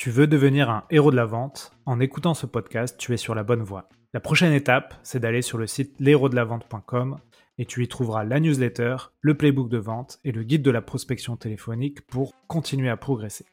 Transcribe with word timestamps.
Tu 0.00 0.10
veux 0.10 0.26
devenir 0.26 0.70
un 0.70 0.84
héros 0.88 1.10
de 1.10 1.16
la 1.16 1.26
vente? 1.26 1.72
En 1.84 2.00
écoutant 2.00 2.32
ce 2.32 2.46
podcast, 2.46 2.96
tu 2.96 3.12
es 3.12 3.18
sur 3.18 3.34
la 3.34 3.42
bonne 3.42 3.60
voie. 3.60 3.90
La 4.14 4.20
prochaine 4.20 4.54
étape, 4.54 4.94
c'est 5.02 5.20
d'aller 5.20 5.42
sur 5.42 5.58
le 5.58 5.66
site 5.66 5.94
l'héros-de-la-vente.com 6.00 7.18
et 7.58 7.66
tu 7.66 7.84
y 7.84 7.88
trouveras 7.88 8.24
la 8.24 8.40
newsletter, 8.40 8.96
le 9.20 9.36
playbook 9.36 9.68
de 9.68 9.76
vente 9.76 10.18
et 10.24 10.32
le 10.32 10.42
guide 10.42 10.62
de 10.62 10.70
la 10.70 10.80
prospection 10.80 11.36
téléphonique 11.36 12.00
pour 12.06 12.32
continuer 12.46 12.88
à 12.88 12.96
progresser. 12.96 13.44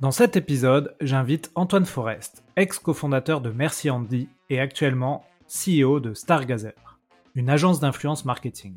Dans 0.00 0.10
cet 0.10 0.36
épisode, 0.36 0.94
j'invite 1.00 1.50
Antoine 1.54 1.86
Forest, 1.86 2.44
ex-cofondateur 2.56 3.40
de 3.40 3.48
Merci 3.48 3.88
Andy 3.88 4.28
et 4.50 4.60
actuellement 4.60 5.24
CEO 5.48 5.98
de 6.00 6.12
Stargazer, 6.12 6.74
une 7.34 7.48
agence 7.48 7.80
d'influence 7.80 8.26
marketing. 8.26 8.76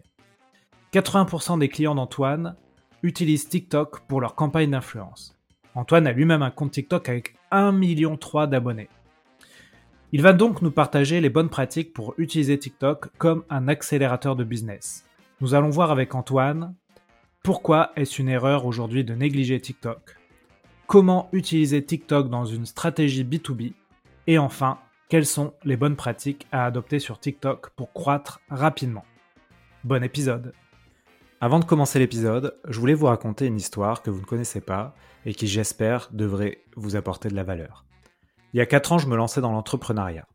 80% 0.94 1.60
des 1.60 1.68
clients 1.68 1.96
d'Antoine 1.96 2.56
utilisent 3.04 3.50
TikTok 3.50 4.08
pour 4.08 4.22
leur 4.22 4.36
campagne 4.36 4.72
d'influence. 4.72 5.39
Antoine 5.76 6.08
a 6.08 6.12
lui-même 6.12 6.42
un 6.42 6.52
compte 6.52 6.72
TikTok 6.72 7.10
avec 7.10 7.36
1,3 7.52 7.76
million 7.76 8.18
d'abonnés. 8.48 8.90
Il 10.12 10.22
va 10.22 10.34
donc 10.34 10.62
nous 10.62 10.72
partager 10.72 11.22
les 11.22 11.30
bonnes 11.30 11.50
pratiques 11.50 11.94
pour 11.94 12.16
utiliser 12.18 12.58
TikTok 12.58 13.10
comme 13.18 13.44
un 13.50 13.68
accélérateur 13.68 14.36
de 14.36 14.44
business. 14.44 15.06
Nous 15.42 15.54
allons 15.54 15.70
voir 15.70 15.92
avec 15.92 16.16
Antoine 16.16 16.74
pourquoi 17.44 17.92
est-ce 17.96 18.22
une 18.22 18.30
erreur 18.30 18.66
aujourd'hui 18.66 19.04
de 19.04 19.14
négliger 19.14 19.62
TikTok, 19.62 20.18
comment 20.88 21.30
utiliser 21.32 21.84
TikTok 21.86 22.30
dans 22.30 22.46
une 22.46 22.66
stratégie 22.66 23.24
B2B 23.24 23.74
et 24.28 24.38
enfin, 24.38 24.80
quelles 25.08 25.26
sont 25.26 25.54
les 25.64 25.78
bonnes 25.78 25.96
pratiques 25.96 26.48
à 26.52 26.66
adopter 26.66 27.00
sur 27.00 27.20
TikTok 27.20 27.70
pour 27.72 27.94
croître 27.94 28.42
rapidement? 28.50 29.06
Bon 29.84 30.04
épisode 30.04 30.54
avant 31.42 31.60
de 31.60 31.66
commencer 31.66 32.00
l'épisode, 32.00 32.58
je 32.68 32.80
voulais 32.82 32.94
vous 32.94 33.06
raconter 33.06 33.46
une 33.46 33.56
histoire 33.56 34.02
que 34.02 34.10
vous 34.10 34.20
ne 34.20 34.26
connaissez 34.26 34.60
pas 34.60 34.94
et 35.26 35.34
qui 35.34 35.48
j'espère 35.48 36.10
devrait 36.12 36.60
vous 36.76 36.98
apporter 36.98 37.30
de 37.30 37.36
la 37.36 37.44
valeur. 37.44 37.86
Il 38.54 38.58
y 38.58 38.62
a 38.62 38.66
4 38.66 38.92
ans, 38.92 38.98
je 38.98 39.08
me 39.08 39.16
lançais 39.16 39.40
dans 39.40 39.54
l'entrepreneuriat. 39.54 40.28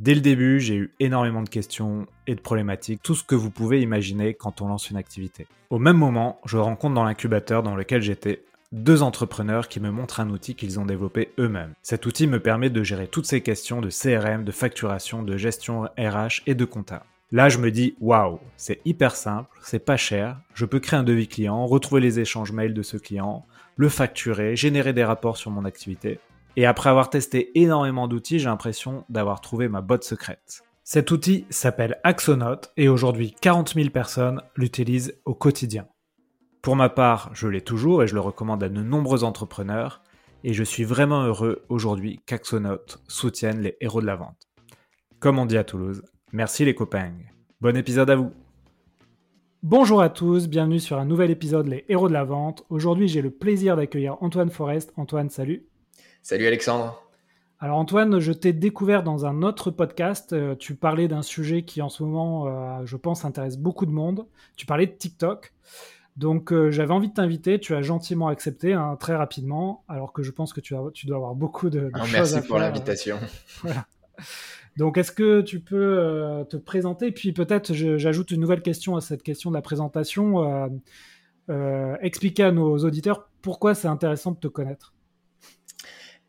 Dès 0.00 0.14
le 0.14 0.20
début, 0.20 0.58
j'ai 0.58 0.74
eu 0.74 0.94
énormément 0.98 1.42
de 1.42 1.48
questions 1.48 2.06
et 2.26 2.34
de 2.34 2.40
problématiques, 2.40 3.00
tout 3.00 3.14
ce 3.14 3.22
que 3.22 3.36
vous 3.36 3.50
pouvez 3.50 3.80
imaginer 3.80 4.34
quand 4.34 4.60
on 4.60 4.66
lance 4.66 4.90
une 4.90 4.96
activité. 4.96 5.46
Au 5.70 5.78
même 5.78 5.96
moment, 5.96 6.40
je 6.46 6.58
rencontre 6.58 6.94
dans 6.94 7.04
l'incubateur 7.04 7.62
dans 7.62 7.76
lequel 7.76 8.02
j'étais 8.02 8.42
deux 8.72 9.04
entrepreneurs 9.04 9.68
qui 9.68 9.78
me 9.78 9.92
montrent 9.92 10.18
un 10.18 10.30
outil 10.30 10.56
qu'ils 10.56 10.80
ont 10.80 10.84
développé 10.84 11.32
eux-mêmes. 11.38 11.74
Cet 11.82 12.06
outil 12.06 12.26
me 12.26 12.40
permet 12.40 12.70
de 12.70 12.82
gérer 12.82 13.06
toutes 13.06 13.26
ces 13.26 13.40
questions 13.40 13.80
de 13.80 13.88
CRM, 13.88 14.42
de 14.42 14.50
facturation, 14.50 15.22
de 15.22 15.36
gestion 15.36 15.84
RH 15.96 16.42
et 16.48 16.56
de 16.56 16.64
compta. 16.64 17.04
Là, 17.32 17.48
je 17.48 17.58
me 17.58 17.70
dis, 17.70 17.96
waouh, 18.00 18.38
c'est 18.56 18.80
hyper 18.84 19.16
simple, 19.16 19.58
c'est 19.62 19.84
pas 19.84 19.96
cher, 19.96 20.40
je 20.54 20.64
peux 20.66 20.78
créer 20.78 20.98
un 20.98 21.04
devis 21.04 21.26
client, 21.26 21.66
retrouver 21.66 22.00
les 22.00 22.20
échanges 22.20 22.52
mails 22.52 22.74
de 22.74 22.82
ce 22.82 22.96
client, 22.96 23.46
le 23.76 23.88
facturer, 23.88 24.56
générer 24.56 24.92
des 24.92 25.04
rapports 25.04 25.36
sur 25.36 25.50
mon 25.50 25.64
activité. 25.64 26.20
Et 26.56 26.66
après 26.66 26.90
avoir 26.90 27.10
testé 27.10 27.50
énormément 27.58 28.06
d'outils, 28.06 28.38
j'ai 28.38 28.46
l'impression 28.46 29.04
d'avoir 29.08 29.40
trouvé 29.40 29.68
ma 29.68 29.80
botte 29.80 30.04
secrète. 30.04 30.62
Cet 30.84 31.10
outil 31.10 31.46
s'appelle 31.48 31.98
Axonote 32.04 32.70
et 32.76 32.88
aujourd'hui 32.88 33.34
40 33.40 33.74
000 33.74 33.88
personnes 33.88 34.42
l'utilisent 34.54 35.18
au 35.24 35.34
quotidien. 35.34 35.88
Pour 36.60 36.76
ma 36.76 36.88
part, 36.88 37.30
je 37.32 37.48
l'ai 37.48 37.62
toujours 37.62 38.02
et 38.02 38.06
je 38.06 38.14
le 38.14 38.20
recommande 38.20 38.62
à 38.62 38.68
de 38.68 38.82
nombreux 38.82 39.24
entrepreneurs 39.24 40.02
et 40.44 40.52
je 40.52 40.62
suis 40.62 40.84
vraiment 40.84 41.22
heureux 41.22 41.64
aujourd'hui 41.68 42.20
qu'Axonote 42.26 43.02
soutienne 43.08 43.60
les 43.60 43.76
héros 43.80 44.02
de 44.02 44.06
la 44.06 44.16
vente. 44.16 44.46
Comme 45.18 45.38
on 45.38 45.46
dit 45.46 45.56
à 45.56 45.64
Toulouse, 45.64 46.02
Merci 46.34 46.64
les 46.64 46.74
copains. 46.74 47.12
Bon 47.60 47.76
épisode 47.76 48.10
à 48.10 48.16
vous. 48.16 48.32
Bonjour 49.62 50.02
à 50.02 50.08
tous, 50.08 50.48
bienvenue 50.48 50.80
sur 50.80 50.98
un 50.98 51.04
nouvel 51.04 51.30
épisode 51.30 51.68
Les 51.68 51.84
Héros 51.88 52.08
de 52.08 52.12
la 52.12 52.24
Vente. 52.24 52.64
Aujourd'hui, 52.70 53.06
j'ai 53.06 53.22
le 53.22 53.30
plaisir 53.30 53.76
d'accueillir 53.76 54.20
Antoine 54.20 54.50
Forest. 54.50 54.92
Antoine, 54.96 55.30
salut. 55.30 55.64
Salut 56.22 56.48
Alexandre. 56.48 57.00
Alors 57.60 57.78
Antoine, 57.78 58.18
je 58.18 58.32
t'ai 58.32 58.52
découvert 58.52 59.04
dans 59.04 59.26
un 59.26 59.42
autre 59.42 59.70
podcast. 59.70 60.32
Euh, 60.32 60.56
tu 60.56 60.74
parlais 60.74 61.06
d'un 61.06 61.22
sujet 61.22 61.62
qui 61.62 61.80
en 61.80 61.88
ce 61.88 62.02
moment, 62.02 62.48
euh, 62.48 62.84
je 62.84 62.96
pense, 62.96 63.24
intéresse 63.24 63.56
beaucoup 63.56 63.86
de 63.86 63.92
monde. 63.92 64.26
Tu 64.56 64.66
parlais 64.66 64.88
de 64.88 64.92
TikTok. 64.92 65.54
Donc 66.16 66.52
euh, 66.52 66.72
j'avais 66.72 66.92
envie 66.92 67.10
de 67.10 67.14
t'inviter, 67.14 67.60
tu 67.60 67.76
as 67.76 67.82
gentiment 67.82 68.26
accepté 68.26 68.72
hein, 68.72 68.96
très 68.98 69.14
rapidement, 69.14 69.84
alors 69.86 70.12
que 70.12 70.24
je 70.24 70.32
pense 70.32 70.52
que 70.52 70.60
tu, 70.60 70.74
as, 70.74 70.80
tu 70.94 71.06
dois 71.06 71.16
avoir 71.16 71.36
beaucoup 71.36 71.70
de, 71.70 71.92
ah, 71.94 72.02
Merci 72.12 72.40
pour 72.40 72.58
l'invitation. 72.58 73.20
voilà. 73.62 73.86
Donc, 74.76 74.98
est-ce 74.98 75.12
que 75.12 75.40
tu 75.40 75.60
peux 75.60 75.98
euh, 75.98 76.44
te 76.44 76.56
présenter? 76.56 77.12
Puis 77.12 77.32
peut-être, 77.32 77.72
j'ajoute 77.72 78.30
une 78.30 78.40
nouvelle 78.40 78.62
question 78.62 78.96
à 78.96 79.00
cette 79.00 79.22
question 79.22 79.50
de 79.50 79.54
la 79.54 79.62
présentation. 79.62 80.64
Euh, 80.64 80.68
euh, 81.50 81.96
expliquer 82.00 82.44
à 82.44 82.52
nos 82.52 82.78
auditeurs 82.78 83.28
pourquoi 83.42 83.74
c'est 83.74 83.88
intéressant 83.88 84.32
de 84.32 84.38
te 84.38 84.48
connaître. 84.48 84.94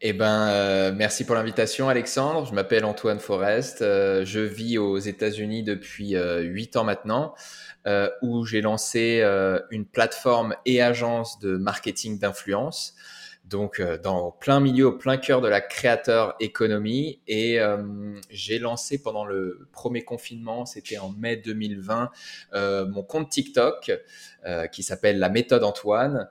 Eh 0.02 0.14
ben, 0.14 0.92
merci 0.92 1.26
pour 1.26 1.36
l'invitation, 1.36 1.88
Alexandre. 1.90 2.46
Je 2.46 2.54
m'appelle 2.54 2.86
Antoine 2.86 3.20
Forest. 3.20 3.78
je 3.80 4.40
vis 4.40 4.78
aux 4.78 4.98
États-Unis 4.98 5.64
depuis 5.64 6.16
huit 6.42 6.76
ans 6.76 6.84
maintenant, 6.84 7.34
où 8.22 8.46
j'ai 8.46 8.60
lancé 8.60 9.24
une 9.72 9.86
plateforme 9.86 10.54
et 10.66 10.82
agence 10.82 11.40
de 11.40 11.56
marketing 11.56 12.20
d'influence 12.20 12.94
donc 13.50 13.80
euh, 13.80 13.98
dans 13.98 14.32
plein 14.32 14.60
milieu, 14.60 14.88
au 14.88 14.92
plein 14.92 15.18
cœur 15.18 15.42
de 15.42 15.48
la 15.48 15.62
créateur 15.62 16.36
économie. 16.40 17.22
Et 17.28 17.60
euh, 17.60 18.20
j'ai 18.30 18.60
lancé 18.60 19.02
pendant 19.02 19.26
le 19.26 19.68
premier 19.72 20.04
confinement, 20.04 20.66
c'était 20.66 20.98
en 20.98 21.12
mai 21.12 21.38
2020, 21.38 22.12
euh, 22.54 22.88
mon 22.88 23.04
compte 23.04 23.30
TikTok 23.30 23.92
qui 24.72 24.84
s'appelle 24.84 25.18
la 25.18 25.30
méthode 25.30 25.64
Antoine, 25.64 26.30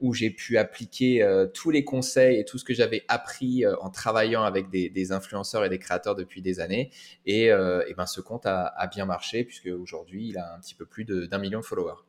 où 0.00 0.14
j'ai 0.14 0.30
pu 0.30 0.56
appliquer 0.56 1.22
tous 1.52 1.68
les 1.68 1.84
conseils 1.84 2.38
et 2.40 2.46
tout 2.46 2.56
ce 2.56 2.64
que 2.64 2.72
j'avais 2.72 3.04
appris 3.08 3.66
en 3.66 3.90
travaillant 3.90 4.42
avec 4.42 4.70
des, 4.70 5.12
influenceurs 5.12 5.66
et 5.66 5.68
des 5.68 5.78
créateurs 5.78 6.14
depuis 6.14 6.40
des 6.40 6.60
années. 6.60 6.90
Et, 7.26 7.48
et 7.48 7.94
ben 7.94 8.06
ce 8.06 8.22
compte 8.22 8.46
a, 8.46 8.68
a 8.68 8.86
bien 8.86 9.04
marché 9.04 9.44
puisque 9.44 9.66
aujourd'hui 9.66 10.28
il 10.28 10.38
a 10.38 10.54
un 10.54 10.60
petit 10.60 10.74
peu 10.74 10.86
plus 10.86 11.04
d'un 11.04 11.36
million 11.36 11.60
de 11.60 11.64
followers. 11.66 12.00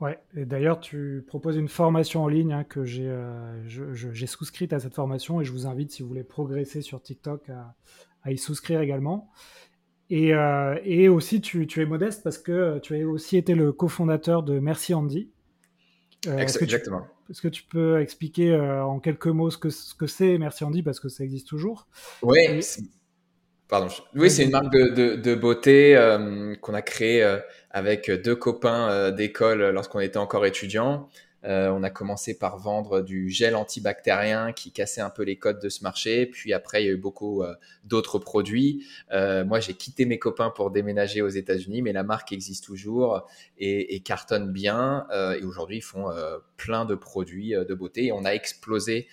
Ouais, 0.00 0.16
et 0.36 0.44
d'ailleurs, 0.44 0.78
tu 0.78 1.24
proposes 1.26 1.56
une 1.56 1.68
formation 1.68 2.22
en 2.22 2.28
ligne 2.28 2.52
hein, 2.52 2.64
que 2.64 2.84
j'ai 2.84 3.08
euh, 3.08 4.26
souscrite 4.26 4.72
à 4.72 4.78
cette 4.78 4.94
formation 4.94 5.40
et 5.40 5.44
je 5.44 5.50
vous 5.50 5.66
invite, 5.66 5.90
si 5.90 6.02
vous 6.02 6.08
voulez 6.08 6.22
progresser 6.22 6.82
sur 6.82 7.02
TikTok, 7.02 7.50
à, 7.50 8.30
y 8.30 8.38
souscrire 8.38 8.80
également. 8.80 9.30
Et, 10.10 10.34
euh, 10.34 10.78
et 10.84 11.08
aussi, 11.08 11.40
tu, 11.40 11.66
tu, 11.66 11.82
es 11.82 11.84
modeste 11.84 12.22
parce 12.22 12.38
que 12.38 12.78
tu 12.78 12.94
as 12.94 13.06
aussi 13.06 13.36
été 13.36 13.54
le 13.54 13.72
cofondateur 13.72 14.44
de 14.44 14.60
Merci 14.60 14.94
Andy. 14.94 15.30
Euh, 16.28 16.38
exactement. 16.38 17.04
Est-ce 17.28 17.42
que 17.42 17.48
tu 17.48 17.64
peux 17.64 18.00
expliquer 18.00 18.56
en 18.56 19.00
quelques 19.00 19.26
mots 19.26 19.50
ce 19.50 19.58
que 19.58 19.68
c'est 19.68 19.90
ce 19.90 19.94
que 19.94 20.36
Merci 20.38 20.64
Andy 20.64 20.82
parce 20.82 21.00
que 21.00 21.08
ça 21.08 21.24
existe 21.24 21.48
toujours? 21.48 21.88
Oui, 22.22 22.38
Pardon. 23.68 23.88
Oui, 24.14 24.30
c'est 24.30 24.44
une 24.44 24.50
marque 24.50 24.72
de, 24.72 25.34
beauté 25.34 25.94
euh, 25.94 26.54
qu'on 26.56 26.72
a 26.72 26.80
créée 26.80 27.22
euh, 27.22 27.38
avec 27.70 28.10
deux 28.10 28.34
copains 28.34 28.90
euh, 28.90 29.10
d'école 29.10 29.62
lorsqu'on 29.70 30.00
était 30.00 30.16
encore 30.16 30.46
étudiants. 30.46 31.10
on 31.44 31.82
a 31.82 31.90
commencé 31.90 32.38
par 32.38 32.56
vendre 32.56 33.02
du 33.02 33.28
gel 33.28 33.54
antibactérien 33.54 34.52
qui 34.52 34.72
cassait 34.72 35.02
un 35.02 35.10
peu 35.10 35.22
les 35.22 35.36
codes 35.36 35.60
de 35.60 35.68
ce 35.68 35.82
marché. 35.82 36.24
Puis 36.24 36.54
après, 36.54 36.82
il 36.82 36.86
y 36.86 36.88
a 36.88 36.92
eu 36.92 36.96
beaucoup 36.96 37.42
d'autres 37.84 38.18
produits. 38.18 38.86
moi, 39.12 39.60
j'ai 39.60 39.74
quitté 39.74 40.04
mes 40.04 40.18
copains 40.18 40.50
pour 40.50 40.70
déménager 40.70 41.22
aux 41.22 41.28
États-Unis, 41.28 41.82
mais 41.82 41.92
la 41.92 42.02
marque 42.02 42.32
existe 42.32 42.64
toujours 42.64 43.26
et, 43.58 43.94
et 43.94 44.00
cartonne 44.00 44.50
bien. 44.50 45.06
et 45.40 45.44
aujourd'hui, 45.44 45.78
ils 45.78 45.82
font 45.82 46.10
plein 46.56 46.84
de 46.84 46.94
produits 46.94 47.50
de 47.50 47.74
beauté. 47.74 48.06
Et 48.06 48.12
on 48.12 48.24
a 48.24 48.32
explosé 48.32 49.06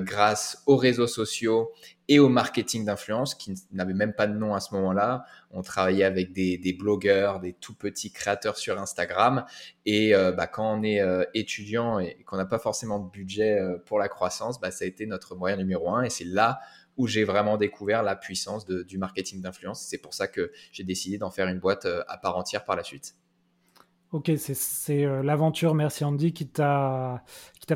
grâce 0.00 0.62
aux 0.66 0.76
réseaux 0.76 1.06
sociaux 1.06 1.70
et 2.08 2.18
au 2.18 2.28
marketing 2.28 2.84
d'influence 2.84 3.34
qui 3.34 3.54
n'avait 3.72 3.94
même 3.94 4.12
pas 4.12 4.26
de 4.26 4.34
nom 4.34 4.54
à 4.54 4.60
ce 4.60 4.74
moment-là. 4.74 5.24
On 5.50 5.62
travaillait 5.62 6.04
avec 6.04 6.32
des, 6.32 6.76
blogueurs, 6.78 7.40
des 7.40 7.52
tout 7.54 7.74
petits 7.74 8.12
créateurs 8.12 8.56
sur 8.56 8.78
Instagram. 8.78 9.44
Et 9.86 10.14
euh, 10.14 10.32
bah, 10.32 10.46
quand 10.46 10.78
on 10.78 10.82
est 10.82 11.00
euh, 11.00 11.24
étudiant 11.34 11.98
et 11.98 12.22
qu'on 12.26 12.36
n'a 12.36 12.44
pas 12.44 12.58
forcément 12.58 12.98
de 12.98 13.10
budget 13.10 13.58
euh, 13.58 13.78
pour 13.86 13.98
la 13.98 14.08
croissance, 14.08 14.60
bah, 14.60 14.70
ça 14.70 14.84
a 14.84 14.88
été 14.88 15.06
notre 15.06 15.34
moyen 15.34 15.56
numéro 15.56 15.90
un. 15.90 16.02
Et 16.02 16.10
c'est 16.10 16.24
là 16.24 16.60
où 16.96 17.06
j'ai 17.06 17.24
vraiment 17.24 17.56
découvert 17.56 18.02
la 18.02 18.16
puissance 18.16 18.66
du 18.66 18.98
marketing 18.98 19.40
d'influence. 19.40 19.80
C'est 19.80 19.98
pour 19.98 20.14
ça 20.14 20.28
que 20.28 20.52
j'ai 20.72 20.84
décidé 20.84 21.18
d'en 21.18 21.30
faire 21.30 21.48
une 21.48 21.58
boîte 21.58 21.86
à 21.86 22.16
part 22.18 22.36
entière 22.36 22.64
par 22.64 22.76
la 22.76 22.84
suite. 22.84 23.14
Ok, 24.14 24.30
c'est 24.36 25.04
l'aventure 25.22 25.74
Merci 25.74 26.04
Andy 26.04 26.32
qui 26.32 26.46
t'a 26.46 27.20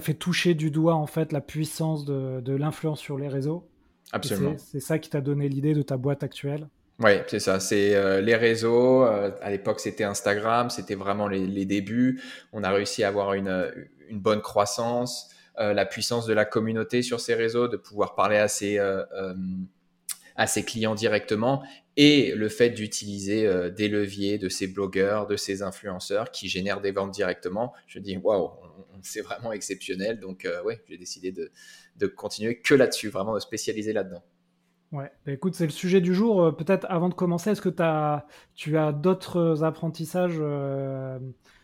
fait 0.00 0.14
toucher 0.14 0.54
du 0.54 0.70
doigt 0.70 0.94
en 0.94 1.06
fait 1.06 1.32
la 1.32 1.40
puissance 1.40 2.04
de 2.04 2.54
l'influence 2.54 3.00
sur 3.00 3.18
les 3.18 3.28
réseaux 3.28 3.68
Absolument. 4.12 4.54
C'est 4.56 4.80
ça 4.80 4.98
qui 4.98 5.10
t'a 5.10 5.20
donné 5.20 5.48
l'idée 5.48 5.74
de 5.74 5.82
ta 5.82 5.96
boîte 5.96 6.22
actuelle 6.22 6.68
oui, 7.00 7.12
c'est 7.28 7.38
ça. 7.38 7.60
C'est 7.60 7.94
euh, 7.94 8.20
les 8.20 8.34
réseaux. 8.34 9.04
Euh, 9.04 9.30
à 9.40 9.50
l'époque, 9.50 9.78
c'était 9.78 10.02
Instagram. 10.02 10.68
C'était 10.68 10.96
vraiment 10.96 11.28
les, 11.28 11.64
débuts. 11.64 12.20
On 12.52 12.64
a 12.64 12.70
réussi 12.70 13.04
à 13.04 13.08
avoir 13.08 13.34
une, 13.34 13.72
une 14.08 14.18
bonne 14.18 14.40
croissance, 14.40 15.30
euh, 15.60 15.72
la 15.72 15.86
puissance 15.86 16.26
de 16.26 16.32
la 16.32 16.44
communauté 16.44 17.02
sur 17.02 17.20
ces 17.20 17.34
réseaux, 17.34 17.68
de 17.68 17.76
pouvoir 17.76 18.14
parler 18.14 18.38
à 18.38 18.48
ces 18.48 18.78
à 20.40 20.46
ses 20.46 20.64
clients 20.64 20.94
directement 20.94 21.64
et 21.98 22.32
le 22.36 22.48
fait 22.48 22.70
d'utiliser 22.70 23.44
euh, 23.44 23.70
des 23.70 23.88
leviers 23.88 24.38
de 24.38 24.48
ces 24.48 24.68
blogueurs, 24.68 25.26
de 25.26 25.36
ces 25.36 25.62
influenceurs 25.62 26.30
qui 26.30 26.48
génèrent 26.48 26.80
des 26.80 26.92
ventes 26.92 27.10
directement, 27.10 27.74
je 27.88 27.98
dis 27.98 28.16
waouh, 28.16 28.52
c'est 29.02 29.20
vraiment 29.20 29.52
exceptionnel. 29.52 30.20
Donc 30.20 30.44
euh, 30.44 30.62
ouais, 30.62 30.80
j'ai 30.88 30.96
décidé 30.96 31.32
de, 31.32 32.06
continuer 32.06 32.60
que 32.60 32.76
là-dessus, 32.76 33.08
vraiment 33.08 33.34
de 33.34 33.40
spécialiser 33.40 33.92
là-dedans. 33.92 34.22
Ouais, 34.92 35.10
bah, 35.26 35.32
écoute, 35.32 35.56
c'est 35.56 35.66
le 35.66 35.72
sujet 35.72 36.00
du 36.00 36.14
jour. 36.14 36.40
Euh, 36.40 36.52
peut-être 36.52 36.86
avant 36.88 37.08
de 37.08 37.14
commencer, 37.14 37.50
est-ce 37.50 37.60
que 37.60 37.68
tu 38.54 38.76
as 38.76 38.92
d'autres 38.92 39.64
apprentissages 39.64 40.40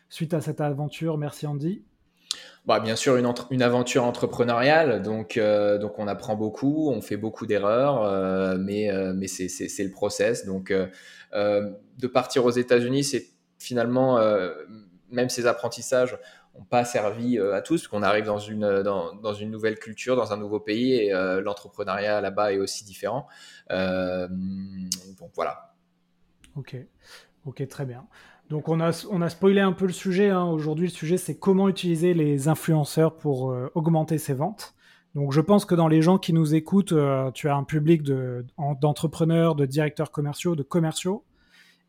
suite 0.08 0.34
à 0.34 0.40
cette 0.40 0.60
aventure? 0.60 1.16
Merci 1.16 1.46
Andy. 1.46 1.84
Bah, 2.66 2.80
bien 2.80 2.96
sûr, 2.96 3.16
une, 3.16 3.30
une 3.50 3.62
aventure 3.62 4.04
entrepreneuriale, 4.04 5.02
donc, 5.02 5.36
euh, 5.36 5.76
donc 5.76 5.98
on 5.98 6.08
apprend 6.08 6.34
beaucoup, 6.34 6.90
on 6.90 7.02
fait 7.02 7.18
beaucoup 7.18 7.44
d'erreurs, 7.44 8.02
euh, 8.02 8.56
mais, 8.58 8.90
euh, 8.90 9.12
mais 9.14 9.26
c'est 9.26 9.84
le 9.84 9.90
process. 9.90 10.46
Donc, 10.46 10.72
de 10.72 12.06
partir 12.06 12.46
aux 12.46 12.50
États-Unis, 12.50 13.04
c'est 13.04 13.26
finalement, 13.58 14.18
même 15.10 15.28
ces 15.28 15.46
apprentissages 15.46 16.18
n'ont 16.54 16.64
pas 16.64 16.86
servi 16.86 17.38
à 17.38 17.60
tous, 17.60 17.82
parce 17.82 17.88
qu'on 17.88 18.02
arrive 18.02 18.24
dans 18.24 18.38
une, 18.38 18.82
dans, 18.82 19.14
dans, 19.14 19.34
une 19.34 19.50
nouvelle 19.50 19.78
culture, 19.78 20.16
dans 20.16 20.32
un 20.32 20.38
nouveau 20.38 20.60
pays, 20.60 20.94
et 20.94 21.10
l'entrepreneuriat 21.42 22.22
là-bas 22.22 22.54
est 22.54 22.58
aussi 22.58 22.84
différent. 22.84 23.26
donc 23.68 25.30
voilà. 25.34 25.74
Ok, 26.56 26.76
ok, 27.44 27.68
très 27.68 27.84
bien. 27.84 28.06
Donc 28.50 28.68
on 28.68 28.80
a, 28.80 29.06
on 29.10 29.22
a 29.22 29.28
spoilé 29.28 29.60
un 29.60 29.72
peu 29.72 29.86
le 29.86 29.92
sujet. 29.92 30.30
Hein. 30.30 30.44
Aujourd'hui, 30.44 30.86
le 30.86 30.92
sujet, 30.92 31.16
c'est 31.16 31.38
comment 31.38 31.68
utiliser 31.68 32.14
les 32.14 32.48
influenceurs 32.48 33.16
pour 33.16 33.50
euh, 33.50 33.70
augmenter 33.74 34.18
ses 34.18 34.34
ventes. 34.34 34.74
Donc 35.14 35.32
je 35.32 35.40
pense 35.40 35.64
que 35.64 35.74
dans 35.74 35.88
les 35.88 36.02
gens 36.02 36.18
qui 36.18 36.32
nous 36.32 36.54
écoutent, 36.54 36.92
euh, 36.92 37.30
tu 37.30 37.48
as 37.48 37.54
un 37.54 37.64
public 37.64 38.02
d'entrepreneurs, 38.80 39.54
de, 39.54 39.64
directeurs 39.64 40.10
commerciaux, 40.10 40.56
de 40.56 40.62
commerciaux. 40.62 41.24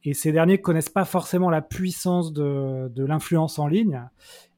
Et 0.04 0.14
ces 0.14 0.32
derniers 0.32 0.58
ne 0.58 0.62
connaissent 0.62 0.90
pas 0.90 1.06
forcément 1.06 1.50
la 1.50 1.64
puissance 1.64 2.32
de, 2.32 2.92
l'influence 2.96 3.58
en 3.58 3.68
ligne. 3.68 4.04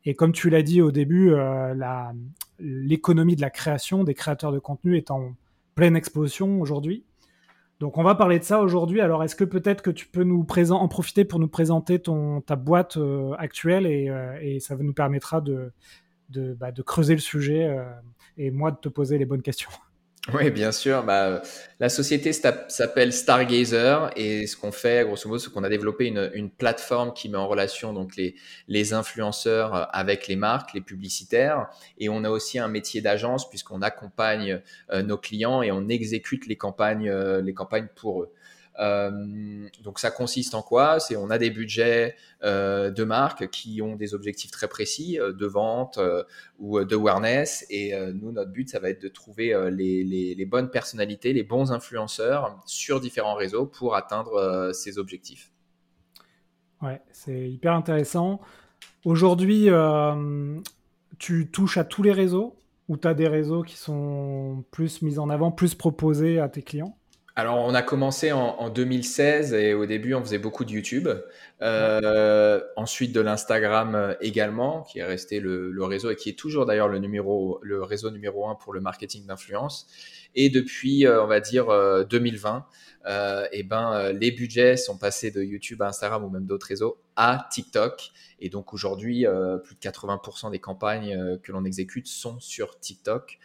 Et 0.03 0.13
comme 0.13 0.33
tu 0.33 0.49
l'as 0.49 0.61
dit 0.61 0.81
au 0.81 0.91
début, 0.91 1.31
euh, 1.31 1.73
l'économie 2.59 3.38
de 3.38 3.41
la 3.41 3.49
création, 3.49 4.03
des 4.03 4.13
créateurs 4.13 4.51
de 4.51 4.59
contenu 4.59 4.97
est 4.97 5.09
en 5.09 5.31
pleine 5.75 5.95
explosion 5.95 6.59
aujourd'hui. 6.59 7.05
Donc 7.79 7.97
on 7.97 8.03
va 8.03 8.15
parler 8.15 8.39
de 8.39 8.44
ça 8.44 8.59
aujourd'hui. 8.59 9.01
Alors 9.01 9.24
est-ce 9.24 9.35
que 9.35 9.44
peut-être 9.44 9.81
que 9.81 9.91
tu 9.91 10.07
peux 10.07 10.24
nous 10.24 10.45
en 10.71 10.88
profiter 10.88 11.25
pour 11.25 11.39
nous 11.39 11.47
présenter 11.47 12.00
ton, 12.00 12.41
ta 12.41 12.56
boîte 12.56 12.97
euh, 12.97 13.33
actuelle 13.38 13.85
euh, 13.85 14.38
et, 14.41 14.59
ça 14.59 14.75
nous 14.75 14.94
permettra 14.94 15.41
de, 15.41 15.71
de, 16.29 16.53
bah, 16.53 16.71
creuser 16.85 17.13
le 17.13 17.21
sujet 17.21 17.65
euh, 17.65 17.83
et 18.38 18.50
moi 18.50 18.71
de 18.71 18.77
te 18.77 18.89
poser 18.89 19.18
les 19.18 19.25
bonnes 19.25 19.44
questions. 19.44 19.69
Oui, 20.33 20.51
bien 20.51 20.74
sûr. 20.74 21.03
Bah, 21.03 21.41
la 21.79 21.88
société 21.88 22.33
s'appelle 22.33 23.13
Stargazer 23.13 24.12
et 24.18 24.45
ce 24.45 24.57
qu'on 24.57 24.74
fait, 24.74 25.06
grosso 25.06 25.29
modo, 25.29 25.39
c'est 25.39 25.50
qu'on 25.51 25.63
a 25.63 25.69
développé 25.69 26.06
une, 26.06 26.29
une, 26.33 26.50
plateforme 26.50 27.13
qui 27.13 27.29
met 27.29 27.38
en 27.38 27.47
relation 27.47 27.94
donc 27.94 28.18
les, 28.18 28.35
les 28.68 28.94
influenceurs 28.94 29.88
avec 29.95 30.27
les 30.27 30.35
marques, 30.35 30.74
les 30.74 30.81
publicitaires, 30.81 31.68
et 31.97 32.09
on 32.09 32.25
a 32.25 32.29
aussi 32.29 32.59
un 32.59 32.68
métier 32.68 33.00
d'agence 33.00 33.50
puisqu'on 33.50 33.81
accompagne 33.81 34.62
euh, 34.91 35.01
nos 35.01 35.18
clients 35.18 35.62
et 35.62 35.71
on 35.71 35.88
exécute 35.88 36.45
les 36.47 36.57
campagnes, 36.57 37.09
euh, 37.09 37.41
les 37.41 37.53
campagnes 37.53 37.88
pour 37.95 38.23
eux. 38.23 38.33
Euh, 38.79 39.68
donc 39.83 40.00
ça 40.00 40.12
consiste 40.12 40.53
en 40.53 40.62
quoi? 40.62 41.00
C'est 41.00 41.15
on 41.15 41.29
a 41.29 41.38
des 41.38 41.50
budgets 41.50 42.15
euh, 42.44 42.91
de 42.91 43.03
marques 43.03 43.50
qui 43.50 43.81
ont 43.81 43.95
des 43.95 44.13
objectifs 44.13 44.51
très 44.51 44.68
précis 44.68 45.19
euh, 45.19 45.33
de 45.33 45.45
vente 45.45 46.00
ou 46.59 46.83
de 46.83 46.95
awareness 46.95 47.65
et 47.69 47.94
nous 48.13 48.31
notre 48.31 48.51
but 48.51 48.69
ça 48.69 48.79
va 48.79 48.89
être 48.89 49.01
de 49.01 49.07
trouver 49.07 49.56
les, 49.71 50.03
les, 50.03 50.45
bonnes 50.45 50.69
personnalités, 50.69 51.33
les 51.33 51.44
bons 51.44 51.71
influenceurs 51.71 52.59
sur 52.65 53.00
différents 53.00 53.35
réseaux 53.35 53.65
pour 53.65 53.95
atteindre 53.95 54.71
ces 54.74 54.97
objectifs. 54.97 55.51
Ouais, 56.81 57.01
c'est 57.12 57.50
hyper 57.50 57.73
intéressant. 57.73 58.41
Aujourd'hui, 59.06 59.69
tu 61.18 61.50
touches 61.51 61.77
à 61.77 61.83
tous 61.83 62.03
les 62.03 62.12
réseaux 62.12 62.56
ou 62.88 62.97
tu 62.97 63.07
as 63.07 63.13
des 63.13 63.27
réseaux 63.27 63.63
qui 63.63 63.75
sont 63.75 64.63
plus 64.71 65.01
mis 65.01 65.19
en 65.19 65.30
avant, 65.30 65.51
plus 65.51 65.75
proposés 65.75 66.39
à 66.39 66.50
tes 66.50 66.62
clients? 66.62 66.97
Alors, 67.38 67.60
on 67.60 67.75
a 67.75 67.84
commencé 67.84 68.31
en, 68.31 68.68
2016 68.72 69.54
et 69.54 69.75
au 69.75 69.86
début, 69.86 70.16
on 70.16 70.22
faisait 70.22 70.39
beaucoup 70.39 70.66
de 70.66 70.72
YouTube. 70.72 71.07
Euh, 71.62 72.62
ensuite, 72.75 73.13
de 73.13 73.22
l'Instagram 73.22 73.94
euh, 73.94 74.16
également, 74.22 74.81
qui 74.81 74.98
est 74.98 75.04
resté 75.04 75.39
le, 75.39 75.72
réseau 75.84 76.10
et 76.10 76.16
qui 76.16 76.30
est 76.30 76.39
toujours 76.39 76.66
d'ailleurs 76.66 76.88
le, 76.88 76.98
numéro, 76.98 77.60
le 77.62 77.84
réseau 77.84 78.10
numéro 78.10 78.50
un 78.50 78.56
pour 78.56 78.74
le 78.74 78.81
marketing 78.81 79.28
d'influence. 79.28 79.86
Et 80.34 80.50
depuis, 80.50 81.06
euh, 81.06 81.24
on 81.24 81.28
va 81.28 81.39
dire, 81.39 81.68
2020, 82.10 82.66
et 83.51 83.62
ben, 83.62 84.12
les 84.13 84.31
budgets 84.31 84.75
sont 84.75 84.98
passés 84.98 85.30
de 85.30 85.44
YouTube 85.44 85.83
à 85.83 85.90
Instagram 85.90 86.24
ou 86.24 86.30
même 86.30 86.48
d'autres 86.48 86.66
réseaux 86.66 86.98
à 87.16 87.48
TikTok. 87.51 88.10
Et 88.40 88.50
donc 88.50 88.74
aujourd'hui, 88.74 89.28
plus 89.63 89.75
de 89.75 89.80
80% 89.80 90.50
des 90.50 90.60
campagnes 90.60 91.38
que 91.44 91.51
l'on 91.51 91.66
exécute 91.66 92.07
sont 92.07 92.40
sur 92.40 92.80
TikTok, 92.80 93.38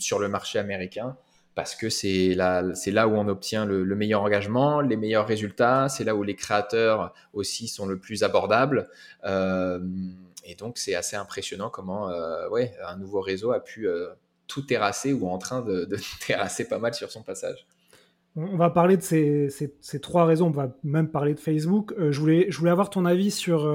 sur 0.00 0.18
le 0.18 0.28
marché 0.28 0.58
américain 0.58 1.16
parce 1.54 1.76
que 1.76 1.88
c'est 1.88 2.34
là, 2.34 2.62
où 3.08 3.12
on 3.12 3.28
obtient 3.28 3.64
le, 3.64 3.84
meilleur 3.94 4.22
engagement, 4.22 4.80
les 4.80 4.96
meilleurs 4.96 5.26
résultats, 5.26 5.88
c'est 5.88 6.04
là 6.04 6.14
où 6.16 6.22
les 6.22 6.34
créateurs 6.34 7.14
aussi 7.32 7.68
sont 7.68 7.86
le 7.86 7.98
plus 7.98 8.24
abordables. 8.24 8.88
Euh, 9.24 9.80
et 10.44 10.56
donc, 10.56 10.78
c'est 10.78 10.94
assez 10.94 11.16
impressionnant 11.16 11.70
comment 11.70 12.10
euh, 12.10 12.48
ouais, 12.48 12.74
un 12.86 12.96
nouveau 12.96 13.20
réseau 13.20 13.52
a 13.52 13.60
pu 13.60 13.86
euh, 13.86 14.08
tout 14.48 14.62
terrasser 14.62 15.12
ou 15.12 15.28
en 15.28 15.38
train 15.38 15.62
de, 15.62 15.88
terrasser 16.26 16.66
pas 16.66 16.78
mal 16.78 16.92
sur 16.92 17.10
son 17.10 17.22
passage. 17.22 17.66
On 18.36 18.56
va 18.56 18.68
parler 18.68 18.96
de 18.96 19.02
ces, 19.02 20.00
trois 20.02 20.24
réseaux, 20.24 20.46
on 20.46 20.50
va 20.50 20.76
même 20.82 21.08
parler 21.08 21.34
de 21.34 21.40
Facebook. 21.40 21.94
je 21.96 22.18
voulais 22.18 22.70
avoir 22.70 22.90
ton 22.90 23.04
avis 23.04 23.30
sur... 23.30 23.72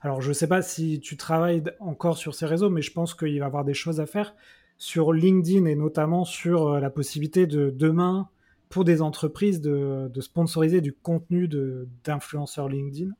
alors, 0.00 0.22
je 0.22 0.28
ne 0.28 0.32
sais 0.32 0.46
pas 0.46 0.62
si 0.62 1.00
tu 1.00 1.18
travailles 1.18 1.62
encore 1.80 2.16
sur 2.16 2.34
ces 2.34 2.46
réseaux, 2.46 2.70
mais 2.70 2.80
je 2.80 2.94
pense 2.94 3.12
qu'il 3.12 3.38
va 3.40 3.44
y 3.44 3.46
avoir 3.46 3.62
des 3.62 3.74
choses 3.74 4.00
à 4.00 4.06
faire 4.06 4.34
sur 4.80 5.12
LinkedIn 5.12 5.66
et 5.66 5.74
notamment 5.76 6.24
sur 6.24 6.68
euh, 6.68 6.80
la 6.80 6.88
possibilité 6.88 7.46
de 7.46 7.70
demain 7.70 8.28
pour 8.70 8.84
des 8.84 9.02
entreprises 9.02 9.60
de, 9.60 10.10
sponsoriser 10.20 10.80
du 10.80 10.92
contenu 10.92 11.48
d'influenceurs 12.02 12.68
LinkedIn 12.68 13.10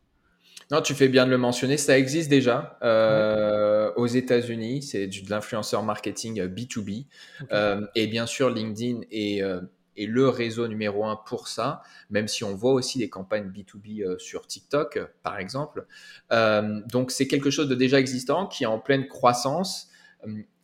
non, 0.70 0.82
tu 0.82 0.94
fais 0.94 1.08
bien 1.08 1.26
de 1.26 1.30
le 1.32 1.38
mentionner, 1.38 1.76
ça 1.76 1.98
existe 1.98 2.30
déjà 2.30 2.78
euh, 2.82 3.90
aux 3.96 4.06
États-Unis, 4.06 4.82
c'est 4.82 5.08
de 5.08 5.30
l'influenceur 5.30 5.82
marketing 5.82 6.42
B2B. 6.44 7.06
Euh, 7.50 7.84
et 7.96 8.06
bien 8.06 8.24
sûr, 8.24 8.50
LinkedIn 8.50 9.00
est, 9.10 9.38
est, 9.38 10.06
le 10.06 10.28
réseau 10.28 10.68
numéro 10.68 11.04
un 11.04 11.16
pour 11.16 11.48
ça, 11.48 11.82
même 12.10 12.28
si 12.28 12.44
on 12.44 12.54
voit 12.54 12.72
aussi 12.72 13.00
des 13.00 13.08
campagnes 13.08 13.50
B2B 13.50 14.16
sur 14.18 14.46
TikTok, 14.46 15.00
par 15.24 15.38
exemple. 15.38 15.86
donc, 16.30 17.10
c'est 17.10 17.26
quelque 17.26 17.50
chose 17.50 17.68
de 17.68 17.74
déjà 17.74 17.98
existant 17.98 18.46
qui 18.46 18.62
est 18.62 18.68
en 18.68 18.78
pleine 18.78 19.08
croissance 19.08 19.90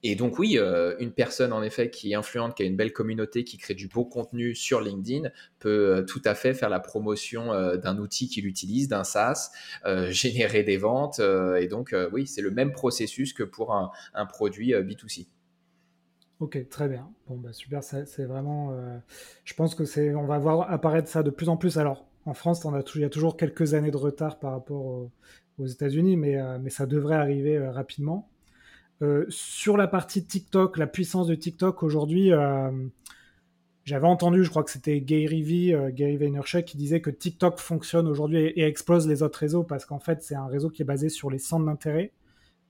et 0.08 0.14
donc 0.14 0.38
oui, 0.38 0.56
euh, 0.56 0.94
une 1.00 1.10
personne 1.10 1.52
en 1.52 1.62
effet 1.62 1.90
qui 1.90 2.12
est 2.12 2.14
influente, 2.14 2.54
qui 2.54 2.62
a 2.62 2.66
une 2.66 2.76
belle 2.76 2.92
communauté, 2.92 3.42
qui 3.42 3.58
crée 3.58 3.75
du 3.75 3.88
beau 3.88 4.04
contenu 4.04 4.54
sur 4.54 4.80
LinkedIn 4.80 5.30
peut 5.58 5.96
euh, 5.96 6.02
tout 6.02 6.22
à 6.25 6.36
fait 6.36 6.54
faire 6.54 6.68
la 6.68 6.78
promotion 6.78 7.52
euh, 7.52 7.76
d'un 7.76 7.98
outil 7.98 8.28
qu'il 8.28 8.46
utilise, 8.46 8.86
d'un 8.86 9.02
SaaS, 9.02 9.50
générer 10.10 10.62
des 10.62 10.76
ventes. 10.76 11.20
et 11.20 11.66
donc 11.66 11.94
oui, 12.12 12.26
c'est 12.26 12.40
le 12.40 12.50
même 12.50 12.72
processus 12.72 13.32
que 13.32 13.42
pour 13.42 13.75
un, 13.75 13.90
produit 14.26 14.72
B2C. 14.72 15.26
Ok, 16.40 16.68
très 16.68 16.88
bien. 16.88 17.10
Bon, 17.26 17.36
bah 17.36 17.52
super, 17.52 17.82
c'est 17.82 18.25
vraiment. 18.25 18.76
je 19.44 19.54
pense 19.54 19.75
que 19.75 19.84
c'est, 19.84 20.14
on 20.14 20.26
va 20.26 20.38
voir 20.38 20.70
apparaître 20.70 21.08
ça 21.08 21.22
de 21.22 21.30
plus 21.30 21.48
en 21.48 21.56
plus. 21.56 21.78
Alors, 21.78 22.06
en 22.26 22.34
France, 22.34 22.64
on 22.64 22.75
a 22.75 22.82
il 22.94 23.00
y 23.00 23.04
a 23.04 23.10
toujours 23.10 23.36
quelques 23.36 23.75
années 23.75 23.90
de 23.90 23.96
retard 23.96 24.38
par 24.38 24.52
rapport 24.52 25.10
aux, 25.58 25.66
États-Unis, 25.66 26.16
mais, 26.16 26.36
mais 26.60 26.70
ça 26.70 26.86
devrait 26.86 27.16
arriver 27.16 27.58
rapidement. 27.68 28.28
Euh, 29.02 29.26
sur 29.28 29.76
la 29.76 29.88
partie 29.88 30.24
TikTok, 30.24 30.78
la 30.78 30.86
puissance 30.86 31.26
de 31.26 31.34
TikTok 31.34 31.82
aujourd'hui, 31.82 32.32
euh, 32.32 32.70
j'avais 33.84 34.06
entendu, 34.06 34.42
je 34.42 34.50
crois 34.50 34.64
que 34.64 34.70
c'était 34.70 35.00
Gary 35.00 35.42
V, 35.42 35.74
euh, 35.74 35.90
Gary 35.92 36.16
Vaynerchuk, 36.16 36.64
qui 36.64 36.76
disait 36.76 37.00
que 37.00 37.10
TikTok 37.10 37.58
fonctionne 37.58 38.08
aujourd'hui 38.08 38.38
et, 38.38 38.64
explose 38.64 39.06
les 39.06 39.22
autres 39.22 39.38
réseaux 39.38 39.64
parce 39.64 39.84
qu'en 39.84 39.98
fait, 39.98 40.22
c'est 40.22 40.34
un 40.34 40.46
réseau 40.46 40.70
qui 40.70 40.82
est 40.82 40.86
basé 40.86 41.08
sur 41.08 41.30
les 41.30 41.38
centres 41.38 41.66
d'intérêt, 41.66 42.12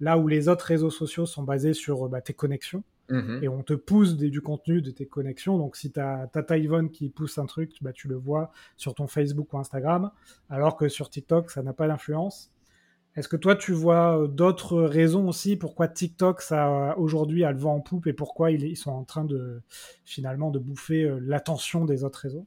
là 0.01 0.19
où 0.19 0.27
les 0.27 0.49
autres 0.49 0.65
réseaux 0.65 0.91
sociaux 0.91 1.27
sont 1.27 1.45
basés 1.45 1.75
sur 1.75 2.09
bah, 2.09 2.21
tes 2.21 2.35
connexions. 2.35 2.83
Mm-hmm. 3.09 3.45
Et 3.45 3.49
on 3.49 3.63
te 3.63 3.75
pousse 3.75 4.17
du 4.17 4.41
contenu 4.41 4.83
de 4.83 4.91
tes 4.91 5.07
connexions. 5.07 5.59
Donc, 5.59 5.77
si 5.77 5.93
tu 5.93 6.01
as 6.01 6.27
Tata 6.33 6.59
Yvonne 6.59 6.91
qui 6.91 7.09
pousse 7.09 7.39
un 7.39 7.47
truc, 7.47 7.73
bah, 7.81 7.93
tu 7.93 8.09
le 8.09 8.17
vois 8.17 8.51
sur 8.77 8.95
ton 8.95 9.07
Facebook 9.07 9.53
ou 9.53 9.59
Instagram. 9.59 10.11
Alors 10.51 10.77
que 10.77 10.89
sur 10.89 11.09
TikTok, 11.09 11.53
ça 11.53 11.63
n'a 11.63 11.73
pas 11.73 11.87
d'influence. 11.87 12.51
Est-ce 13.17 13.29
que 13.29 13.37
toi, 13.37 13.57
tu 13.57 13.73
vois 13.73 14.23
euh, 14.23 14.27
d'autres 14.27 14.83
raisons 14.83 15.29
aussi 15.29 15.57
pourquoi 15.57 15.89
TikTok, 15.89 16.43
ça 16.43 16.95
aujourd'hui 16.99 17.45
a 17.45 17.53
le 17.53 17.59
vent 17.59 17.77
en 17.77 17.81
poupe 17.81 18.07
et 18.07 18.13
pourquoi 18.13 18.51
ils, 18.51 18.77
sont 18.77 18.91
en 18.91 19.05
train 19.05 19.25
de 19.25 19.63
finalement 20.05 20.51
de 20.51 20.59
bouffer 20.59 21.05
euh, 21.05 21.19
l'attention 21.23 21.85
des 21.85 22.05
autres 22.05 22.21
réseaux? 22.21 22.47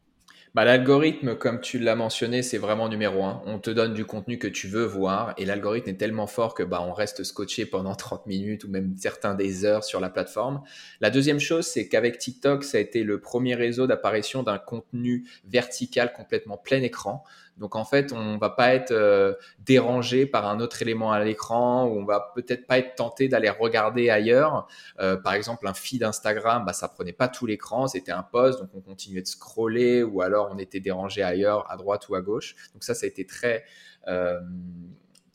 Bah, 0.56 0.66
L'algorithme, 0.66 1.36
comme 1.36 1.62
tu 1.62 1.78
l'as 1.78 1.96
mentionné, 1.96 2.42
c'est 2.42 2.58
vraiment 2.58 2.90
numéro 2.90 3.24
un. 3.24 3.42
On 3.46 3.60
te 3.60 3.70
donne 3.70 3.94
du 3.94 4.06
contenu 4.06 4.40
que 4.40 4.48
tu 4.48 4.68
veux 4.68 4.84
voir 4.84 5.36
et 5.38 5.46
l'algorithme 5.46 5.90
est 5.90 5.98
tellement 5.98 6.26
fort 6.26 6.56
que 6.56 6.64
bah, 6.64 6.84
on 6.88 6.92
reste 6.92 7.24
scotché 7.24 7.68
pendant 7.68 7.94
30 7.96 8.26
minutes 8.26 8.64
ou 8.64 8.70
même 8.70 8.96
certains 8.98 9.36
des 9.36 9.64
heures 9.64 9.84
sur 9.84 10.00
la 10.00 10.10
plateforme. 10.10 10.62
La 11.02 11.12
deuxième 11.12 11.40
chose, 11.40 11.68
c'est 11.68 11.88
qu'avec 11.88 12.18
TikTok, 12.18 12.64
ça 12.64 12.80
a 12.80 12.82
été 12.82 13.04
le 13.04 13.20
premier 13.20 13.54
réseau 13.54 13.86
d'apparition 13.86 14.42
d'un 14.42 14.58
contenu 14.58 15.28
vertical 15.48 16.14
complètement 16.14 16.58
plein 16.58 16.82
écran. 16.82 17.24
Donc 17.60 17.76
en 17.76 17.84
fait, 17.84 18.14
on 18.14 18.38
va 18.38 18.50
pas 18.50 18.74
être 18.74 18.92
euh, 18.92 19.34
dérangé 19.60 20.26
par 20.26 20.48
un 20.48 20.60
autre 20.60 20.82
élément 20.82 21.12
à 21.12 21.24
l'écran 21.24 21.86
ou 21.86 22.00
on 22.00 22.06
va 22.06 22.32
peut-être 22.34 22.66
pas 22.66 22.80
être 22.80 22.96
tenté 22.96 23.28
d'aller 23.28 23.50
regarder 23.50 24.10
ailleurs. 24.10 24.68
Euh, 25.00 25.18
par 25.18 25.34
exemple, 25.34 25.68
un 25.68 25.74
feed 25.74 26.04
Instagram, 26.04 26.64
bah, 26.66 26.74
ça 26.74 26.88
prenait 26.88 27.14
pas 27.14 27.28
tout 27.28 27.46
l'écran, 27.46 27.88
c'était 27.88 28.12
un 28.12 28.24
post, 28.24 28.60
donc 28.60 28.70
on 28.74 28.82
continuait 28.82 29.22
de 29.22 29.28
scroller 29.28 30.04
ou 30.04 30.22
alors 30.22 30.50
on 30.52 30.58
était 30.58 30.80
dérangé 30.80 31.22
ailleurs, 31.22 31.70
à 31.70 31.78
droite 31.78 32.08
ou 32.10 32.16
à 32.16 32.22
gauche. 32.22 32.56
Donc 32.74 32.84
ça, 32.84 32.96
ça 32.96 33.06
a 33.06 33.10
été 33.10 33.26
très 33.26 33.66
euh, 34.08 34.40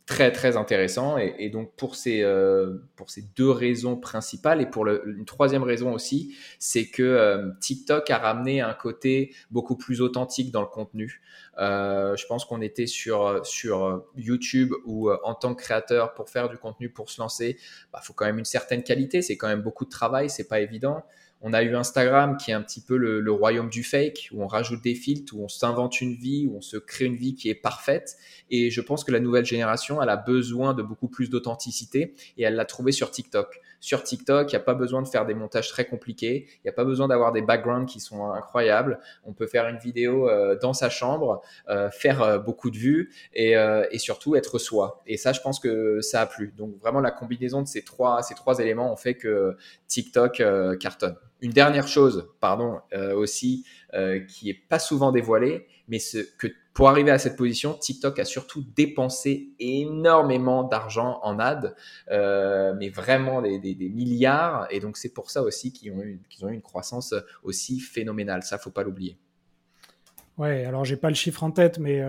très 0.07 0.33
très 0.33 0.57
intéressant. 0.57 1.17
Et, 1.17 1.49
donc 1.49 1.75
pour 1.77 1.95
ces 1.95 2.23
euh, 2.23 2.79
pour 2.97 3.11
ces 3.11 3.23
deux 3.37 3.51
raisons 3.51 3.97
principales 3.97 4.61
et 4.61 4.67
pour 4.67 4.87
une 4.87 5.25
troisième 5.25 5.63
raison 5.63 5.93
aussi 5.93 6.37
c'est 6.59 6.87
que 6.91 7.03
euh, 7.03 7.51
TikTok 7.61 8.11
a 8.11 8.19
ramené 8.19 8.61
un 8.61 8.75
côté 8.75 9.35
beaucoup 9.51 9.77
plus 9.77 10.03
authentique 10.03 10.51
dans 10.51 10.61
le 10.61 10.67
contenu. 10.67 11.23
Euh, 11.59 12.17
je 12.17 12.27
pense 12.27 12.45
qu'on 12.45 12.61
était 12.61 12.87
sur 12.87 13.45
sur 13.47 14.05
YouTube 14.17 14.75
où 14.85 15.11
en 15.11 15.35
tant 15.35 15.55
que 15.55 15.63
créateur 15.63 16.13
pour 16.15 16.29
faire 16.29 16.49
du 16.49 16.59
contenu 16.59 16.91
pour 16.91 17.09
se 17.09 17.21
lancer 17.21 17.59
bah 17.93 18.01
faut 18.03 18.13
quand 18.13 18.27
même 18.27 18.39
une 18.39 18.45
certaine 18.45 18.83
qualité. 18.83 19.23
C'est 19.23 19.39
quand 19.39 19.49
même 19.49 19.63
beaucoup 19.63 19.87
de 19.87 19.91
travail 19.91 20.29
c'est 20.29 20.49
pas 20.49 20.61
évident 20.61 21.03
on 21.47 21.53
a 21.53 21.63
eu 21.63 21.77
Instagram 21.77 22.39
qui 22.39 22.51
est 22.51 22.55
un 22.55 22.63
petit 22.63 22.81
peu 22.81 22.97
le, 22.97 23.31
royaume 23.31 23.69
du 23.69 23.85
fake, 23.85 24.31
où 24.33 24.43
on 24.43 24.47
rajoute 24.47 24.83
des 24.83 24.95
filtres, 24.95 25.37
où 25.37 25.45
on 25.45 25.49
s'invente 25.49 26.01
une 26.01 26.15
vie, 26.15 26.47
où 26.51 26.57
on 26.57 26.63
se 26.63 26.79
crée 26.79 27.05
une 27.05 27.17
vie 27.17 27.35
qui 27.35 27.51
est 27.51 27.55
parfaite. 27.55 28.17
Et 28.51 28.71
je 28.71 28.81
pense 28.81 29.05
que 29.05 29.13
la 29.13 29.21
nouvelle 29.21 29.45
génération, 29.45 30.03
elle 30.03 30.09
a 30.09 30.17
besoin 30.17 30.73
de 30.73 30.83
beaucoup 30.83 31.09
plus 31.09 31.29
d'authenticité 31.29 32.15
et 32.39 32.45
elle 32.45 32.55
l'a 32.55 32.65
trouvé 32.65 32.93
sur 32.93 33.11
TikTok. 33.11 33.61
Sur 33.85 34.03
TikTok, 34.03 34.51
il 34.51 34.55
n'y 34.55 34.63
a 34.63 34.65
pas 34.65 34.73
besoin 34.73 35.03
de 35.03 35.09
faire 35.09 35.27
des 35.27 35.35
montages 35.35 35.69
très 35.69 35.85
compliqués, 35.85 36.47
il 36.49 36.61
n'y 36.65 36.71
a 36.71 36.73
pas 36.73 36.87
besoin 36.87 37.07
d'avoir 37.07 37.33
des 37.33 37.43
backgrounds 37.43 37.85
qui 37.85 38.01
sont 38.01 38.33
incroyables. 38.33 38.99
On 39.25 39.35
peut 39.35 39.47
faire 39.47 39.69
une 39.69 39.77
vidéo 39.77 40.27
euh, 40.27 40.59
dans 40.59 40.73
sa 40.73 40.89
chambre, 40.89 41.43
euh, 41.69 41.91
faire 41.91 42.23
euh, 42.23 42.39
beaucoup 42.39 42.71
de 42.71 42.79
vues 42.79 43.13
et, 43.35 43.55
surtout 43.99 44.37
être 44.37 44.59
soi. 44.59 45.03
Et 45.07 45.19
ça, 45.19 45.35
je 45.35 45.43
pense 45.43 45.61
que 45.61 46.01
ça 46.01 46.23
a 46.23 46.27
plu. 46.27 46.55
Donc 46.57 46.81
vraiment, 46.81 47.01
la 47.01 47.11
combinaison 47.11 47.61
de 47.61 47.69
ces 47.69 47.83
trois, 47.83 48.23
ces 48.23 48.35
trois 48.35 48.59
éléments 48.59 48.91
ont 48.91 48.97
fait 48.97 49.17
que 49.17 49.55
TikTok 49.87 50.43
cartonne. 50.81 51.17
Une 51.43 51.53
dernière 51.53 51.87
chose, 51.87 52.31
pardon, 52.41 52.81
aussi, 53.15 53.67
qui 54.29 54.49
est 54.49 54.67
pas 54.67 54.79
souvent 54.79 55.13
dévoilée, 55.13 55.67
mais 55.89 55.99
ce, 55.99 56.19
que 56.39 56.47
pour 56.75 56.89
arriver 56.89 57.13
à 57.13 57.19
cette 57.19 57.37
position, 57.37 57.75
TikTok 57.75 58.19
a 58.19 58.25
surtout 58.25 58.65
dépensé 58.75 59.53
énormément 59.61 60.65
d'argent 60.65 61.21
en 61.23 61.39
ad, 61.39 61.77
euh, 62.11 62.75
mais 62.77 62.91
vraiment 62.91 63.41
des, 63.43 63.77
milliards. 63.95 64.67
Et 64.71 64.81
donc 64.81 64.97
c'est 64.97 65.15
pour 65.15 65.31
ça 65.31 65.43
aussi 65.43 65.73
qu'ils 65.73 65.93
ont, 65.93 66.03
eu, 66.03 66.21
une 66.43 66.63
croissance 66.63 67.15
aussi 67.45 67.79
phénoménale. 67.79 68.43
Ça, 68.43 68.59
faut 68.59 68.71
pas 68.71 68.83
l'oublier. 68.83 69.17
Ouais, 70.37 70.65
alors 70.65 70.85
j'ai 70.85 70.97
pas 70.97 71.11
le 71.11 71.15
chiffre 71.15 71.45
en 71.45 71.53
tête, 71.53 71.79
mais 71.79 72.03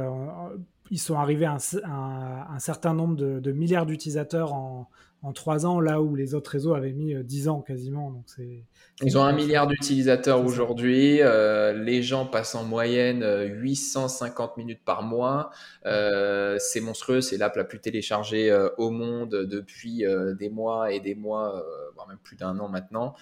ils 0.89 0.99
sont 0.99 1.15
arrivés 1.15 1.45
à 1.45 1.55
un, 1.55 2.59
certain 2.59 2.95
nombre 2.95 3.15
de 3.15 3.51
milliards 3.51 3.85
d'utilisateurs 3.85 4.51
en, 4.51 4.89
en 5.25 5.33
trois 5.33 5.65
ans, 5.65 5.79
là 5.79 6.01
où 6.03 6.15
les 6.15 6.35
autres 6.35 6.51
réseaux 6.51 6.75
avaient 6.75 6.93
mis 6.93 7.15
10 7.15 7.47
euh, 7.47 7.51
ans 7.51 7.61
quasiment. 7.61 8.11
Donc 8.11 8.25
c'est, 8.27 8.63
Ils 9.01 9.17
ont 9.17 9.23
un 9.23 9.33
milliard 9.33 9.65
d'utilisateurs 9.65 10.45
aujourd'hui. 10.45 11.19
Euh, 11.21 11.73
les 11.73 12.03
gens 12.03 12.27
passent 12.27 12.53
en 12.53 12.63
moyenne 12.63 13.25
850 13.25 14.51
euh, 14.51 14.53
minutes 14.57 14.81
par 14.85 15.01
mois. 15.01 15.49
c'est 15.83 16.79
monstrueux. 16.81 17.21
C'est 17.21 17.37
l'app 17.37 17.55
la 17.55 17.63
plus 17.63 17.79
téléchargée 17.79 18.55
au 18.77 18.91
monde 18.91 19.31
depuis 19.31 20.03
des 20.37 20.49
mois 20.49 20.91
et 20.91 20.99
des 20.99 21.15
mois, 21.15 21.65
voire 21.95 22.07
même 22.07 22.19
plus 22.21 22.35
d'un 22.35 22.59
an 22.59 22.69
maintenant. 22.69 23.15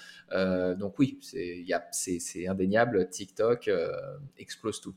donc 0.77 0.99
oui, 0.99 1.19
c'est, 1.21 1.63
c'est 2.19 2.47
indéniable. 2.47 3.07
TikTok 3.09 3.69
explose 4.37 4.81
tout. 4.81 4.93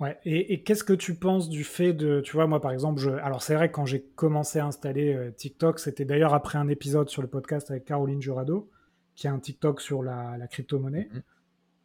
Ouais, 0.00 0.18
et, 0.24 0.62
qu'est-ce 0.64 0.82
que 0.82 0.92
tu 0.92 1.14
penses 1.14 1.48
du 1.48 1.62
fait 1.62 1.92
de, 1.92 2.20
tu 2.20 2.32
vois, 2.32 2.48
moi 2.48 2.60
par 2.60 2.72
exemple, 2.72 3.00
je, 3.00 3.10
alors 3.10 3.42
c'est 3.42 3.54
vrai 3.54 3.68
que 3.68 3.74
quand 3.74 3.86
j'ai 3.86 4.02
commencé 4.16 4.58
à 4.58 4.66
installer 4.66 5.14
euh, 5.14 5.30
TikTok, 5.30 5.78
c'était 5.78 6.04
d'ailleurs 6.04 6.34
après 6.34 6.58
un 6.58 6.66
épisode 6.66 7.08
sur 7.08 7.22
le 7.22 7.28
podcast 7.28 7.70
avec 7.70 7.84
Caroline 7.84 8.20
Jurado, 8.20 8.68
qui 9.14 9.28
a 9.28 9.32
un 9.32 9.38
TikTok 9.38 9.80
sur 9.80 10.02
la, 10.02 10.36
crypto-monnaie. 10.50 11.08
Mhm. 11.12 11.22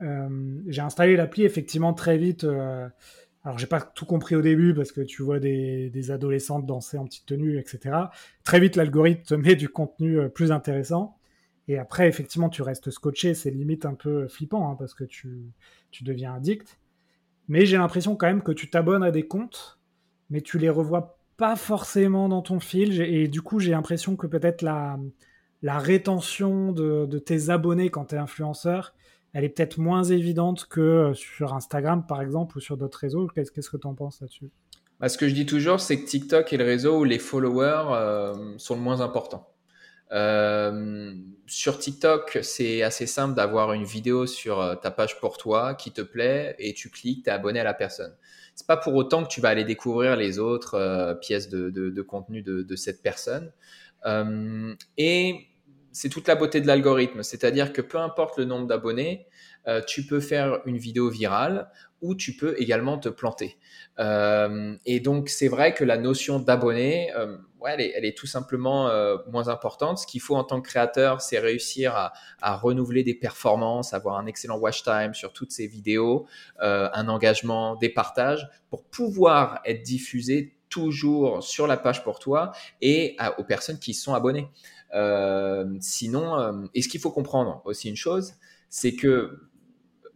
Euh, 0.01 0.61
j'ai 0.67 0.81
installé 0.81 1.15
l'appli 1.17 1.43
effectivement 1.43 1.93
très 1.93 2.17
vite. 2.17 2.45
Euh, 2.45 2.89
alors 3.43 3.59
j'ai 3.59 3.67
pas 3.67 3.79
tout 3.81 4.05
compris 4.05 4.35
au 4.35 4.41
début 4.41 4.73
parce 4.73 4.91
que 4.91 5.01
tu 5.01 5.21
vois 5.21 5.39
des, 5.39 5.91
des, 5.91 6.11
adolescentes 6.11 6.65
danser 6.65 6.97
en 6.97 7.05
petite 7.05 7.27
tenue, 7.27 7.59
etc. 7.59 7.95
Très 8.43 8.59
vite 8.59 8.75
l'algorithme 8.75 9.23
te 9.23 9.35
met 9.35 9.55
du 9.55 9.69
contenu 9.69 10.29
plus 10.29 10.51
intéressant. 10.51 11.17
Et 11.67 11.77
après 11.77 12.07
effectivement 12.07 12.49
tu 12.49 12.63
restes 12.63 12.89
scotché, 12.89 13.35
c'est 13.35 13.51
limite 13.51 13.85
un 13.85 13.93
peu 13.93 14.27
flippant 14.27 14.71
hein, 14.71 14.75
parce 14.79 14.95
que 14.95 15.03
tu, 15.03 15.51
tu 15.91 16.03
deviens 16.03 16.33
addict. 16.33 16.79
Mais 17.49 17.65
j'ai 17.65 17.77
l'impression 17.77 18.15
quand 18.15 18.27
même 18.27 18.43
que 18.43 18.51
tu 18.51 18.69
t'abonnes 18.69 19.03
à 19.03 19.11
des 19.11 19.27
comptes, 19.27 19.79
mais 20.29 20.39
tu 20.39 20.57
les 20.57 20.69
revois 20.69 21.19
pas 21.35 21.55
forcément 21.55 22.29
dans 22.29 22.41
ton 22.41 22.59
fil. 22.59 23.01
Et 23.01 23.27
du 23.27 23.41
coup, 23.41 23.59
j'ai 23.59 23.71
l'impression 23.71 24.15
que 24.15 24.27
peut-être 24.27 24.61
la, 24.61 24.97
la 25.61 25.79
rétention 25.79 26.71
de, 26.71 27.05
tes 27.17 27.49
abonnés 27.49 27.89
quand 27.89 28.05
tu 28.05 28.15
es 28.15 28.17
influenceur, 28.17 28.93
elle 29.33 29.43
est 29.43 29.49
peut-être 29.49 29.77
moins 29.77 30.03
évidente 30.03 30.65
que 30.65 31.11
sur 31.13 31.53
Instagram, 31.53 32.05
par 32.07 32.21
exemple, 32.21 32.57
ou 32.57 32.61
sur 32.61 32.77
d'autres 32.77 32.99
réseaux. 32.99 33.27
Qu'est-ce 33.27 33.69
que 33.69 33.77
tu 33.77 33.87
en 33.87 33.93
penses 33.93 34.21
là-dessus? 34.21 34.49
Bah, 34.99 35.09
Ce 35.09 35.17
que 35.17 35.27
je 35.27 35.33
dis 35.33 35.45
toujours, 35.45 35.79
c'est 35.79 35.99
que 35.99 36.05
TikTok 36.07 36.51
est 36.53 36.57
le 36.57 36.65
réseau 36.65 36.99
où 36.99 37.03
les 37.03 37.19
followers 37.19 37.85
euh, 37.91 38.57
sont 38.57 38.75
le 38.75 38.81
moins 38.81 39.01
importants. 39.01 39.47
Euh, 40.11 41.13
sur 41.45 41.77
TikTok, 41.77 42.39
c'est 42.41 42.81
assez 42.81 43.05
simple 43.05 43.35
d'avoir 43.35 43.73
une 43.73 43.83
vidéo 43.83 44.25
sur 44.25 44.59
euh, 44.59 44.75
ta 44.75 44.89
page 44.91 45.19
pour 45.19 45.37
toi 45.37 45.75
qui 45.75 45.91
te 45.91 46.01
plaît 46.01 46.55
et 46.57 46.73
tu 46.73 46.89
cliques, 46.89 47.23
tu 47.23 47.29
es 47.29 47.33
abonné 47.33 47.59
à 47.59 47.63
la 47.63 47.73
personne. 47.73 48.15
C'est 48.55 48.67
pas 48.67 48.77
pour 48.77 48.95
autant 48.95 49.23
que 49.23 49.29
tu 49.29 49.39
vas 49.39 49.49
aller 49.49 49.63
découvrir 49.63 50.15
les 50.15 50.39
autres 50.39 50.75
euh, 50.75 51.13
pièces 51.13 51.49
de, 51.49 52.01
contenu 52.01 52.41
de, 52.41 52.75
cette 52.75 53.01
personne. 53.01 53.51
Et 54.97 55.47
c'est 55.91 56.09
toute 56.09 56.27
la 56.27 56.35
beauté 56.35 56.61
de 56.61 56.67
l'algorithme, 56.67 57.23
c'est-à-dire 57.23 57.73
que 57.73 57.81
peu 57.81 57.97
importe 57.97 58.37
le 58.37 58.45
nombre 58.45 58.67
d'abonnés, 58.67 59.27
tu 59.87 60.05
peux 60.05 60.19
faire 60.19 60.61
une 60.65 60.77
vidéo 60.77 61.09
virale 61.09 61.69
ou 62.01 62.15
tu 62.15 62.33
peux 62.35 62.55
également 62.59 62.97
te 62.97 63.09
planter. 63.09 63.57
Euh, 63.99 64.75
et 64.85 64.99
donc, 64.99 65.29
c'est 65.29 65.47
vrai 65.47 65.73
que 65.73 65.83
la 65.83 65.97
notion 65.97 66.39
d'abonné, 66.39 67.13
euh, 67.15 67.37
ouais, 67.59 67.73
elle, 67.93 68.05
est, 68.05 68.17
tout 68.17 68.27
simplement 68.27 68.89
moins 69.29 69.49
importante. 69.49 69.99
Ce 69.99 70.07
qu'il 70.07 70.21
faut 70.21 70.35
en 70.35 70.43
tant 70.43 70.61
que 70.61 70.67
créateur, 70.67 71.21
c'est 71.21 71.39
réussir 71.39 71.95
à, 72.41 72.55
renouveler 72.55 73.03
des 73.03 73.13
performances, 73.13 73.93
avoir 73.93 74.17
un 74.17 74.25
excellent 74.25 74.57
watch 74.57 74.83
time 74.83 75.13
sur 75.13 75.33
toutes 75.33 75.51
ces 75.51 75.67
vidéos, 75.67 76.25
un 76.59 77.07
engagement, 77.09 77.75
des 77.75 77.89
partages, 77.89 78.49
pour 78.69 78.85
pouvoir 78.85 79.59
être 79.65 79.83
diffusé 79.83 80.55
toujours 80.69 81.43
sur 81.43 81.67
la 81.67 81.77
page 81.77 82.03
pour 82.03 82.19
toi 82.19 82.51
et 82.81 83.17
aux 83.37 83.43
personnes 83.43 83.79
qui 83.79 83.93
sont 83.93 84.13
abonnées. 84.13 84.49
sinon, 85.81 86.69
et 86.73 86.81
ce 86.81 86.87
qu'il 86.87 87.01
faut 87.01 87.11
comprendre 87.11 87.61
aussi 87.65 87.89
une 87.89 87.97
chose, 87.97 88.35
c'est 88.69 88.95
que 88.95 89.48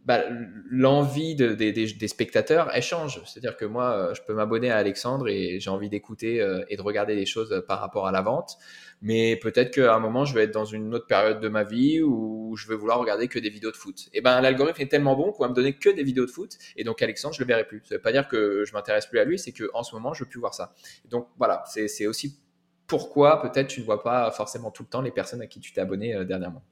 bah, 0.04 0.22
l'envie 0.70 1.34
de, 1.34 1.54
des 1.54 2.08
spectateurs, 2.08 2.70
elle 2.74 2.82
change. 2.82 3.22
C'est-à-dire 3.24 3.56
que 3.56 3.64
moi, 3.64 3.92
euh, 3.92 4.14
je 4.14 4.20
peux 4.22 4.34
m'abonner 4.34 4.70
à 4.70 4.76
Alexandre 4.76 5.28
et 5.28 5.58
j'ai 5.60 5.70
envie 5.70 5.88
d'écouter 5.88 6.40
euh, 6.42 6.62
et 6.68 6.76
de 6.76 6.82
regarder 6.82 7.14
des 7.16 7.24
choses 7.24 7.64
par 7.66 7.80
rapport 7.80 8.06
à 8.06 8.12
la 8.12 8.20
vente. 8.20 8.58
Mais 9.00 9.36
peut-être 9.36 9.70
qu'à 9.70 9.94
un 9.94 9.98
moment, 9.98 10.24
je 10.24 10.34
vais 10.34 10.44
être 10.44 10.54
dans 10.54 10.64
une 10.64 10.94
autre 10.94 11.06
période 11.06 11.40
de 11.40 11.48
ma 11.48 11.64
vie 11.64 12.02
où 12.02 12.54
je 12.56 12.68
vais 12.68 12.76
vouloir 12.76 12.98
regarder 12.98 13.28
que 13.28 13.38
des 13.38 13.50
vidéos 13.50 13.70
de 13.70 13.76
foot. 13.76 14.08
Et 14.12 14.20
ben, 14.20 14.40
l'algorithme 14.40 14.82
est 14.82 14.88
tellement 14.88 15.16
bon 15.16 15.32
qu'on 15.32 15.44
va 15.44 15.48
me 15.48 15.54
donner 15.54 15.74
que 15.74 15.90
des 15.90 16.02
vidéos 16.02 16.26
de 16.26 16.30
foot. 16.30 16.56
Et 16.76 16.84
donc, 16.84 17.02
Alexandre, 17.02 17.34
je 17.34 17.40
le 17.42 17.46
verrai 17.46 17.64
plus. 17.64 17.82
Ça 17.84 17.96
veut 17.96 18.02
pas 18.02 18.12
dire 18.12 18.28
que 18.28 18.64
je 18.66 18.72
m'intéresse 18.72 19.06
plus 19.06 19.18
à 19.18 19.24
lui, 19.24 19.38
c'est 19.38 19.52
qu'en 19.52 19.82
ce 19.82 19.94
moment, 19.94 20.14
je 20.14 20.24
veux 20.24 20.28
plus 20.28 20.40
voir 20.40 20.54
ça. 20.54 20.74
Donc, 21.10 21.28
voilà, 21.38 21.64
c'est 21.66 22.06
aussi 22.06 22.38
pourquoi 22.86 23.40
peut-être 23.40 23.68
tu 23.68 23.80
ne 23.80 23.84
vois 23.84 24.02
pas 24.02 24.30
forcément 24.30 24.70
tout 24.70 24.82
le 24.82 24.88
temps 24.88 25.00
les 25.00 25.10
personnes 25.10 25.40
à 25.40 25.46
qui 25.46 25.60
tu 25.60 25.72
t'es 25.72 25.80
abonné 25.80 26.14
euh, 26.14 26.24
dernièrement. 26.24 26.62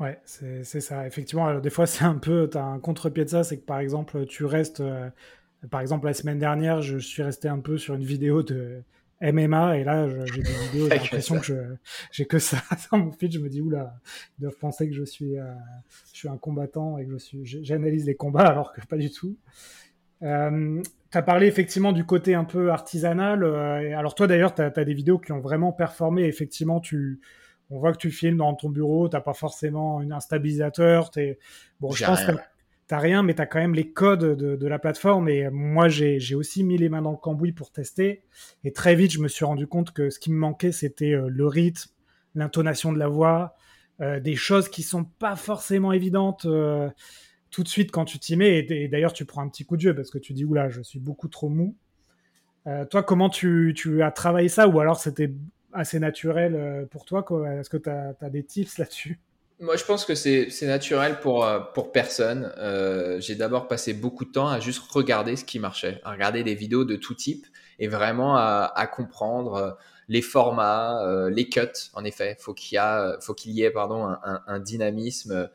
Ouais, 0.00 0.18
c'est 0.24 0.64
ça. 0.64 1.06
Effectivement, 1.06 1.60
des 1.60 1.70
fois, 1.70 1.86
c'est 1.86 2.04
un 2.04 2.18
peu, 2.18 2.48
tu 2.50 2.58
as 2.58 2.64
un 2.64 2.78
contre-pied 2.78 3.24
de 3.24 3.30
ça, 3.30 3.44
c'est 3.44 3.58
que 3.58 3.64
par 3.64 3.78
exemple, 3.78 4.26
tu 4.26 4.44
restes, 4.44 4.80
euh, 4.80 5.08
par 5.70 5.80
exemple, 5.80 6.06
la 6.06 6.14
semaine 6.14 6.38
dernière, 6.38 6.82
je 6.82 6.98
suis 6.98 7.22
resté 7.22 7.48
un 7.48 7.60
peu 7.60 7.78
sur 7.78 7.94
une 7.94 8.04
vidéo 8.04 8.42
de 8.42 8.82
MMA, 9.20 9.78
et 9.78 9.84
là, 9.84 10.08
j'ai 10.26 10.42
des 10.42 10.52
vidéos, 10.52 10.88
j'ai 10.90 10.98
l'impression 10.98 11.38
que 11.38 11.76
j'ai 12.10 12.26
que 12.26 12.38
ça 12.38 12.58
dans 12.92 12.98
mon 12.98 13.12
feed, 13.12 13.32
je 13.32 13.38
me 13.38 13.48
dis, 13.48 13.60
oula, 13.60 13.94
ils 14.38 14.42
doivent 14.42 14.58
penser 14.58 14.88
que 14.88 14.94
je 14.94 15.04
suis, 15.04 15.38
euh, 15.38 15.44
je 16.12 16.18
suis 16.18 16.28
un 16.28 16.36
combattant 16.36 16.98
et 16.98 17.06
que 17.06 17.12
je 17.12 17.18
suis, 17.18 17.44
j'analyse 17.44 18.04
les 18.06 18.16
combats, 18.16 18.46
alors 18.46 18.72
que 18.72 18.80
pas 18.86 18.96
du 18.96 19.10
tout. 19.10 19.36
Euh, 20.22 20.82
tu 21.10 21.18
as 21.18 21.22
parlé 21.22 21.46
effectivement 21.46 21.92
du 21.92 22.04
côté 22.04 22.34
un 22.34 22.44
peu 22.44 22.70
artisanal. 22.70 23.44
Euh, 23.44 23.96
alors 23.96 24.14
toi 24.14 24.26
d'ailleurs, 24.26 24.54
tu 24.54 24.62
as, 24.62 24.72
as, 24.74 24.84
des 24.84 24.94
vidéos 24.94 25.18
qui 25.18 25.32
ont 25.32 25.40
vraiment 25.40 25.72
performé. 25.72 26.24
Effectivement, 26.24 26.80
tu, 26.80 27.20
on 27.74 27.80
voit 27.80 27.92
que 27.92 27.98
tu 27.98 28.12
filmes 28.12 28.36
dans 28.36 28.54
ton 28.54 28.68
bureau, 28.70 29.08
t'as 29.08 29.20
pas 29.20 29.34
forcément 29.34 30.00
un 30.00 30.20
stabilisateur. 30.20 31.10
Es... 31.16 31.38
Bon, 31.80 31.90
je 31.90 32.04
pense, 32.04 32.24
que, 32.24 32.32
t'as 32.86 32.98
rien, 32.98 33.22
mais 33.22 33.34
tu 33.34 33.42
as 33.42 33.46
quand 33.46 33.58
même 33.58 33.74
les 33.74 33.90
codes 33.90 34.36
de, 34.36 34.66
la 34.66 34.78
plateforme. 34.78 35.28
Et 35.28 35.48
moi, 35.50 35.88
j'ai 35.88 36.34
aussi 36.34 36.62
mis 36.62 36.78
les 36.78 36.88
mains 36.88 37.02
dans 37.02 37.10
le 37.10 37.16
cambouis 37.16 37.52
pour 37.52 37.72
tester. 37.72 38.22
Et 38.62 38.72
très 38.72 38.94
vite, 38.94 39.12
je 39.12 39.18
me 39.18 39.28
suis 39.28 39.44
rendu 39.44 39.66
compte 39.66 39.92
que 39.92 40.10
ce 40.10 40.18
qui 40.18 40.30
me 40.30 40.38
manquait, 40.38 40.72
c'était 40.72 41.12
euh, 41.12 41.28
le 41.28 41.46
rythme, 41.46 41.90
l'intonation 42.36 42.92
de 42.92 42.98
la 42.98 43.08
voix, 43.08 43.56
euh, 44.00 44.20
des 44.20 44.36
choses 44.36 44.68
qui 44.68 44.82
sont 44.82 45.04
pas 45.04 45.34
forcément 45.34 45.92
évidentes 45.92 46.46
euh, 46.46 46.88
tout 47.50 47.62
de 47.62 47.68
suite 47.68 47.90
quand 47.90 48.04
tu 48.04 48.20
t'y 48.20 48.36
mets. 48.36 48.58
Et, 48.58 48.88
d'ailleurs, 48.88 49.12
tu 49.12 49.24
prends 49.24 49.42
un 49.42 49.48
petit 49.48 49.64
coup 49.64 49.76
de 49.76 49.82
jeu 49.82 49.94
parce 49.94 50.10
que 50.10 50.18
tu 50.18 50.32
dis, 50.32 50.44
oula, 50.44 50.68
je 50.68 50.80
suis 50.80 51.00
beaucoup 51.00 51.28
trop 51.28 51.48
mou. 51.48 51.76
toi, 52.90 53.02
comment 53.02 53.30
tu, 53.30 53.74
as 54.02 54.10
travaillé 54.10 54.48
ça? 54.48 54.68
Ou 54.68 54.78
alors 54.80 55.00
c'était 55.00 55.32
assez 55.74 55.98
naturel 55.98 56.86
pour 56.90 57.04
toi 57.04 57.24
Est-ce 57.58 57.70
que 57.70 57.76
tu 57.76 57.90
as, 57.90 58.30
des 58.30 58.44
tips 58.44 58.78
là-dessus? 58.78 59.18
Moi, 59.60 59.76
je 59.76 59.84
pense 59.84 60.04
que 60.04 60.14
c'est 60.14 60.50
naturel 60.62 61.20
pour, 61.20 61.44
euh, 61.44 61.60
personne. 61.92 62.52
Euh, 62.58 63.20
j'ai 63.20 63.36
d'abord 63.36 63.68
passé 63.68 63.94
beaucoup 63.94 64.24
de 64.24 64.32
temps 64.32 64.48
à 64.48 64.58
juste 64.58 64.82
regarder 64.90 65.36
ce 65.36 65.44
qui 65.44 65.58
marchait, 65.58 66.00
à 66.04 66.12
regarder 66.12 66.42
des 66.42 66.54
vidéos 66.54 66.84
de 66.84 66.96
tout 66.96 67.14
type 67.14 67.46
et 67.78 67.88
vraiment 67.88 68.36
à, 68.36 68.86
comprendre 68.92 69.54
euh, 69.54 69.70
les 70.08 70.22
formats, 70.22 71.02
euh, 71.06 71.30
les 71.30 71.48
cuts. 71.48 71.60
En 71.94 72.04
effet, 72.04 72.36
faut 72.40 72.52
qu'il 72.52 72.78
y 72.78 73.22
faut 73.22 73.34
qu'il 73.34 73.52
y 73.52 73.62
ait 73.62 73.70
pardon 73.70 74.06
un, 74.24 74.58
dynamisme 74.60 75.48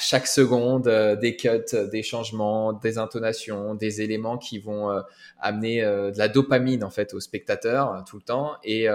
chaque 0.00 0.26
seconde, 0.26 0.88
des 1.20 1.36
cuts, 1.36 1.76
des 1.90 2.02
changements, 2.02 2.72
des 2.72 2.98
intonations, 2.98 3.74
des 3.74 4.02
éléments 4.02 4.38
qui 4.38 4.58
vont 4.58 5.02
amener 5.40 5.82
de 5.82 6.18
la 6.18 6.28
dopamine 6.28 6.84
en 6.84 6.90
fait 6.90 7.14
au 7.14 7.20
spectateur 7.20 8.04
tout 8.06 8.16
le 8.16 8.22
temps 8.22 8.56
et 8.64 8.88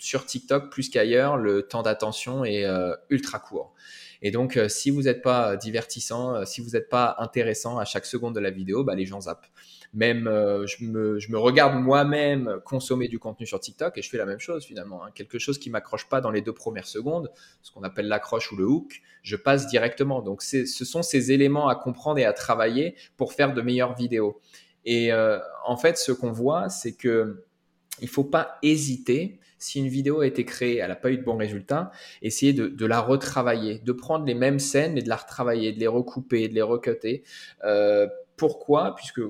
sur 0.00 0.24
TikTok, 0.26 0.70
plus 0.70 0.88
qu'ailleurs, 0.88 1.36
le 1.36 1.62
temps 1.62 1.82
d'attention 1.82 2.44
est 2.44 2.64
euh, 2.64 2.94
ultra 3.10 3.38
court. 3.38 3.74
Et 4.22 4.30
donc, 4.30 4.56
euh, 4.56 4.68
si 4.68 4.90
vous 4.90 5.02
n'êtes 5.02 5.22
pas 5.22 5.56
divertissant, 5.56 6.34
euh, 6.34 6.44
si 6.44 6.60
vous 6.60 6.70
n'êtes 6.70 6.88
pas 6.88 7.16
intéressant 7.18 7.78
à 7.78 7.84
chaque 7.84 8.06
seconde 8.06 8.34
de 8.34 8.40
la 8.40 8.50
vidéo, 8.50 8.82
bah, 8.84 8.94
les 8.94 9.06
gens 9.06 9.22
zappent. 9.22 9.46
Même, 9.92 10.24
je, 10.66 10.84
me, 10.84 11.38
regarde 11.38 11.74
moi-même 11.82 12.60
consommer 12.64 13.08
du 13.08 13.18
contenu 13.18 13.44
sur 13.44 13.58
TikTok 13.58 13.98
et 13.98 14.02
je 14.02 14.08
fais 14.08 14.18
la 14.18 14.24
même 14.24 14.38
chose 14.38 14.64
finalement. 14.64 15.04
Hein. 15.04 15.10
Quelque 15.14 15.40
chose 15.40 15.58
qui 15.58 15.68
m'accroche 15.68 16.08
pas 16.08 16.20
dans 16.20 16.30
les 16.30 16.42
deux 16.42 16.52
premières 16.52 16.86
secondes, 16.86 17.30
ce 17.62 17.72
qu'on 17.72 17.82
appelle 17.82 18.06
l'accroche 18.06 18.52
ou 18.52 18.56
le 18.56 18.66
hook, 18.66 19.00
je 19.22 19.34
passe 19.34 19.66
directement. 19.66 20.22
Donc, 20.22 20.42
ce 20.42 20.64
sont 20.64 21.02
ces 21.02 21.32
éléments 21.32 21.68
à 21.68 21.74
comprendre 21.74 22.20
et 22.20 22.24
à 22.24 22.32
travailler 22.32 22.94
pour 23.16 23.32
faire 23.32 23.52
de 23.52 23.62
meilleures 23.62 23.96
vidéos. 23.96 24.40
Et 24.84 25.10
en 25.12 25.76
fait, 25.76 25.98
ce 25.98 26.12
qu'on 26.12 26.32
voit, 26.32 26.68
c'est 26.68 26.92
que 26.92 27.44
il 28.00 28.08
faut 28.08 28.24
pas 28.24 28.58
hésiter 28.62 29.40
si 29.60 29.78
une 29.78 29.88
vidéo 29.88 30.20
a 30.20 30.26
été 30.26 30.44
créée, 30.44 30.78
elle 30.78 30.88
n'a 30.88 30.96
pas 30.96 31.10
eu 31.12 31.18
de 31.18 31.22
bons 31.22 31.36
résultats, 31.36 31.92
essayez 32.22 32.54
de, 32.54 32.86
la 32.86 33.00
retravailler, 33.00 33.78
de 33.78 33.92
prendre 33.92 34.24
les 34.24 34.34
mêmes 34.34 34.58
scènes 34.58 34.94
mais 34.94 35.02
de 35.02 35.08
la 35.08 35.16
retravailler, 35.16 35.72
de 35.72 35.78
les 35.78 35.86
recouper, 35.86 36.48
de 36.48 36.54
les 36.54 36.62
recuter. 36.62 37.22
Euh, 37.64 38.08
pourquoi? 38.38 38.94
Puisque 38.96 39.20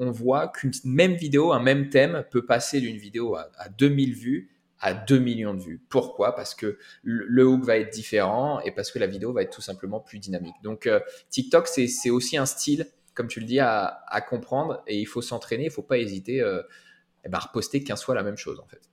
on 0.00 0.10
voit 0.10 0.48
qu'une 0.48 0.72
même 0.84 1.12
vidéo, 1.12 1.52
un 1.52 1.62
même 1.62 1.90
thème 1.90 2.24
peut 2.30 2.44
passer 2.44 2.80
d'une 2.80 2.96
vidéo 2.96 3.36
à, 3.36 3.68
2000 3.78 4.14
vues 4.14 4.50
à 4.80 4.94
2 4.94 5.18
millions 5.18 5.52
de 5.52 5.60
vues. 5.60 5.84
Pourquoi? 5.90 6.34
Parce 6.34 6.54
que 6.54 6.78
le 7.02 7.46
hook 7.46 7.64
va 7.64 7.76
être 7.76 7.92
différent 7.92 8.60
et 8.60 8.72
parce 8.72 8.90
que 8.90 8.98
la 8.98 9.06
vidéo 9.06 9.30
va 9.34 9.42
être 9.42 9.52
tout 9.52 9.60
simplement 9.60 10.00
plus 10.00 10.18
dynamique. 10.18 10.54
Donc 10.62 10.86
euh, 10.86 11.00
TikTok, 11.28 11.68
c'est 11.68 12.08
aussi 12.08 12.38
un 12.38 12.46
style, 12.46 12.86
comme 13.12 13.28
tu 13.28 13.40
le 13.40 13.46
dis, 13.46 13.60
à, 13.60 14.24
comprendre 14.26 14.82
et 14.86 14.98
il 14.98 15.04
faut 15.04 15.20
s'entraîner, 15.20 15.64
il 15.64 15.68
ne 15.68 15.72
faut 15.72 15.82
pas 15.82 15.98
hésiter 15.98 16.40
euh, 16.40 16.62
eh 17.24 17.28
ben, 17.28 17.36
à 17.36 17.40
reposter 17.40 17.84
15 17.84 18.02
fois 18.02 18.14
la 18.14 18.22
même 18.22 18.38
chose 18.38 18.58
en 18.58 18.66
fait. 18.66 18.89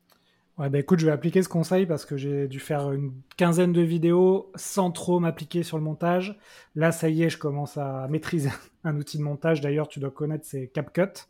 Ouais, 0.57 0.69
bah 0.69 0.79
écoute, 0.79 0.99
je 0.99 1.05
vais 1.05 1.11
appliquer 1.11 1.43
ce 1.43 1.49
conseil 1.49 1.85
parce 1.85 2.03
que 2.03 2.17
j'ai 2.17 2.47
dû 2.47 2.59
faire 2.59 2.91
une 2.91 3.11
quinzaine 3.37 3.73
de 3.73 3.81
vidéos 3.81 4.51
sans 4.55 4.91
trop 4.91 5.19
m'appliquer 5.19 5.61
sur 5.61 5.77
le 5.77 5.83
montage. 5.83 6.39
Là, 6.75 6.91
ça 6.91 7.09
y 7.09 7.21
est, 7.21 7.29
je 7.29 7.37
commence 7.37 7.77
à 7.77 8.07
maîtriser 8.09 8.49
un 8.83 8.97
outil 8.97 9.19
de 9.19 9.23
montage. 9.23 9.61
D'ailleurs, 9.61 9.87
tu 9.87 9.99
dois 9.99 10.09
connaître, 10.09 10.45
c'est 10.47 10.67
CapCut. 10.67 11.27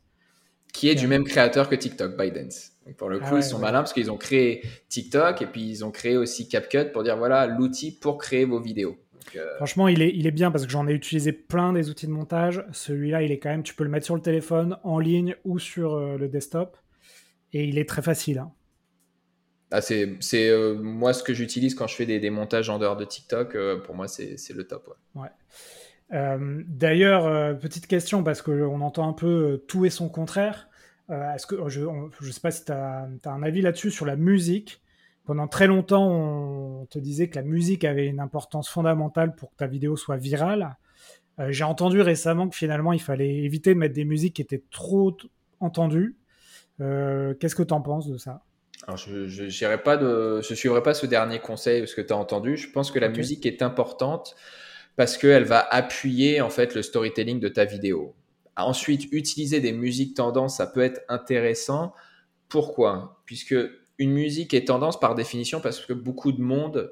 Qui 0.72 0.90
est 0.90 0.96
du 0.96 1.08
même 1.08 1.26
créateur 1.26 1.68
que 1.68 1.76
TikTok, 1.76 2.18
ByteDance. 2.18 2.72
Donc 2.86 2.96
pour 2.96 3.10
le 3.10 3.20
ah 3.22 3.30
coup, 3.30 3.38
ils 3.38 3.44
sont 3.44 3.60
malins 3.60 3.80
parce 3.80 3.94
qu'ils 3.94 4.12
ont 4.12 4.18
créé 4.18 4.64
TikTok 4.90 5.42
et 5.42 5.48
puis 5.48 5.68
ils 5.68 5.84
ont 5.84 5.92
créé 5.92 6.18
aussi 6.18 6.48
CapCut 6.48 6.92
pour 6.94 7.04
dire 7.04 7.18
voilà 7.18 7.48
l'outil 7.48 7.92
pour 7.92 8.18
créer 8.18 8.46
vos 8.46 8.62
vidéos. 8.62 8.98
Euh, 9.36 9.56
Franchement, 9.58 9.88
il 9.88 10.02
est, 10.02 10.12
il 10.16 10.28
est 10.28 10.32
bien 10.32 10.52
parce 10.52 10.66
que 10.66 10.72
j'en 10.72 10.88
ai 10.88 10.94
utilisé 10.94 11.32
plein 11.32 11.74
des 11.74 11.90
outils 11.90 12.08
de 12.08 12.12
montage. 12.12 12.64
Celui-là, 12.72 13.24
il 13.24 13.32
est 13.32 13.40
quand 13.40 13.50
même, 13.50 13.64
tu 13.64 13.74
peux 13.74 13.84
le 13.84 13.90
mettre 13.90 14.06
sur 14.06 14.16
le 14.16 14.22
téléphone, 14.22 14.78
en 14.84 15.00
ligne 15.00 15.36
ou 15.44 15.60
sur 15.60 15.96
euh, 15.96 16.18
le 16.18 16.30
desktop. 16.30 16.78
Et 17.54 17.66
il 17.66 17.78
est 17.78 17.90
très 17.90 18.02
facile. 18.02 18.40
Hein. 18.40 18.52
Ah, 19.70 19.82
c'est 19.82 20.18
euh, 20.34 20.76
moi 20.82 21.12
ce 21.14 21.24
que 21.24 21.34
j'utilise 21.34 21.76
quand 21.76 21.88
je 21.88 21.96
fais 21.96 22.06
des, 22.06 22.30
montages 22.30 22.70
en 22.70 22.80
dehors 22.80 22.96
de 22.96 23.04
TikTok. 23.04 23.56
Euh, 23.56 23.78
pour 23.80 23.96
moi, 23.96 24.08
c'est 24.08 24.38
le 24.54 24.64
top. 24.66 24.96
Euh, 26.14 26.64
d'ailleurs, 26.68 27.60
petite 27.60 27.88
question, 27.88 28.24
parce 28.24 28.42
qu'on 28.42 28.82
entend 28.82 29.10
un 29.10 29.14
peu 29.14 29.64
tout 29.68 29.86
et 29.86 29.90
son 29.90 30.10
contraire. 30.10 30.70
Que 31.10 31.70
je 31.70 31.82
ne 31.82 32.32
sais 32.32 32.42
pas 32.42 32.52
si 32.52 32.66
tu 32.66 32.72
as, 32.72 33.10
un 33.26 33.44
avis 33.44 33.62
là-dessus 33.62 33.92
sur 33.92 34.06
la 34.06 34.16
musique 34.16 34.82
Pendant 35.26 35.48
très 35.48 35.68
longtemps, 35.68 36.10
on 36.10 36.86
te 36.86 37.00
disait 37.00 37.30
que 37.30 37.36
la 37.36 37.44
musique 37.44 37.84
avait 37.84 38.08
une 38.08 38.20
importance 38.20 38.70
fondamentale 38.70 39.36
pour 39.36 39.52
que 39.52 39.58
ta 39.58 39.68
vidéo 39.68 39.98
soit 39.98 40.18
virale. 40.18 40.78
J'ai 41.50 41.66
entendu 41.66 42.02
récemment 42.02 42.48
que 42.48 42.56
finalement, 42.56 42.94
il 42.94 43.02
fallait 43.02 43.36
éviter 43.36 43.74
de 43.74 43.80
mettre 43.80 43.94
des 43.94 44.06
musiques 44.06 44.38
qui 44.38 44.42
étaient 44.42 44.64
trop 44.72 45.16
entendues. 45.60 46.18
Qu'est-ce 46.80 47.56
que 47.56 47.64
tu 47.64 47.74
en 47.74 47.82
penses 47.82 48.08
de 48.08 48.18
ça? 48.18 48.47
Alors, 48.88 48.98
je 48.98 49.12
ne 49.12 49.76
pas 49.76 49.98
de, 49.98 50.42
je 50.42 50.54
suivrai 50.54 50.82
pas 50.82 50.94
ce 50.94 51.06
dernier 51.06 51.40
conseil, 51.40 51.86
ce 51.86 51.94
que 51.94 52.02
tu 52.02 52.14
as 52.14 52.18
entendu. 52.18 52.56
Je 52.56 52.72
pense 52.72 52.90
que 52.90 53.00
la 53.00 53.10
musique 53.10 53.46
est 53.46 53.62
importante 53.62 54.36
parce 54.96 55.18
qu'elle 55.18 55.44
va 55.44 55.60
appuyer 55.60 56.40
en 56.40 56.50
fait 56.50 56.74
le 56.74 56.82
storytelling 56.82 57.42
de 57.42 57.50
ta 57.50 57.66
vidéo. 57.66 58.16
Ensuite, 58.56 59.12
utiliser 59.12 59.60
des 59.60 59.74
musiques 59.74 60.16
tendances, 60.16 60.58
ça 60.58 60.68
peut 60.68 60.82
être 60.82 61.02
intéressant. 61.10 61.94
Pourquoi? 62.48 63.22
Puisque 63.26 63.56
une 64.00 64.14
musique 64.14 64.54
est 64.54 64.66
tendance 64.66 64.98
par 64.98 65.16
définition 65.16 65.60
parce 65.60 65.86
que 65.86 65.94
beaucoup 65.94 66.32
de 66.32 66.42
monde 66.42 66.90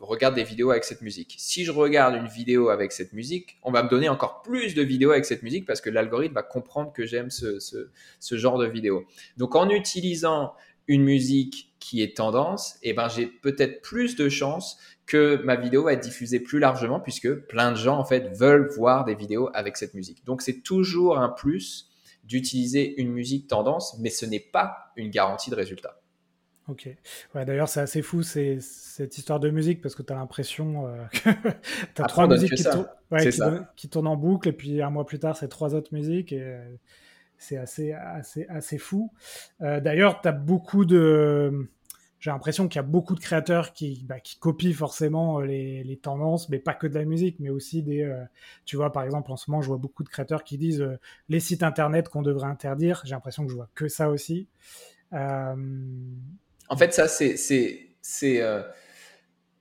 regarde 0.00 0.34
des 0.34 0.44
vidéos 0.44 0.70
avec 0.70 0.84
cette 0.84 1.02
musique. 1.02 1.34
Si 1.38 1.64
je 1.64 1.72
regarde 1.72 2.14
une 2.14 2.26
vidéo 2.26 2.70
avec 2.70 2.90
cette 2.90 3.12
musique, 3.12 3.58
on 3.62 3.70
va 3.70 3.82
me 3.82 3.90
donner 3.90 4.08
encore 4.08 4.40
plus 4.40 4.74
de 4.74 4.82
vidéos 4.82 5.10
avec 5.10 5.26
cette 5.26 5.42
musique 5.42 5.66
parce 5.66 5.82
que 5.82 5.90
l'algorithme 5.90 6.34
va 6.34 6.42
comprendre 6.42 6.90
que 6.92 7.04
j'aime 7.04 7.30
ce, 7.30 7.58
ce, 7.58 7.90
ce, 8.18 8.36
genre 8.38 8.58
de 8.58 8.66
vidéo. 8.66 9.04
Donc 9.36 9.54
en 9.54 9.68
utilisant 9.68 10.54
une 10.86 11.02
musique 11.02 11.74
qui 11.78 12.02
est 12.02 12.16
tendance, 12.16 12.76
et 12.82 12.90
eh 12.90 12.92
ben 12.92 13.08
j'ai 13.08 13.26
peut-être 13.26 13.82
plus 13.82 14.16
de 14.16 14.28
chances 14.28 14.78
que 15.06 15.42
ma 15.44 15.56
vidéo 15.56 15.84
va 15.84 15.92
être 15.92 16.02
diffusée 16.02 16.40
plus 16.40 16.58
largement 16.58 16.98
puisque 16.98 17.32
plein 17.32 17.72
de 17.72 17.76
gens 17.76 17.98
en 17.98 18.04
fait 18.04 18.28
veulent 18.36 18.70
voir 18.74 19.04
des 19.04 19.14
vidéos 19.14 19.50
avec 19.54 19.76
cette 19.76 19.94
musique. 19.94 20.24
Donc 20.24 20.40
c'est 20.40 20.62
toujours 20.62 21.18
un 21.18 21.28
plus 21.28 21.90
d'utiliser 22.24 22.98
une 23.00 23.12
musique 23.12 23.48
tendance, 23.48 23.98
mais 23.98 24.08
ce 24.08 24.24
n'est 24.24 24.40
pas 24.40 24.92
une 24.96 25.10
garantie 25.10 25.50
de 25.50 25.56
résultat. 25.56 26.00
Ok. 26.68 26.88
Ouais, 27.34 27.44
D'ailleurs, 27.44 27.68
c'est 27.68 27.80
assez 27.80 28.00
fou 28.00 28.22
c'est, 28.22 28.58
cette 28.60 29.18
histoire 29.18 29.38
de 29.38 29.50
musique 29.50 29.82
parce 29.82 29.94
que 29.94 30.02
tu 30.02 30.12
as 30.14 30.16
l'impression 30.16 30.86
euh, 30.86 31.04
que 31.12 31.30
tu 31.94 32.02
as 32.02 32.04
trois 32.06 32.26
musiques 32.26 32.54
qui, 32.54 32.64
qui, 33.76 33.88
tournent 33.90 34.06
en 34.06 34.16
boucle 34.16 34.48
et 34.48 34.52
puis 34.52 34.80
un 34.80 34.88
mois 34.88 35.04
plus 35.04 35.18
tard, 35.18 35.36
c'est 35.36 35.48
trois 35.48 35.74
autres 35.74 35.92
musiques. 35.92 36.32
Et 36.32 36.56
c'est 37.38 37.56
assez, 37.56 37.92
assez, 37.92 38.46
assez 38.48 38.78
fou. 38.78 39.12
Euh, 39.60 39.80
d'ailleurs, 39.80 40.20
tu 40.20 40.28
as 40.28 40.32
beaucoup 40.32 40.84
de. 40.84 41.68
J'ai 42.20 42.30
l'impression 42.30 42.68
qu'il 42.68 42.76
y 42.76 42.80
a 42.80 42.86
beaucoup 42.86 43.14
de 43.14 43.20
créateurs 43.20 43.74
qui, 43.74 44.02
bah, 44.08 44.18
qui 44.18 44.38
copient 44.38 44.72
forcément 44.72 45.40
euh, 45.40 45.44
les, 45.44 45.84
les, 45.84 45.96
tendances, 45.98 46.48
mais 46.48 46.58
pas 46.58 46.72
que 46.72 46.86
de 46.86 46.94
la 46.94 47.04
musique, 47.04 47.38
mais 47.38 47.50
aussi 47.50 47.82
des. 47.82 48.02
Euh, 48.02 48.24
tu 48.64 48.76
vois, 48.76 48.92
par 48.92 49.02
exemple, 49.02 49.30
en 49.30 49.36
ce 49.36 49.50
moment, 49.50 49.60
je 49.60 49.68
vois 49.68 49.76
beaucoup 49.76 50.04
de 50.04 50.08
créateurs 50.08 50.42
qui 50.42 50.56
disent 50.56 50.86
les 51.28 51.40
sites 51.40 51.62
internet 51.62 52.08
qu'on 52.08 52.22
devrait 52.22 52.48
interdire. 52.48 53.02
J'ai 53.04 53.14
l'impression 53.14 53.44
que 53.44 53.50
je 53.50 53.56
vois 53.56 53.68
que 53.74 53.88
ça 53.88 54.08
aussi. 54.08 54.48
En 55.12 56.76
fait, 56.76 56.94
ça, 56.94 57.06
c'est. 57.08 57.36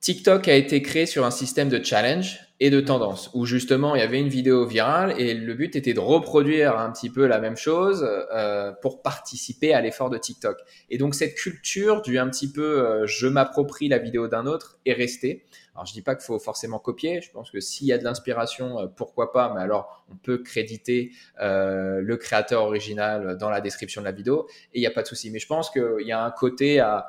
TikTok 0.03 0.49
a 0.49 0.55
été 0.55 0.81
créé 0.81 1.05
sur 1.05 1.23
un 1.23 1.31
système 1.31 1.69
de 1.69 1.81
challenge 1.81 2.41
et 2.59 2.69
de 2.69 2.81
tendance, 2.81 3.31
où 3.33 3.45
justement 3.45 3.95
il 3.95 3.99
y 3.99 4.01
avait 4.01 4.19
une 4.19 4.27
vidéo 4.27 4.65
virale 4.65 5.17
et 5.17 5.33
le 5.33 5.53
but 5.53 5.77
était 5.77 5.93
de 5.93 6.01
reproduire 6.01 6.77
un 6.77 6.91
petit 6.91 7.09
peu 7.09 7.25
la 7.25 7.39
même 7.39 7.55
chose 7.55 8.05
euh, 8.33 8.73
pour 8.81 9.01
participer 9.01 9.73
à 9.73 9.79
l'effort 9.79 10.09
de 10.09 10.17
TikTok. 10.17 10.57
Et 10.89 10.97
donc 10.97 11.15
cette 11.15 11.35
culture 11.35 12.01
du 12.01 12.19
un 12.19 12.27
petit 12.27 12.51
peu 12.51 12.85
euh, 12.85 13.07
je 13.07 13.27
m'approprie 13.27 13.87
la 13.87 13.97
vidéo 13.97 14.27
d'un 14.27 14.45
autre 14.45 14.77
est 14.85 14.91
restée. 14.91 15.45
Alors 15.73 15.85
je 15.85 15.93
dis 15.93 16.01
pas 16.01 16.15
qu'il 16.15 16.25
faut 16.25 16.37
forcément 16.37 16.79
copier, 16.79 17.21
je 17.21 17.31
pense 17.31 17.49
que 17.49 17.61
s'il 17.61 17.87
y 17.87 17.93
a 17.93 17.97
de 17.97 18.03
l'inspiration, 18.03 18.81
euh, 18.81 18.87
pourquoi 18.87 19.31
pas, 19.31 19.53
mais 19.55 19.61
alors 19.61 20.05
on 20.11 20.17
peut 20.17 20.39
créditer 20.39 21.11
le 21.39 22.15
créateur 22.17 22.63
original 22.63 23.37
dans 23.37 23.49
la 23.49 23.61
description 23.61 24.01
de 24.01 24.05
la 24.05 24.11
vidéo 24.11 24.47
et 24.73 24.79
il 24.79 24.81
n'y 24.81 24.87
a 24.87 24.91
pas 24.91 25.03
de 25.03 25.07
souci. 25.07 25.31
Mais 25.31 25.39
je 25.39 25.47
pense 25.47 25.69
qu'il 25.69 26.05
y 26.05 26.11
a 26.11 26.21
un 26.21 26.31
côté 26.31 26.81
à 26.81 27.07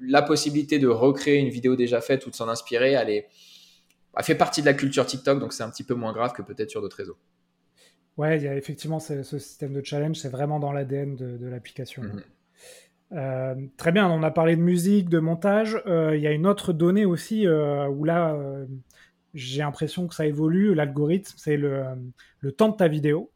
la 0.00 0.22
possibilité 0.22 0.78
de 0.78 0.88
recréer 0.88 1.38
une 1.38 1.48
vidéo 1.48 1.76
déjà 1.76 2.00
faite 2.00 2.26
ou 2.26 2.30
de 2.30 2.34
s'en 2.34 2.48
inspirer, 2.48 2.92
elle 2.92 3.10
est 3.10 3.28
bah, 4.14 4.22
fait 4.22 4.34
partie 4.34 4.60
de 4.60 4.66
la 4.66 4.74
culture 4.74 5.06
TikTok, 5.06 5.38
donc 5.38 5.52
c'est 5.52 5.62
un 5.62 5.70
petit 5.70 5.84
peu 5.84 5.94
moins 5.94 6.12
grave 6.12 6.32
que 6.32 6.42
peut-être 6.42 6.70
sur 6.70 6.80
d'autres 6.80 6.96
réseaux. 6.96 7.16
Ouais, 8.18 8.36
il 8.36 8.44
y 8.44 8.48
a 8.48 8.56
effectivement 8.56 9.00
ce, 9.00 9.22
système 9.22 9.72
de 9.72 9.82
challenge, 9.82 10.16
c'est 10.16 10.28
vraiment 10.28 10.60
dans 10.60 10.72
l'ADN 10.72 11.16
de, 11.16 11.46
l'application. 11.46 12.02
Mhm. 12.02 12.22
Euh, 13.12 13.54
très 13.76 13.92
bien, 13.92 14.08
on 14.08 14.22
a 14.22 14.30
parlé 14.30 14.56
de 14.56 14.60
musique, 14.60 15.08
de 15.08 15.18
montage. 15.18 15.80
Euh, 15.86 16.16
il 16.16 16.22
y 16.22 16.26
a 16.26 16.32
une 16.32 16.46
autre 16.46 16.72
donnée 16.72 17.04
aussi 17.04 17.46
euh, 17.46 17.88
où 17.88 18.04
là, 18.04 18.38
j'ai 19.34 19.60
l'impression 19.60 20.06
que 20.08 20.14
ça 20.14 20.26
évolue. 20.26 20.74
L'algorithme, 20.74 21.34
c'est 21.36 21.56
le, 21.56 21.84
le, 22.40 22.52
temps 22.52 22.68
de 22.68 22.76
ta 22.76 22.88
vidéo. 22.88 23.31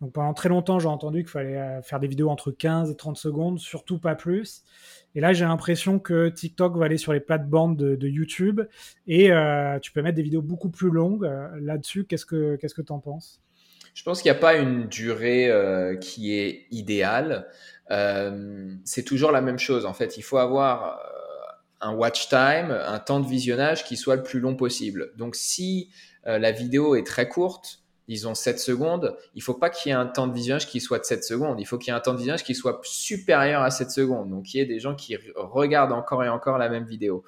Donc 0.00 0.12
pendant 0.12 0.32
très 0.32 0.48
longtemps, 0.48 0.78
j'ai 0.78 0.88
entendu 0.88 1.20
qu'il 1.20 1.30
fallait 1.30 1.58
euh, 1.58 1.82
faire 1.82 2.00
des 2.00 2.08
vidéos 2.08 2.30
entre 2.30 2.50
15 2.50 2.90
et 2.90 2.96
30 2.96 3.18
secondes, 3.18 3.58
surtout 3.58 3.98
pas 3.98 4.14
plus. 4.14 4.62
Et 5.14 5.20
là, 5.20 5.32
j'ai 5.32 5.44
l'impression 5.44 5.98
que 5.98 6.28
TikTok 6.28 6.76
va 6.76 6.86
aller 6.86 6.96
sur 6.96 7.12
les 7.12 7.20
plates-bandes 7.20 7.76
de, 7.76 8.08
YouTube 8.08 8.62
et 9.06 9.30
euh, 9.30 9.78
tu 9.78 9.92
peux 9.92 10.02
mettre 10.02 10.16
des 10.16 10.22
vidéos 10.22 10.42
beaucoup 10.42 10.70
plus 10.70 10.90
longues 10.90 11.26
euh, 11.26 11.48
là-dessus. 11.60 12.04
Qu'est-ce 12.04 12.24
que 12.24 12.56
qu'est-ce 12.56 12.74
que 12.74 12.82
en 12.90 12.98
penses? 12.98 13.40
Je 13.92 14.02
pense 14.02 14.22
qu'il 14.22 14.30
n'y 14.30 14.38
a 14.38 14.40
pas 14.40 14.54
une 14.54 14.86
durée 14.86 15.50
qui 16.00 16.32
est 16.32 16.66
idéale. 16.70 17.48
c'est 18.84 19.04
toujours 19.04 19.32
la 19.32 19.40
même 19.40 19.58
chose. 19.58 19.84
En 19.84 19.92
fait, 19.92 20.16
il 20.16 20.22
faut 20.22 20.38
avoir 20.38 21.00
un 21.80 21.92
watch 21.92 22.28
time, 22.28 22.70
un 22.70 22.98
temps 23.00 23.18
de 23.18 23.26
visionnage 23.26 23.84
qui 23.84 23.96
soit 23.96 24.14
le 24.14 24.22
plus 24.22 24.38
long 24.38 24.54
possible. 24.54 25.10
Donc, 25.16 25.34
si 25.34 25.90
la 26.24 26.52
vidéo 26.52 26.94
est 26.94 27.04
très 27.04 27.28
courte, 27.28 27.80
disons 28.10 28.34
7 28.34 28.58
secondes, 28.58 29.16
il 29.36 29.42
faut 29.42 29.54
pas 29.54 29.70
qu'il 29.70 29.90
y 29.90 29.92
ait 29.92 29.96
un 29.96 30.06
temps 30.06 30.26
de 30.26 30.34
visionnage 30.34 30.66
qui 30.66 30.80
soit 30.80 30.98
de 30.98 31.04
7 31.04 31.22
secondes. 31.22 31.60
Il 31.60 31.64
faut 31.64 31.78
qu'il 31.78 31.92
y 31.92 31.94
ait 31.94 31.96
un 31.96 32.00
temps 32.00 32.12
de 32.12 32.18
visionnage 32.18 32.42
qui 32.42 32.56
soit 32.56 32.80
supérieur 32.82 33.62
à 33.62 33.70
7 33.70 33.88
secondes. 33.92 34.30
Donc, 34.30 34.52
il 34.52 34.58
y 34.58 34.60
ait 34.60 34.66
des 34.66 34.80
gens 34.80 34.96
qui 34.96 35.16
regardent 35.36 35.92
encore 35.92 36.24
et 36.24 36.28
encore 36.28 36.58
la 36.58 36.68
même 36.68 36.84
vidéo. 36.84 37.22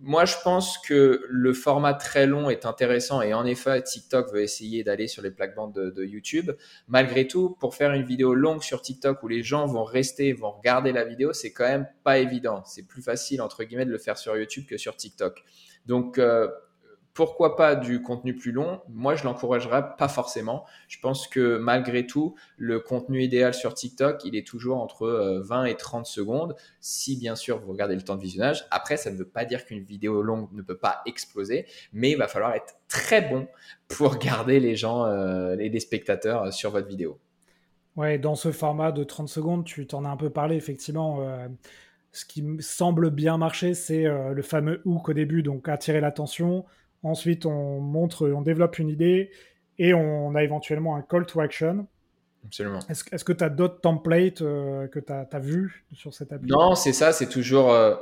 Moi, 0.00 0.24
je 0.24 0.34
pense 0.42 0.76
que 0.78 1.22
le 1.28 1.52
format 1.54 1.94
très 1.94 2.26
long 2.26 2.50
est 2.50 2.66
intéressant 2.66 3.22
et 3.22 3.32
en 3.32 3.46
effet, 3.46 3.80
TikTok 3.80 4.32
veut 4.32 4.42
essayer 4.42 4.82
d'aller 4.82 5.06
sur 5.06 5.22
les 5.22 5.30
plaques-bandes 5.30 5.72
de, 5.72 6.04
YouTube. 6.04 6.50
Malgré 6.88 7.28
tout, 7.28 7.56
pour 7.60 7.76
faire 7.76 7.92
une 7.92 8.04
vidéo 8.04 8.34
longue 8.34 8.64
sur 8.64 8.82
TikTok 8.82 9.22
où 9.22 9.28
les 9.28 9.44
gens 9.44 9.66
vont 9.66 9.84
rester, 9.84 10.32
vont 10.32 10.50
regarder 10.50 10.90
la 10.90 11.04
vidéo, 11.04 11.32
c'est 11.32 11.52
quand 11.52 11.68
même 11.68 11.86
pas 12.02 12.18
évident. 12.18 12.64
C'est 12.66 12.82
plus 12.82 13.02
facile, 13.02 13.40
entre 13.40 13.62
guillemets, 13.62 13.86
de 13.86 13.92
le 13.92 13.98
faire 13.98 14.18
sur 14.18 14.36
YouTube 14.36 14.66
que 14.66 14.78
sur 14.78 14.96
TikTok. 14.96 15.44
Donc, 15.86 16.18
euh, 16.18 16.48
pourquoi 17.16 17.56
pas 17.56 17.74
du 17.74 18.02
contenu 18.02 18.36
plus 18.36 18.52
long? 18.52 18.82
Moi, 18.90 19.14
je 19.14 19.24
l'encouragerais 19.24 19.96
pas 19.96 20.06
forcément. 20.06 20.66
Je 20.86 20.98
pense 21.00 21.26
que 21.26 21.56
malgré 21.56 22.06
tout, 22.06 22.36
le 22.58 22.78
contenu 22.78 23.22
idéal 23.22 23.54
sur 23.54 23.72
TikTok, 23.72 24.22
il 24.26 24.36
est 24.36 24.46
toujours 24.46 24.82
entre 24.82 25.40
20 25.42 25.62
euh, 25.62 25.64
et 25.64 25.76
30 25.76 26.04
secondes, 26.04 26.54
si 26.80 27.16
bien 27.16 27.34
sûr 27.34 27.58
vous 27.58 27.72
regardez 27.72 27.96
le 27.96 28.02
temps 28.02 28.16
de 28.16 28.20
visionnage. 28.20 28.66
Après, 28.70 28.98
ça 28.98 29.10
ne 29.10 29.16
veut 29.16 29.26
pas 29.26 29.46
dire 29.46 29.64
qu'une 29.64 29.82
vidéo 29.82 30.20
longue 30.20 30.52
ne 30.52 30.60
peut 30.60 30.76
pas 30.76 31.00
exploser, 31.06 31.64
mais 31.94 32.10
il 32.10 32.18
va 32.18 32.28
falloir 32.28 32.52
être 32.52 32.74
très 32.86 33.22
bon 33.22 33.48
pour 33.88 34.16
garder 34.18 34.60
les 34.60 34.76
gens, 34.76 35.06
euh, 35.06 35.56
les 35.56 35.80
spectateurs 35.80 36.42
euh, 36.42 36.50
sur 36.50 36.70
votre 36.70 36.86
vidéo. 36.86 37.18
Ouais, 37.96 38.18
dans 38.18 38.34
ce 38.34 38.52
format 38.52 38.92
de 38.92 39.04
30 39.04 39.30
secondes, 39.30 39.64
tu 39.64 39.86
t'en 39.86 40.04
as 40.04 40.10
un 40.10 40.18
peu 40.18 40.28
parlé, 40.28 40.56
effectivement. 40.56 41.26
ce 42.12 42.26
qui 42.26 42.44
semble 42.60 43.08
bien 43.08 43.38
marcher, 43.38 43.72
c'est 43.72 44.04
le 44.04 44.42
fameux 44.42 44.82
hook 44.84 45.08
au 45.08 45.12
début, 45.14 45.42
donc 45.42 45.66
attirer 45.66 46.02
l'attention, 46.02 46.66
Ensuite, 47.06 47.46
on 47.46 47.78
montre, 47.78 48.28
on 48.28 48.42
développe 48.42 48.80
une 48.80 48.88
idée 48.88 49.30
et 49.78 49.94
on 49.94 50.34
a 50.34 50.42
éventuellement 50.42 50.96
un 50.96 51.02
call 51.02 51.24
to 51.24 51.40
action. 51.40 51.86
Absolument. 52.44 52.80
Est-ce 52.88 53.24
que 53.24 53.32
tu 53.32 53.44
as 53.44 53.48
d'autres 53.48 53.80
templates 53.80 54.42
euh, 54.42 54.88
que 54.88 54.98
tu 54.98 55.12
as, 55.12 55.38
vus 55.38 55.84
sur 55.92 56.12
cette 56.12 56.32
appli? 56.32 56.50
Non, 56.50 56.74
c'est 56.74 56.92
ça, 56.92 57.12
c'est 57.12 57.28
toujours 57.28 57.70
euh, 57.72 57.94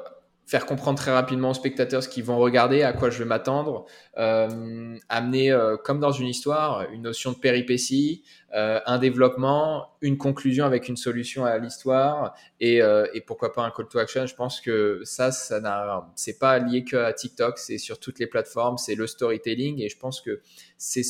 faire 0.46 0.66
comprendre 0.66 0.98
très 0.98 1.12
rapidement 1.12 1.50
aux 1.50 1.54
spectateurs 1.54 2.02
ce 2.02 2.08
qu'ils 2.08 2.24
vont 2.24 2.38
regarder, 2.38 2.82
à 2.82 2.92
quoi 2.92 3.10
je 3.10 3.18
vais 3.18 3.24
m'attendre, 3.24 3.86
euh, 4.18 4.96
amener, 5.08 5.50
euh, 5.50 5.76
comme 5.76 6.00
dans 6.00 6.12
une 6.12 6.26
histoire, 6.26 6.90
une 6.90 7.02
notion 7.02 7.32
de 7.32 7.38
péripétie, 7.38 8.22
euh, 8.54 8.78
un 8.86 8.98
développement, 8.98 9.96
une 10.00 10.18
conclusion 10.18 10.64
avec 10.64 10.88
une 10.88 10.96
solution 10.96 11.44
à 11.44 11.58
l'histoire 11.58 12.34
et, 12.60 12.82
euh, 12.82 13.06
et, 13.14 13.20
pourquoi 13.20 13.52
pas 13.52 13.62
un 13.62 13.70
call 13.70 13.88
to 13.88 13.98
action. 13.98 14.26
Je 14.26 14.34
pense 14.34 14.60
que 14.60 15.00
ça, 15.04 15.32
ça 15.32 15.60
n'a, 15.60 16.08
c'est 16.14 16.38
pas 16.38 16.58
lié 16.58 16.84
que 16.84 16.96
à 16.96 17.12
TikTok, 17.12 17.58
c'est 17.58 17.78
sur 17.78 17.98
toutes 17.98 18.18
les 18.18 18.26
plateformes, 18.26 18.76
c'est 18.78 18.94
le 18.94 19.06
storytelling 19.06 19.80
et 19.80 19.88
je 19.88 19.98
pense 19.98 20.20
que 20.20 20.40
c'est 20.78 21.02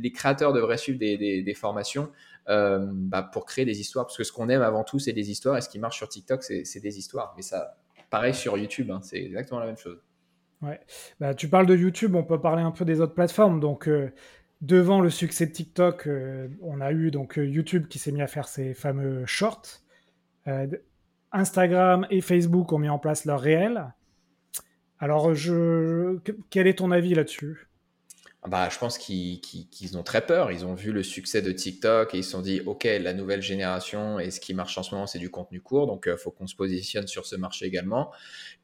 les 0.00 0.12
créateurs 0.12 0.52
devraient 0.52 0.78
suivre 0.78 0.98
des, 0.98 1.16
des, 1.16 1.42
des 1.42 1.54
formations. 1.54 2.10
Euh, 2.48 2.80
bah 2.92 3.22
pour 3.22 3.46
créer 3.46 3.64
des 3.64 3.80
histoires 3.80 4.04
parce 4.04 4.16
que 4.16 4.24
ce 4.24 4.32
qu'on 4.32 4.48
aime 4.48 4.62
avant 4.62 4.82
tout 4.82 4.98
c'est 4.98 5.12
des 5.12 5.30
histoires 5.30 5.56
et 5.56 5.60
ce 5.60 5.68
qui 5.68 5.78
marche 5.78 5.98
sur 5.98 6.08
TikTok 6.08 6.42
c'est 6.42 6.80
des 6.80 6.98
histoires 6.98 7.32
mais 7.36 7.42
ça 7.42 7.76
Pareil 8.12 8.34
sur 8.34 8.58
YouTube, 8.58 8.90
hein, 8.90 9.00
c'est 9.02 9.16
exactement 9.16 9.58
la 9.58 9.64
même 9.64 9.78
chose. 9.78 9.98
Ouais. 10.60 10.78
Bah, 11.18 11.34
tu 11.34 11.48
parles 11.48 11.64
de 11.64 11.74
YouTube, 11.74 12.14
on 12.14 12.22
peut 12.22 12.38
parler 12.38 12.62
un 12.62 12.70
peu 12.70 12.84
des 12.84 13.00
autres 13.00 13.14
plateformes. 13.14 13.58
Donc, 13.58 13.88
euh, 13.88 14.12
devant 14.60 15.00
le 15.00 15.08
succès 15.08 15.46
de 15.46 15.52
TikTok, 15.52 16.06
euh, 16.06 16.48
on 16.60 16.82
a 16.82 16.92
eu 16.92 17.10
donc 17.10 17.38
euh, 17.38 17.46
YouTube 17.46 17.88
qui 17.88 17.98
s'est 17.98 18.12
mis 18.12 18.20
à 18.20 18.26
faire 18.26 18.48
ses 18.48 18.74
fameux 18.74 19.24
shorts. 19.24 19.80
Instagram 21.32 22.06
et 22.10 22.20
Facebook 22.20 22.70
ont 22.74 22.78
mis 22.78 22.90
en 22.90 22.98
place 22.98 23.24
leur 23.24 23.40
réel. 23.40 23.94
Alors, 24.98 25.32
je... 25.32 26.18
quel 26.50 26.66
est 26.66 26.80
ton 26.80 26.90
avis 26.90 27.14
là-dessus? 27.14 27.66
Bah, 28.48 28.68
je 28.68 28.78
pense 28.78 28.98
qu'ils 28.98 29.96
ont 29.96 30.02
très 30.02 30.26
peur. 30.26 30.50
Ils 30.50 30.66
ont 30.66 30.74
vu 30.74 30.90
le 30.90 31.04
succès 31.04 31.42
de 31.42 31.52
TikTok 31.52 32.12
et 32.12 32.18
ils 32.18 32.24
se 32.24 32.32
sont 32.32 32.42
dit, 32.42 32.60
OK, 32.66 32.84
la 32.84 33.14
nouvelle 33.14 33.40
génération 33.40 34.18
et 34.18 34.32
ce 34.32 34.40
qui 34.40 34.52
marche 34.52 34.76
en 34.78 34.82
ce 34.82 34.92
moment, 34.94 35.06
c'est 35.06 35.20
du 35.20 35.30
contenu 35.30 35.60
court. 35.60 35.86
Donc, 35.86 36.04
il 36.06 36.10
euh, 36.12 36.16
faut 36.16 36.32
qu'on 36.32 36.48
se 36.48 36.56
positionne 36.56 37.06
sur 37.06 37.24
ce 37.24 37.36
marché 37.36 37.66
également. 37.66 38.10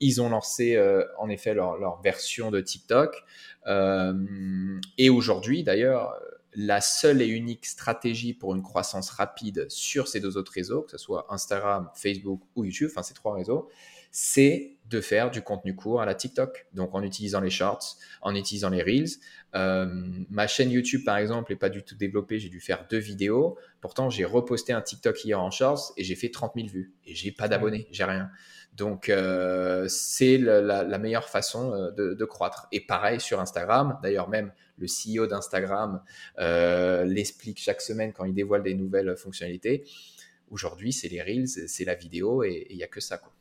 Ils 0.00 0.20
ont 0.20 0.30
lancé, 0.30 0.74
euh, 0.74 1.04
en 1.18 1.28
effet, 1.28 1.54
leur, 1.54 2.00
version 2.02 2.50
de 2.50 2.60
TikTok. 2.60 3.22
Euh, 3.68 4.80
et 4.98 5.10
aujourd'hui, 5.10 5.62
d'ailleurs, 5.62 6.12
la 6.54 6.80
seule 6.80 7.22
et 7.22 7.28
unique 7.28 7.64
stratégie 7.64 8.34
pour 8.34 8.56
une 8.56 8.62
croissance 8.62 9.10
rapide 9.10 9.66
sur 9.68 10.08
ces 10.08 10.18
deux 10.18 10.36
autres 10.36 10.52
réseaux, 10.52 10.82
que 10.82 10.90
ce 10.90 10.98
soit 10.98 11.26
Instagram, 11.30 11.88
Facebook 11.94 12.40
ou 12.56 12.64
YouTube, 12.64 12.88
enfin 12.90 13.04
ces 13.04 13.14
trois 13.14 13.34
réseaux, 13.34 13.68
c'est 14.10 14.77
de 14.88 15.00
faire 15.00 15.30
du 15.30 15.42
contenu 15.42 15.74
court 15.74 16.00
à 16.00 16.06
la 16.06 16.14
TikTok. 16.14 16.66
Donc 16.72 16.94
en 16.94 17.02
utilisant 17.02 17.40
les 17.40 17.50
shorts, 17.50 17.96
en 18.22 18.34
utilisant 18.34 18.70
les 18.70 18.82
reels. 18.82 19.08
Euh, 19.54 19.86
ma 20.30 20.46
chaîne 20.46 20.70
YouTube, 20.70 21.04
par 21.04 21.18
exemple, 21.18 21.52
n'est 21.52 21.58
pas 21.58 21.68
du 21.68 21.82
tout 21.82 21.94
développée. 21.94 22.38
J'ai 22.38 22.48
dû 22.48 22.60
faire 22.60 22.86
deux 22.90 22.98
vidéos. 22.98 23.58
Pourtant, 23.80 24.08
j'ai 24.10 24.24
reposté 24.24 24.72
un 24.72 24.80
TikTok 24.80 25.24
hier 25.24 25.40
en 25.40 25.50
shorts 25.50 25.92
et 25.96 26.04
j'ai 26.04 26.14
fait 26.14 26.30
30 26.30 26.52
000 26.56 26.68
vues. 26.68 26.92
Et 27.04 27.14
j'ai 27.14 27.32
pas 27.32 27.48
d'abonnés, 27.48 27.86
j'ai 27.90 28.04
rien. 28.04 28.30
Donc 28.74 29.08
euh, 29.08 29.86
c'est 29.88 30.38
la, 30.38 30.98
meilleure 30.98 31.28
façon 31.28 31.72
euh, 31.72 32.14
de, 32.14 32.24
croître. 32.24 32.68
Et 32.72 32.80
pareil 32.80 33.20
sur 33.20 33.40
Instagram. 33.40 33.98
D'ailleurs, 34.02 34.28
même 34.28 34.52
le 34.78 34.86
CEO 34.86 35.26
d'Instagram 35.26 36.02
l'explique 36.38 37.58
chaque 37.60 37.82
semaine 37.82 38.12
quand 38.12 38.24
il 38.24 38.34
dévoile 38.34 38.62
des 38.62 38.74
nouvelles 38.74 39.16
fonctionnalités. 39.16 39.84
Aujourd'hui, 40.50 40.94
c'est 40.94 41.08
les 41.08 41.20
reels, 41.20 41.48
c'est 41.48 41.84
la 41.84 41.94
vidéo 41.94 42.42
et 42.42 42.66
il 42.70 42.76
n'y 42.76 42.82
a 42.82 42.86
que 42.86 43.00
ça. 43.00 43.18
Quoi. 43.18 43.32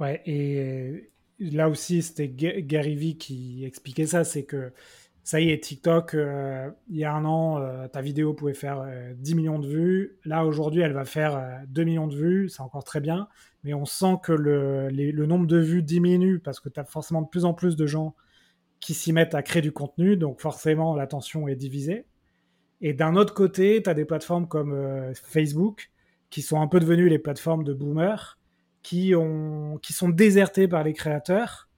Ouais, 0.00 0.22
et 0.26 0.58
euh, 0.60 1.10
là 1.38 1.68
aussi, 1.68 2.02
c'était 2.02 2.28
Gary 2.28 2.96
Vee 2.96 3.16
qui 3.16 3.64
expliquait 3.64 4.06
ça, 4.06 4.24
c'est 4.24 4.44
que 4.44 4.72
ça 5.22 5.40
y 5.40 5.50
est, 5.50 5.62
TikTok, 5.62 6.14
euh, 6.14 6.70
il 6.88 6.96
y 6.96 7.04
a 7.04 7.14
un 7.14 7.24
an, 7.24 7.58
euh, 7.58 7.88
ta 7.88 8.02
vidéo 8.02 8.34
pouvait 8.34 8.54
faire 8.54 8.84
10 9.16 9.34
millions 9.36 9.58
de 9.58 9.66
vues. 9.68 10.18
Là, 10.24 10.44
aujourd'hui, 10.44 10.82
elle 10.82 10.92
va 10.92 11.04
faire 11.04 11.62
2 11.68 11.84
millions 11.84 12.08
de 12.08 12.16
vues, 12.16 12.48
c'est 12.48 12.60
encore 12.60 12.84
très 12.84 13.00
bien, 13.00 13.28
mais 13.62 13.72
on 13.72 13.84
sent 13.84 14.16
que 14.22 14.32
le, 14.32 14.88
le 14.90 15.26
nombre 15.26 15.46
de 15.46 15.58
vues 15.58 15.82
diminue 15.82 16.40
parce 16.40 16.60
que 16.60 16.68
tu 16.68 16.80
as 16.80 16.84
forcément 16.84 17.22
de 17.22 17.28
plus 17.28 17.44
en 17.44 17.54
plus 17.54 17.76
de 17.76 17.86
gens 17.86 18.14
qui 18.80 18.94
s'y 18.94 19.12
mettent 19.12 19.34
à 19.34 19.42
créer 19.42 19.62
du 19.62 19.72
contenu, 19.72 20.16
donc 20.16 20.40
forcément, 20.40 20.94
l'attention 20.94 21.48
est 21.48 21.56
divisée. 21.56 22.06
Et 22.80 22.92
d'un 22.92 23.16
autre 23.16 23.32
côté, 23.32 23.82
tu 23.82 23.88
as 23.88 23.94
des 23.94 24.04
plateformes 24.04 24.48
comme 24.48 25.14
Facebook 25.14 25.90
qui 26.28 26.42
sont 26.42 26.60
un 26.60 26.66
peu 26.66 26.80
devenues 26.80 27.08
les 27.08 27.18
plateformes 27.18 27.64
de 27.64 27.72
boomers 27.72 28.38
qui, 28.84 29.14
ont, 29.16 29.78
qui 29.82 29.92
sont 29.92 30.08
désertés 30.08 30.68
par 30.68 30.84
les 30.84 30.92
créateurs. 30.92 31.68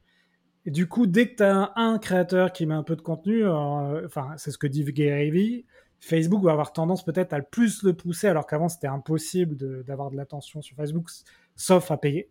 Et 0.67 0.71
du 0.71 0.89
coup, 0.89 1.07
dès 1.07 1.29
que 1.29 1.37
tu 1.37 1.43
as 1.45 1.73
un, 1.77 1.99
créateur 1.99 2.53
qui 2.53 2.67
met 2.67 2.75
un 2.75 2.83
peu 2.83 2.97
de 2.97 3.01
contenu, 3.01 3.45
euh, 3.45 4.05
enfin, 4.05 4.33
c'est 4.37 4.51
ce 4.51 4.59
que 4.59 4.67
dit 4.67 4.85
Gary 4.85 5.65
Facebook 6.01 6.45
va 6.45 6.53
avoir 6.53 6.73
tendance 6.73 7.05
peut-être 7.05 7.33
à 7.33 7.39
le 7.39 7.45
plus 7.51 7.83
le 7.83 7.95
pousser, 7.95 8.29
alors 8.29 8.47
qu'avant 8.47 8.69
c'était 8.69 8.87
impossible 8.87 9.57
d'avoir 9.85 10.11
de, 10.11 10.17
l'attention 10.17 10.61
sur 10.61 10.77
Facebook, 10.77 11.09
sauf 11.55 11.91
à 11.91 11.97
payer. 11.97 12.29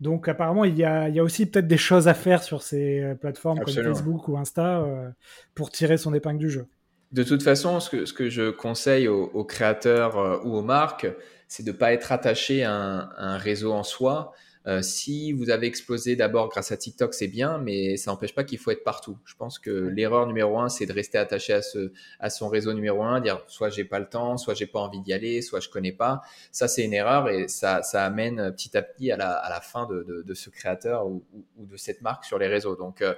Donc 0.00 0.28
apparemment, 0.28 0.64
il 0.64 0.76
y 0.76 0.84
a, 0.84 1.08
il 1.08 1.14
y 1.14 1.20
a 1.20 1.22
aussi 1.22 1.46
peut-être 1.46 1.68
des 1.68 1.76
choses 1.76 2.08
à 2.08 2.14
faire 2.14 2.42
sur 2.42 2.62
ces 2.62 3.00
euh, 3.00 3.14
plateformes 3.14 3.60
comme 3.60 3.72
Facebook 3.72 4.28
ou 4.28 4.36
Insta 4.36 4.80
euh, 4.80 5.08
pour 5.54 5.70
tirer 5.70 5.96
son 5.96 6.12
épingle 6.12 6.38
du 6.38 6.50
jeu. 6.50 6.66
De 7.12 7.22
toute 7.22 7.42
façon, 7.42 7.78
ce 7.80 7.88
que, 7.88 8.04
ce 8.04 8.12
que 8.12 8.28
je 8.28 8.50
conseille 8.50 9.06
aux, 9.08 9.44
créateurs 9.44 10.44
ou 10.44 10.56
aux 10.56 10.62
marques, 10.62 11.06
c'est 11.48 11.62
de 11.62 11.72
ne 11.72 11.76
pas 11.76 11.92
être 11.92 12.12
attaché 12.12 12.64
à 12.64 12.72
un, 12.72 13.38
réseau 13.38 13.72
en 13.72 13.82
soi. 13.82 14.32
Euh, 14.66 14.82
si 14.82 15.32
vous 15.32 15.50
avez 15.50 15.68
explosé 15.68 16.16
d'abord 16.16 16.48
grâce 16.48 16.72
à 16.72 16.76
TikTok, 16.76 17.14
c'est 17.14 17.28
bien, 17.28 17.58
mais 17.58 17.96
ça 17.96 18.10
n'empêche 18.10 18.34
pas 18.34 18.42
qu'il 18.42 18.58
faut 18.58 18.72
être 18.72 18.82
partout. 18.82 19.16
Je 19.24 19.36
pense 19.36 19.60
que 19.60 19.70
l'erreur 19.70 20.26
numéro 20.26 20.58
un, 20.58 20.68
c'est 20.68 20.86
de 20.86 20.92
rester 20.92 21.18
attaché 21.18 21.52
à, 21.52 21.62
ce, 21.62 21.92
à 22.18 22.30
son 22.30 22.48
réseau 22.48 22.72
numéro 22.72 23.04
un, 23.04 23.20
dire 23.20 23.44
soit 23.46 23.70
j'ai 23.70 23.84
pas 23.84 24.00
le 24.00 24.08
temps, 24.08 24.36
soit 24.38 24.54
j'ai 24.54 24.66
pas 24.66 24.80
envie 24.80 25.00
d'y 25.00 25.12
aller, 25.12 25.40
soit 25.40 25.60
je 25.60 25.68
connais 25.68 25.92
pas. 25.92 26.20
Ça, 26.50 26.66
c'est 26.66 26.82
une 26.82 26.94
erreur 26.94 27.28
et 27.28 27.46
ça, 27.46 27.84
ça 27.84 28.04
amène 28.04 28.52
petit 28.56 28.76
à 28.76 28.82
petit 28.82 29.12
à 29.12 29.16
la, 29.16 29.34
à 29.34 29.50
la 29.50 29.60
fin 29.60 29.86
de, 29.86 30.02
de, 30.02 30.22
de 30.22 30.34
ce 30.34 30.50
créateur 30.50 31.06
ou, 31.06 31.24
ou, 31.56 31.66
de 31.66 31.76
cette 31.76 32.02
marque 32.02 32.24
sur 32.24 32.38
les 32.38 32.48
réseaux. 32.48 32.74
Donc, 32.74 33.02
euh, 33.02 33.14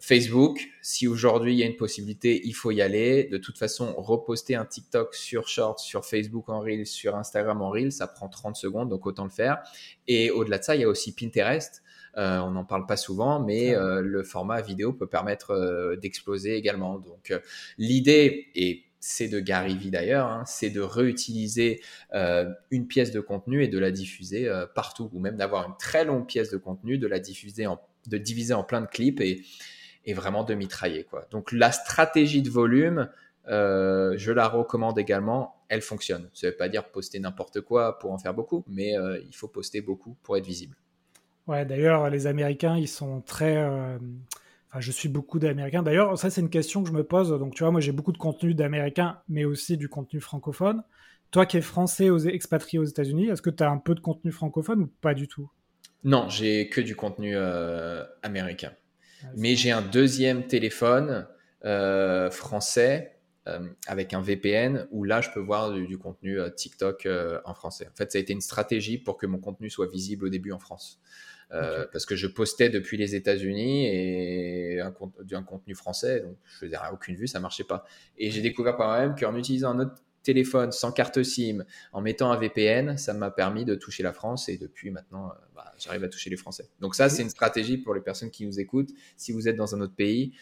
Facebook, 0.00 0.66
si 0.80 1.06
aujourd'hui 1.06 1.52
il 1.52 1.58
y 1.58 1.62
a 1.62 1.66
une 1.66 1.76
possibilité, 1.76 2.40
il 2.44 2.54
faut 2.54 2.70
y 2.70 2.80
aller. 2.80 3.24
De 3.24 3.36
toute 3.36 3.58
façon, 3.58 3.94
reposter 3.98 4.54
un 4.54 4.64
TikTok 4.64 5.14
sur 5.14 5.46
Shorts, 5.46 5.78
sur 5.78 6.06
Facebook 6.06 6.48
en 6.48 6.60
Reels, 6.60 6.86
sur 6.86 7.16
Instagram 7.16 7.60
en 7.60 7.68
Reels, 7.68 7.92
ça 7.92 8.06
prend 8.06 8.28
30 8.28 8.56
secondes, 8.56 8.88
donc 8.88 9.04
autant 9.06 9.24
le 9.24 9.30
faire. 9.30 9.62
Et 10.08 10.30
au-delà 10.30 10.58
de 10.58 10.64
ça, 10.64 10.74
il 10.74 10.80
y 10.80 10.84
a 10.84 10.88
aussi 10.88 11.14
Pinterest. 11.14 11.82
on 12.16 12.50
n'en 12.50 12.64
parle 12.64 12.86
pas 12.86 12.96
souvent, 12.96 13.40
mais 13.40 13.74
le 13.76 14.22
format 14.22 14.62
vidéo 14.62 14.94
peut 14.94 15.06
permettre 15.06 15.96
d'exploser 16.00 16.56
également. 16.56 16.98
Donc 16.98 17.32
l'idée 17.76 18.48
est 18.54 18.84
c'est 19.02 19.28
de 19.28 19.40
Gary 19.40 19.78
Vee 19.78 19.90
d'ailleurs, 19.90 20.26
hein, 20.26 20.44
c'est 20.46 20.68
de 20.68 20.82
réutiliser 20.82 21.82
une 22.70 22.86
pièce 22.86 23.12
de 23.12 23.20
contenu 23.20 23.62
et 23.62 23.68
de 23.68 23.78
la 23.78 23.90
diffuser 23.90 24.50
partout, 24.74 25.10
ou 25.12 25.20
même 25.20 25.36
d'avoir 25.36 25.66
une 25.66 25.76
très 25.78 26.06
longue 26.06 26.26
pièce 26.26 26.50
de 26.50 26.56
contenu, 26.56 26.96
de 26.96 27.06
la 27.06 27.18
diffuser 27.18 27.66
en, 27.66 27.80
de 28.06 28.18
diviser 28.18 28.54
en 28.54 28.64
plein 28.64 28.80
de 28.80 28.86
clips 28.86 29.20
et, 29.20 29.42
et 30.04 30.14
vraiment 30.14 30.44
de 30.44 30.54
mitrailler. 30.54 31.04
Quoi. 31.04 31.26
Donc 31.30 31.52
la 31.52 31.72
stratégie 31.72 32.42
de 32.42 32.50
volume, 32.50 33.08
euh, 33.48 34.14
je 34.16 34.32
la 34.32 34.48
recommande 34.48 34.98
également, 34.98 35.56
elle 35.68 35.82
fonctionne. 35.82 36.28
Ça 36.34 36.46
ne 36.46 36.52
veut 36.52 36.56
pas 36.56 36.68
dire 36.68 36.84
poster 36.90 37.18
n'importe 37.18 37.60
quoi 37.60 37.98
pour 37.98 38.12
en 38.12 38.18
faire 38.18 38.34
beaucoup, 38.34 38.64
mais 38.68 38.96
euh, 38.96 39.20
il 39.26 39.34
faut 39.34 39.48
poster 39.48 39.80
beaucoup 39.80 40.16
pour 40.22 40.36
être 40.36 40.46
visible. 40.46 40.76
Ouais, 41.46 41.64
d'ailleurs, 41.64 42.08
les 42.10 42.26
Américains, 42.26 42.76
ils 42.76 42.88
sont 42.88 43.22
très... 43.22 43.56
Euh, 43.56 43.98
enfin, 44.68 44.80
je 44.80 44.92
suis 44.92 45.08
beaucoup 45.08 45.38
d'Américains. 45.38 45.82
D'ailleurs, 45.82 46.16
ça, 46.16 46.30
c'est 46.30 46.40
une 46.40 46.50
question 46.50 46.82
que 46.82 46.88
je 46.88 46.94
me 46.94 47.02
pose. 47.02 47.30
Donc, 47.30 47.54
tu 47.54 47.64
vois, 47.64 47.72
moi, 47.72 47.80
j'ai 47.80 47.92
beaucoup 47.92 48.12
de 48.12 48.18
contenu 48.18 48.54
d'Américains, 48.54 49.18
mais 49.28 49.44
aussi 49.44 49.76
du 49.76 49.88
contenu 49.88 50.20
francophone. 50.20 50.82
Toi 51.32 51.46
qui 51.46 51.56
es 51.56 51.60
français 51.60 52.10
aux 52.10 52.18
expatriés 52.18 52.80
aux 52.80 52.84
États-Unis, 52.84 53.28
est-ce 53.28 53.42
que 53.42 53.50
tu 53.50 53.62
as 53.62 53.70
un 53.70 53.78
peu 53.78 53.94
de 53.94 54.00
contenu 54.00 54.32
francophone 54.32 54.82
ou 54.82 54.86
pas 55.00 55.14
du 55.14 55.28
tout? 55.28 55.48
Non, 56.02 56.28
j'ai 56.28 56.68
que 56.68 56.80
du 56.80 56.96
contenu 56.96 57.36
américain. 58.22 58.72
Mais 59.36 59.56
j'ai 59.56 59.70
un 59.70 59.82
deuxième 59.82 60.46
téléphone 60.46 61.26
français 62.30 63.20
euh, 63.48 63.68
avec 63.86 64.12
un 64.12 64.20
VPN 64.20 64.86
où 64.90 65.02
là, 65.04 65.22
je 65.22 65.30
peux 65.30 65.40
voir 65.40 65.72
du, 65.72 65.96
contenu 65.96 66.38
euh, 66.38 66.50
TikTok 66.50 67.06
euh, 67.06 67.40
en 67.46 67.54
français. 67.54 67.88
En 67.90 67.96
fait, 67.96 68.12
ça 68.12 68.18
a 68.18 68.20
été 68.20 68.34
une 68.34 68.42
stratégie 68.42 68.98
pour 68.98 69.16
que 69.16 69.26
mon 69.26 69.38
contenu 69.38 69.70
soit 69.70 69.90
visible 69.90 70.26
au 70.26 70.28
début 70.28 70.52
en 70.52 70.58
France. 70.58 71.00
Parce 71.50 72.06
que 72.06 72.14
je 72.14 72.28
postais 72.28 72.68
depuis 72.68 72.96
les 72.96 73.16
États-Unis 73.16 73.86
et 73.86 74.80
un, 74.80 74.94
un, 75.32 75.42
contenu 75.42 75.74
français, 75.74 76.20
donc 76.20 76.36
je 76.44 76.58
faisais 76.58 76.76
aucune 76.92 77.16
vue, 77.16 77.26
ça 77.26 77.40
marchait 77.40 77.64
pas. 77.64 77.84
Et 78.18 78.30
j'ai 78.30 78.40
découvert 78.40 78.76
par 78.76 78.86
moi-même 78.86 79.16
qu'en 79.18 79.34
utilisant 79.34 79.70
un 79.70 79.80
autre 79.80 79.96
téléphone 80.30 80.70
sans 80.70 80.92
carte 80.92 81.24
SIM, 81.24 81.64
en 81.92 82.00
mettant 82.00 82.30
un 82.30 82.36
VPN, 82.36 82.96
ça 82.96 83.12
m'a 83.14 83.32
permis 83.32 83.64
de 83.64 83.74
toucher 83.74 84.04
la 84.04 84.12
France 84.12 84.48
et 84.48 84.58
depuis 84.58 84.92
maintenant, 84.92 85.32
bah, 85.56 85.72
j'arrive 85.76 86.04
à 86.04 86.08
toucher 86.08 86.30
les 86.30 86.36
Français. 86.36 86.68
Donc 86.78 86.94
ça, 86.94 87.08
c'est 87.08 87.22
une 87.22 87.30
stratégie 87.30 87.78
pour 87.78 87.94
les 87.94 88.00
personnes 88.00 88.30
qui 88.30 88.46
nous 88.46 88.60
écoutent. 88.60 88.90
Si 89.16 89.32
vous 89.32 89.48
êtes 89.48 89.56
dans 89.56 89.74
un 89.74 89.80
autre 89.80 89.96
pays, 89.96 90.32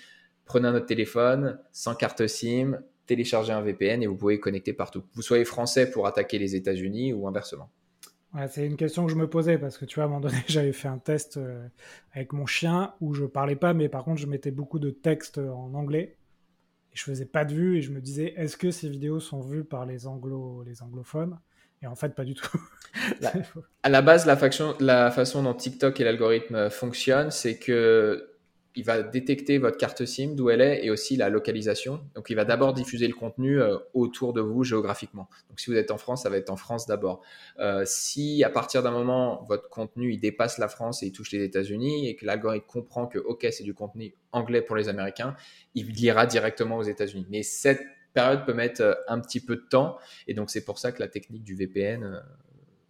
prenez 0.45 0.69
un 0.69 0.75
autre 0.75 0.85
téléphone 0.85 1.59
sans 1.73 1.95
carte 1.95 2.27
SIM, 2.27 2.83
téléchargez 3.07 3.55
un 3.55 3.63
VPN 3.63 4.03
et 4.03 4.07
vous 4.07 4.17
pouvez 4.17 4.39
connecter 4.39 4.75
partout. 4.75 5.05
Vous 5.15 5.23
soyez 5.23 5.47
français 5.47 5.91
pour 5.91 6.07
attaquer 6.07 6.39
les 6.39 6.55
États-Unis 6.55 7.15
ou 7.15 7.27
inversement. 7.27 7.71
c'est 8.51 8.67
une 8.67 8.77
question 8.77 9.07
que 9.07 9.11
je 9.11 9.17
me 9.17 9.27
posais 9.27 9.57
parce 9.57 9.79
que 9.79 9.87
tu 9.87 9.95
vois, 9.95 10.05
à 10.05 10.07
un 10.07 10.11
moment 10.11 10.21
donné, 10.21 10.37
j'avais 10.49 10.75
fait 10.75 10.89
un 10.89 10.99
test 10.99 11.39
euh, 11.39 11.67
avec 12.13 12.35
mon 12.35 12.45
chien 12.45 12.93
où 13.01 13.15
je 13.15 13.25
parlais 13.25 13.57
pas, 13.57 13.73
mais 13.73 13.89
par 13.89 14.05
contre, 14.05 14.21
je 14.21 14.27
mettais 14.27 14.51
beaucoup 14.51 14.81
de 14.81 14.91
textes 14.91 15.39
en 15.39 15.73
anglais 15.73 16.18
je 16.99 17.05
faisais 17.05 17.27
pas 17.27 17.45
de 17.45 17.55
vues 17.55 17.79
et 17.79 17.83
je 17.83 17.93
me 17.93 18.01
disais, 18.01 18.35
est-ce 18.37 18.57
que 18.57 18.73
ces 18.73 18.89
vidéos 18.89 19.21
sont 19.21 19.41
vues 19.41 19.63
par 19.63 19.87
les, 19.87 20.07
anglo 20.07 20.65
les 20.65 20.83
anglophones? 20.83 21.39
Et 21.81 21.87
en 21.87 21.95
fait, 21.95 22.09
pas 22.17 22.25
du 22.25 22.35
tout. 22.35 22.61
à 23.85 23.89
la 23.89 24.03
base, 24.03 24.27
la, 24.27 24.37
faction, 24.37 24.75
la 24.81 25.13
façon 25.13 25.45
dont 25.45 25.55
TikTok 25.55 26.01
et 26.01 26.05
l'algorithme 26.05 26.71
fonctionnent, 26.71 27.31
c'est 27.31 27.57
que 27.57 28.28
il 28.79 28.85
va 28.85 29.03
détecter 29.03 29.59
votre 29.59 29.77
carte 29.77 30.05
SIM, 30.05 30.37
d'où 30.37 30.51
elle 30.51 30.61
est, 30.61 30.85
et 30.85 30.91
aussi 30.91 31.17
la 31.17 31.31
localisation. 31.31 32.01
Donc, 32.15 32.31
il 32.31 32.37
va 32.37 32.45
d'abord 32.45 32.73
diffuser 32.73 33.09
le 33.09 33.15
contenu 33.15 33.61
euh, 33.61 33.77
autour 33.93 34.33
de 34.33 34.41
vous 34.41 34.63
géographiquement. 34.63 35.29
Donc, 35.49 35.59
si 35.59 35.69
vous 35.69 35.77
êtes 35.77 35.91
en 35.91 35.99
France, 35.99 36.23
ça 36.23 36.31
va 36.31 36.37
être 36.37 36.51
en 36.51 36.57
France 36.57 36.87
d'abord. 36.87 37.21
Euh, 37.59 37.83
si 37.85 38.45
à 38.45 38.51
partir 38.51 38.85
d'un 38.85 38.93
moment, 38.93 39.45
votre 39.49 39.69
contenu 39.69 40.13
il 40.13 40.21
dépasse 40.21 40.59
la 40.59 40.69
France 40.69 41.03
et 41.03 41.07
il 41.07 41.13
touche 41.13 41.33
les 41.33 41.43
États-Unis, 41.43 42.09
et 42.09 42.15
que 42.15 42.25
l'algorithme 42.25 42.67
comprend 42.69 43.09
que, 43.09 43.19
OK, 43.19 43.45
c'est 43.51 43.65
du 43.65 43.75
contenu 43.75 44.15
anglais 44.31 44.63
pour 44.63 44.77
les 44.77 44.89
Américains, 44.89 45.35
il 45.75 45.99
ira 46.01 46.27
directement 46.27 46.77
aux 46.77 46.85
États-Unis. 46.85 47.27
Mais 47.31 47.43
cette 47.43 47.83
période 48.15 48.47
peut 48.47 48.55
mettre 48.55 48.81
euh, 48.83 48.95
un 49.09 49.19
petit 49.19 49.41
peu 49.41 49.57
de 49.57 49.67
temps, 49.69 49.99
et 50.29 50.35
donc 50.35 50.51
c'est 50.51 50.65
pour 50.65 50.79
ça 50.79 50.93
que 50.93 51.01
la 51.01 51.09
technique 51.09 51.43
du 51.43 51.57
VPN, 51.57 52.23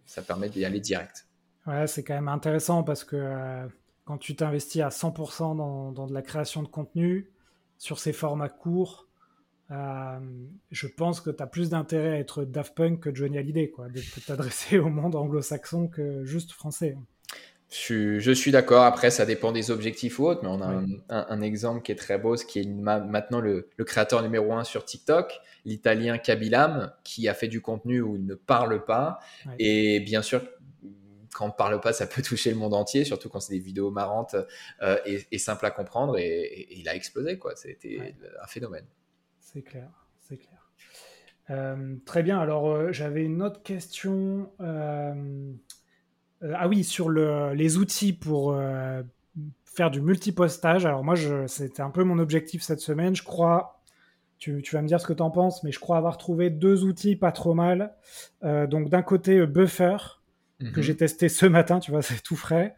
ça 0.05 0.21
permet 0.21 0.49
d'y 0.49 0.63
aller 0.65 0.79
direct. 0.79 1.25
Ouais, 1.65 1.87
c'est 1.87 2.03
quand 2.03 2.13
même 2.13 2.27
intéressant 2.27 2.83
parce 2.83 3.03
que 3.03 3.67
quand 4.09 4.17
tu 4.17 4.35
t'investis 4.35 4.81
à 4.81 4.89
100% 4.89 5.55
dans, 5.55 6.07
de 6.07 6.13
la 6.15 6.23
création 6.23 6.63
de 6.63 6.67
contenu 6.67 7.29
sur 7.77 7.99
ces 7.99 8.11
formats 8.11 8.49
courts, 8.49 9.07
euh, 9.69 10.19
je 10.71 10.87
pense 10.87 11.21
que 11.21 11.29
tu 11.29 11.43
as 11.43 11.45
plus 11.45 11.69
d'intérêt 11.69 12.13
à 12.13 12.17
être 12.17 12.43
Daft 12.43 12.73
Punk 12.73 13.01
que 13.01 13.13
Johnny 13.13 13.37
Hallyday, 13.37 13.69
quoi, 13.69 13.87
de 13.87 14.01
t'adresser 14.25 14.79
au 14.79 14.89
monde 14.89 15.13
anglo-saxon 15.13 15.89
que 15.89 16.25
juste 16.25 16.53
français. 16.53 16.97
Je, 17.69 18.31
suis 18.33 18.51
d'accord. 18.51 18.83
Après, 18.83 19.11
ça 19.11 19.27
dépend 19.27 19.51
des 19.51 19.69
objectifs 19.69 20.17
ou 20.17 20.25
autres, 20.25 20.41
mais 20.41 20.49
on 20.49 20.59
a 20.59 20.81
un, 21.09 21.41
exemple 21.41 21.83
qui 21.83 21.91
est 21.91 21.95
très 21.95 22.17
beau, 22.17 22.35
ce 22.35 22.43
qui 22.43 22.61
est 22.61 22.65
maintenant 22.65 23.39
le, 23.41 23.69
créateur 23.85 24.23
numéro 24.23 24.53
un 24.53 24.63
sur 24.63 24.85
TikTok, 24.85 25.39
l'italien 25.65 26.17
Kabilam, 26.17 26.91
qui 27.03 27.27
a 27.27 27.35
fait 27.35 27.47
du 27.47 27.61
contenu 27.61 28.01
où 28.01 28.15
il 28.15 28.25
ne 28.25 28.33
parle 28.33 28.85
pas. 28.85 29.19
Et 29.59 29.99
bien 29.99 30.23
sûr, 30.23 30.41
quand 31.33 31.45
on 31.45 31.49
ne 31.49 31.53
parle 31.53 31.79
pas, 31.79 31.93
ça 31.93 32.07
peut 32.07 32.21
toucher 32.21 32.51
le 32.51 32.57
monde 32.57 32.73
entier, 32.73 33.05
surtout 33.05 33.29
quand 33.29 33.39
c'est 33.39 33.53
des 33.53 33.59
vidéos 33.59 33.91
marrantes 33.91 34.35
euh, 34.81 34.97
et, 35.05 35.37
simples 35.37 35.65
à 35.65 35.71
comprendre. 35.71 36.17
Et, 36.17 36.67
il 36.71 36.89
a 36.89 36.95
explosé, 36.95 37.37
quoi. 37.37 37.55
C'était 37.55 38.15
un 38.41 38.47
phénomène. 38.47 38.85
C'est 39.39 39.61
clair, 39.61 39.89
c'est 40.21 40.37
clair. 40.37 40.69
Euh, 41.49 41.95
très 42.05 42.23
bien. 42.23 42.39
Alors, 42.39 42.69
euh, 42.69 42.91
j'avais 42.91 43.23
une 43.23 43.41
autre 43.41 43.63
question. 43.63 44.51
ah 44.59 45.13
oui, 46.67 46.83
sur 46.83 47.07
le, 47.09 47.53
les 47.53 47.77
outils 47.77 48.11
pour 48.13 48.57
faire 49.65 49.91
du 49.91 50.01
multipostage. 50.01 50.85
Alors 50.85 51.03
moi, 51.03 51.15
c'était 51.47 51.81
un 51.81 51.91
peu 51.91 52.03
mon 52.03 52.19
objectif 52.19 52.61
cette 52.61 52.81
semaine. 52.81 53.15
Je 53.15 53.23
crois 53.23 53.77
tu, 54.37 54.61
tu, 54.61 54.75
vas 54.75 54.81
me 54.81 54.87
dire 54.87 55.01
ce 55.01 55.07
que 55.07 55.11
tu 55.11 55.21
en 55.21 55.31
penses, 55.31 55.63
mais 55.63 55.73
je 55.73 55.81
crois 55.81 55.97
avoir 55.97 56.17
trouvé 56.17 56.49
deux 56.49 56.85
outils 56.85 57.17
pas 57.17 57.33
trop 57.33 57.53
mal. 57.53 57.93
donc 58.41 58.89
d'un 58.89 59.01
côté, 59.01 59.45
Buffer, 59.45 59.97
que 60.73 60.81
j'ai 60.81 60.93
mhm. 60.93 60.99
testé 60.99 61.29
ce 61.29 61.45
matin, 61.45 61.79
tu 61.79 61.91
vois, 61.91 62.01
c'est 62.03 62.21
tout 62.21 62.35
frais. 62.35 62.75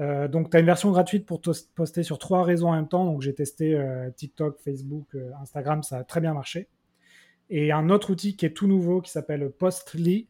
Euh, 0.00 0.28
donc, 0.28 0.50
tu 0.50 0.56
as 0.56 0.60
une 0.60 0.66
version 0.66 0.90
gratuite 0.90 1.26
pour 1.26 1.40
poster 1.74 2.02
sur 2.02 2.18
trois 2.18 2.42
réseaux 2.42 2.68
en 2.68 2.74
même 2.74 2.88
temps. 2.88 3.04
Donc, 3.04 3.22
j'ai 3.22 3.34
testé 3.34 3.74
euh, 3.74 4.10
TikTok, 4.10 4.58
Facebook, 4.64 5.06
euh, 5.14 5.30
Instagram, 5.40 5.82
ça 5.82 5.98
a 5.98 6.04
très 6.04 6.20
bien 6.20 6.34
marché. 6.34 6.68
Et 7.50 7.72
un 7.72 7.90
autre 7.90 8.10
outil 8.10 8.36
qui 8.36 8.46
est 8.46 8.50
tout 8.52 8.66
nouveau 8.66 9.00
qui 9.00 9.10
s'appelle 9.10 9.50
Postly, 9.50 10.28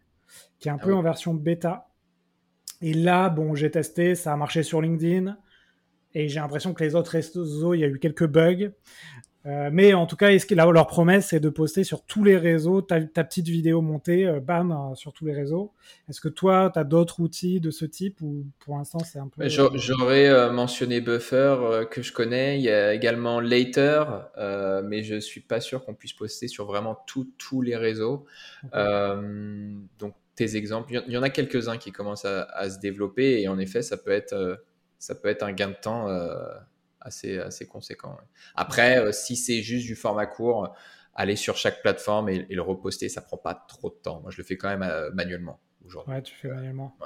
qui 0.58 0.68
est 0.68 0.70
un 0.70 0.78
ah 0.80 0.84
peu 0.84 0.94
en 0.94 1.02
version 1.02 1.34
bêta. 1.34 1.88
Et 2.82 2.94
là, 2.94 3.28
bon, 3.28 3.54
j'ai 3.54 3.70
testé, 3.70 4.14
ça 4.14 4.32
a 4.32 4.36
marché 4.36 4.62
sur 4.62 4.80
LinkedIn. 4.80 5.36
Et 6.14 6.28
j'ai 6.28 6.40
l'impression 6.40 6.74
que 6.74 6.82
les 6.82 6.94
autres 6.94 7.12
réseaux, 7.12 7.74
il 7.74 7.80
y 7.80 7.84
a 7.84 7.88
eu 7.88 7.98
quelques 7.98 8.26
bugs. 8.26 8.72
Euh, 9.46 9.70
mais 9.72 9.94
en 9.94 10.06
tout 10.06 10.16
cas, 10.16 10.30
est-ce 10.30 10.44
que 10.44 10.54
leur 10.54 10.86
promesse, 10.86 11.28
c'est 11.28 11.40
de 11.40 11.48
poster 11.48 11.82
sur 11.82 12.04
tous 12.04 12.24
les 12.24 12.36
réseaux 12.36 12.82
ta, 12.82 13.00
petite 13.00 13.48
vidéo 13.48 13.80
montée, 13.80 14.26
euh, 14.26 14.40
bam, 14.40 14.70
euh, 14.70 14.94
sur 14.94 15.12
tous 15.12 15.24
les 15.24 15.32
réseaux? 15.32 15.72
Est-ce 16.08 16.20
que 16.20 16.28
toi, 16.28 16.70
tu 16.72 16.78
as 16.78 16.84
d'autres 16.84 17.20
outils 17.20 17.60
de 17.60 17.70
ce 17.70 17.86
type 17.86 18.20
ou 18.20 18.44
pour 18.58 18.76
l'instant, 18.76 18.98
c'est 18.98 19.18
un 19.18 19.28
peu. 19.28 19.48
J'aurais 19.48 20.50
mentionné 20.52 21.00
Buffer 21.00 21.86
que 21.90 22.02
je 22.02 22.12
connais. 22.12 22.58
Il 22.58 22.62
y 22.62 22.70
a 22.70 22.92
également 22.92 23.40
Later, 23.40 24.04
mais 24.84 25.02
je 25.02 25.18
suis 25.18 25.40
pas 25.40 25.60
sûr 25.60 25.84
qu'on 25.84 25.94
puisse 25.94 26.12
poster 26.12 26.48
sur 26.48 26.66
vraiment 26.66 26.98
tous 27.06 27.62
les 27.62 27.76
réseaux. 27.76 28.26
donc, 28.72 30.14
tes 30.36 30.56
exemples, 30.56 31.02
il 31.06 31.12
y 31.12 31.18
en 31.18 31.22
a 31.22 31.28
quelques-uns 31.28 31.76
qui 31.76 31.92
commencent 31.92 32.24
à, 32.24 32.44
à, 32.44 32.70
se 32.70 32.78
développer 32.78 33.42
et 33.42 33.48
en 33.48 33.58
effet, 33.58 33.82
ça 33.82 33.98
peut 33.98 34.10
être, 34.10 34.62
ça 34.98 35.14
peut 35.14 35.28
être 35.28 35.42
un 35.42 35.52
gain 35.52 35.68
de 35.68 35.74
temps 35.74 36.06
assez, 37.00 37.38
assez 37.38 37.66
conséquent. 37.66 38.16
Après, 38.54 38.98
euh, 38.98 39.12
si 39.12 39.36
c'est 39.36 39.62
juste 39.62 39.86
du 39.86 39.94
format 39.94 40.26
court, 40.26 40.74
aller 41.14 41.36
sur 41.36 41.56
chaque 41.56 41.82
plateforme 41.82 42.28
et, 42.28 42.46
le 42.48 42.62
reposter, 42.62 43.08
ça 43.08 43.20
prend 43.20 43.36
pas 43.36 43.54
trop 43.54 43.90
de 43.90 43.94
temps. 43.94 44.20
Moi, 44.20 44.30
je 44.30 44.38
le 44.38 44.44
fais 44.44 44.56
quand 44.56 44.68
même 44.68 44.82
euh, 44.82 45.10
manuellement 45.12 45.60
aujourd'hui. 45.84 46.12
Ouais, 46.12 46.22
tu 46.22 46.34
fais 46.34 46.48
manuellement. 46.48 46.96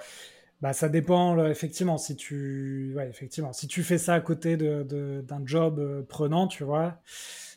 Bah, 0.60 0.72
ça 0.72 0.88
dépend 0.88 1.44
effectivement 1.46 1.98
si 1.98 2.16
tu 2.16 2.94
ouais, 2.96 3.08
effectivement 3.10 3.52
si 3.52 3.66
tu 3.66 3.82
fais 3.82 3.98
ça 3.98 4.14
à 4.14 4.20
côté 4.20 4.56
d'un 4.56 4.84
de, 4.84 5.46
job 5.46 5.78
euh, 5.78 6.02
prenant 6.08 6.46
tu 6.46 6.64
vois 6.64 7.02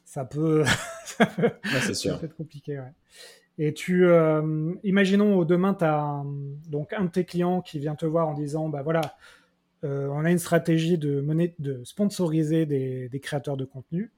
ça 0.04 0.26
peut 0.26 0.65
ça 1.06 1.26
peut, 1.28 1.93
sûr. 1.93 2.19
être 2.21 2.36
compliqué 2.36 2.80
ouais. 2.80 2.91
et 3.60 3.73
tu 3.73 4.10
imaginons 4.84 5.45
demain 5.45 5.73
tu 5.73 5.86
as 5.86 6.21
donc 6.67 6.91
un 6.91 7.06
de 7.06 7.10
tes 7.10 7.23
clients 7.23 7.62
qui 7.62 7.80
vient 7.80 7.95
te 7.95 8.06
voir 8.06 8.28
en 8.28 8.34
disant 8.34 8.67
bah 8.67 8.82
voilà 8.82 9.15
euh, 9.84 10.08
on 10.08 10.26
a 10.26 10.32
une 10.32 10.40
stratégie 10.40 10.98
de, 10.98 11.24
de 11.60 11.84
sponsoriser 11.84 12.66
des, 12.66 13.20
créateurs 13.22 13.58
de 13.58 13.66
contenu. 13.66 14.12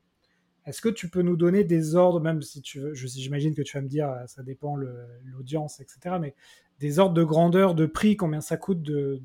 Est-ce 0.65 0.81
que 0.81 0.89
tu 0.89 1.09
peux 1.09 1.21
nous 1.21 1.35
donner 1.35 1.63
des 1.63 1.95
ordres, 1.95 2.19
même 2.19 2.41
si 2.41 2.61
tu 2.61 2.79
veux, 2.79 2.93
j'imagine 2.93 3.55
que 3.55 3.61
tu 3.61 3.77
vas 3.77 3.81
me 3.81 3.87
dire, 3.87 4.09
euh, 4.09 4.25
ça 4.27 4.43
dépend 4.43 4.75
l'audience, 4.75 5.79
etc., 5.79 6.17
mais 6.19 6.35
des 6.79 6.99
ordres 6.99 7.13
de 7.13 7.23
grandeur, 7.23 7.75
de 7.75 7.85
prix, 7.85 8.15
combien 8.15 8.41
ça 8.41 8.55
coûte 8.55 8.81
de, 8.81 9.19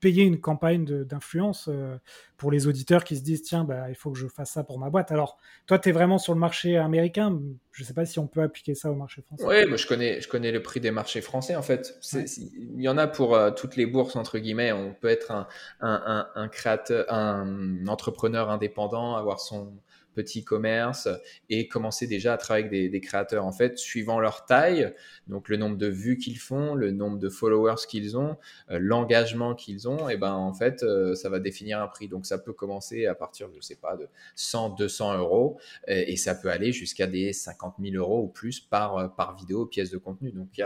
payer 0.00 0.24
une 0.24 0.40
campagne 0.40 0.84
d'influence 1.04 1.68
euh, 1.68 1.98
pour 2.36 2.50
les 2.50 2.66
auditeurs 2.66 3.04
qui 3.04 3.16
se 3.16 3.22
disent 3.22 3.42
tiens, 3.42 3.64
bah, 3.64 3.90
il 3.90 3.94
faut 3.94 4.10
que 4.10 4.18
je 4.18 4.26
fasse 4.28 4.52
ça 4.52 4.64
pour 4.64 4.78
ma 4.78 4.90
boîte. 4.90 5.10
Alors, 5.12 5.38
toi, 5.66 5.78
tu 5.78 5.88
es 5.88 5.92
vraiment 5.92 6.18
sur 6.18 6.34
le 6.34 6.40
marché 6.40 6.76
américain. 6.76 7.38
Je 7.72 7.82
ne 7.82 7.86
sais 7.86 7.94
pas 7.94 8.06
si 8.06 8.18
on 8.18 8.26
peut 8.26 8.42
appliquer 8.42 8.74
ça 8.74 8.90
au 8.90 8.94
marché 8.94 9.22
français. 9.22 9.44
Oui, 9.46 9.66
moi, 9.66 9.76
je 9.76 9.86
connais, 9.86 10.20
je 10.20 10.28
connais 10.28 10.52
le 10.52 10.62
prix 10.62 10.80
des 10.80 10.90
marchés 10.90 11.20
français, 11.20 11.56
en 11.56 11.62
fait. 11.62 11.98
Il 12.14 12.80
y 12.80 12.88
en 12.88 12.96
a 12.96 13.06
pour 13.06 13.34
euh, 13.34 13.50
toutes 13.50 13.76
les 13.76 13.86
bourses, 13.86 14.16
entre 14.16 14.38
guillemets. 14.38 14.72
On 14.72 14.94
peut 14.94 15.08
être 15.08 15.32
un, 15.32 15.46
un, 15.80 16.28
un 16.34 16.48
créateur, 16.48 17.12
un 17.12 17.86
entrepreneur 17.86 18.50
indépendant, 18.50 19.16
avoir 19.16 19.40
son 19.40 19.72
petit 20.18 20.42
commerce 20.42 21.08
et 21.48 21.68
commencer 21.68 22.08
déjà 22.08 22.32
à 22.32 22.36
travailler 22.36 22.66
avec 22.66 22.90
des, 22.90 23.00
créateurs 23.00 23.46
en 23.46 23.52
fait 23.52 23.78
suivant 23.78 24.18
leur 24.18 24.46
taille, 24.46 24.92
donc 25.28 25.48
le 25.48 25.56
nombre 25.56 25.76
de 25.76 25.86
vues 25.86 26.18
qu'ils 26.18 26.38
font, 26.38 26.74
le 26.74 26.90
nombre 26.90 27.18
de 27.18 27.28
followers 27.28 27.86
qu'ils 27.88 28.16
ont, 28.16 28.36
euh, 28.70 28.78
l'engagement 28.80 29.54
qu'ils 29.54 29.88
ont, 29.88 30.08
et 30.08 30.16
ben 30.16 30.32
en 30.32 30.52
fait 30.52 30.82
euh, 30.82 31.14
ça 31.14 31.28
va 31.28 31.38
définir 31.38 31.80
un 31.80 31.86
prix. 31.86 32.08
Donc 32.08 32.26
ça 32.26 32.38
peut 32.38 32.52
commencer 32.52 33.06
à 33.06 33.14
partir 33.14 33.48
je 33.54 33.60
sais 33.60 33.76
pas 33.76 33.96
de 33.96 34.08
100, 34.34 34.70
200 34.70 35.18
euros 35.18 35.58
et, 35.86 36.16
ça 36.16 36.34
peut 36.34 36.50
aller 36.50 36.72
jusqu'à 36.72 37.06
des 37.06 37.32
50 37.32 37.76
000 37.80 37.94
euros 37.94 38.24
ou 38.24 38.28
plus 38.28 38.58
par 38.58 39.14
par 39.14 39.36
vidéo 39.36 39.66
pièce 39.66 39.90
de 39.90 39.98
contenu. 39.98 40.32
Donc 40.32 40.60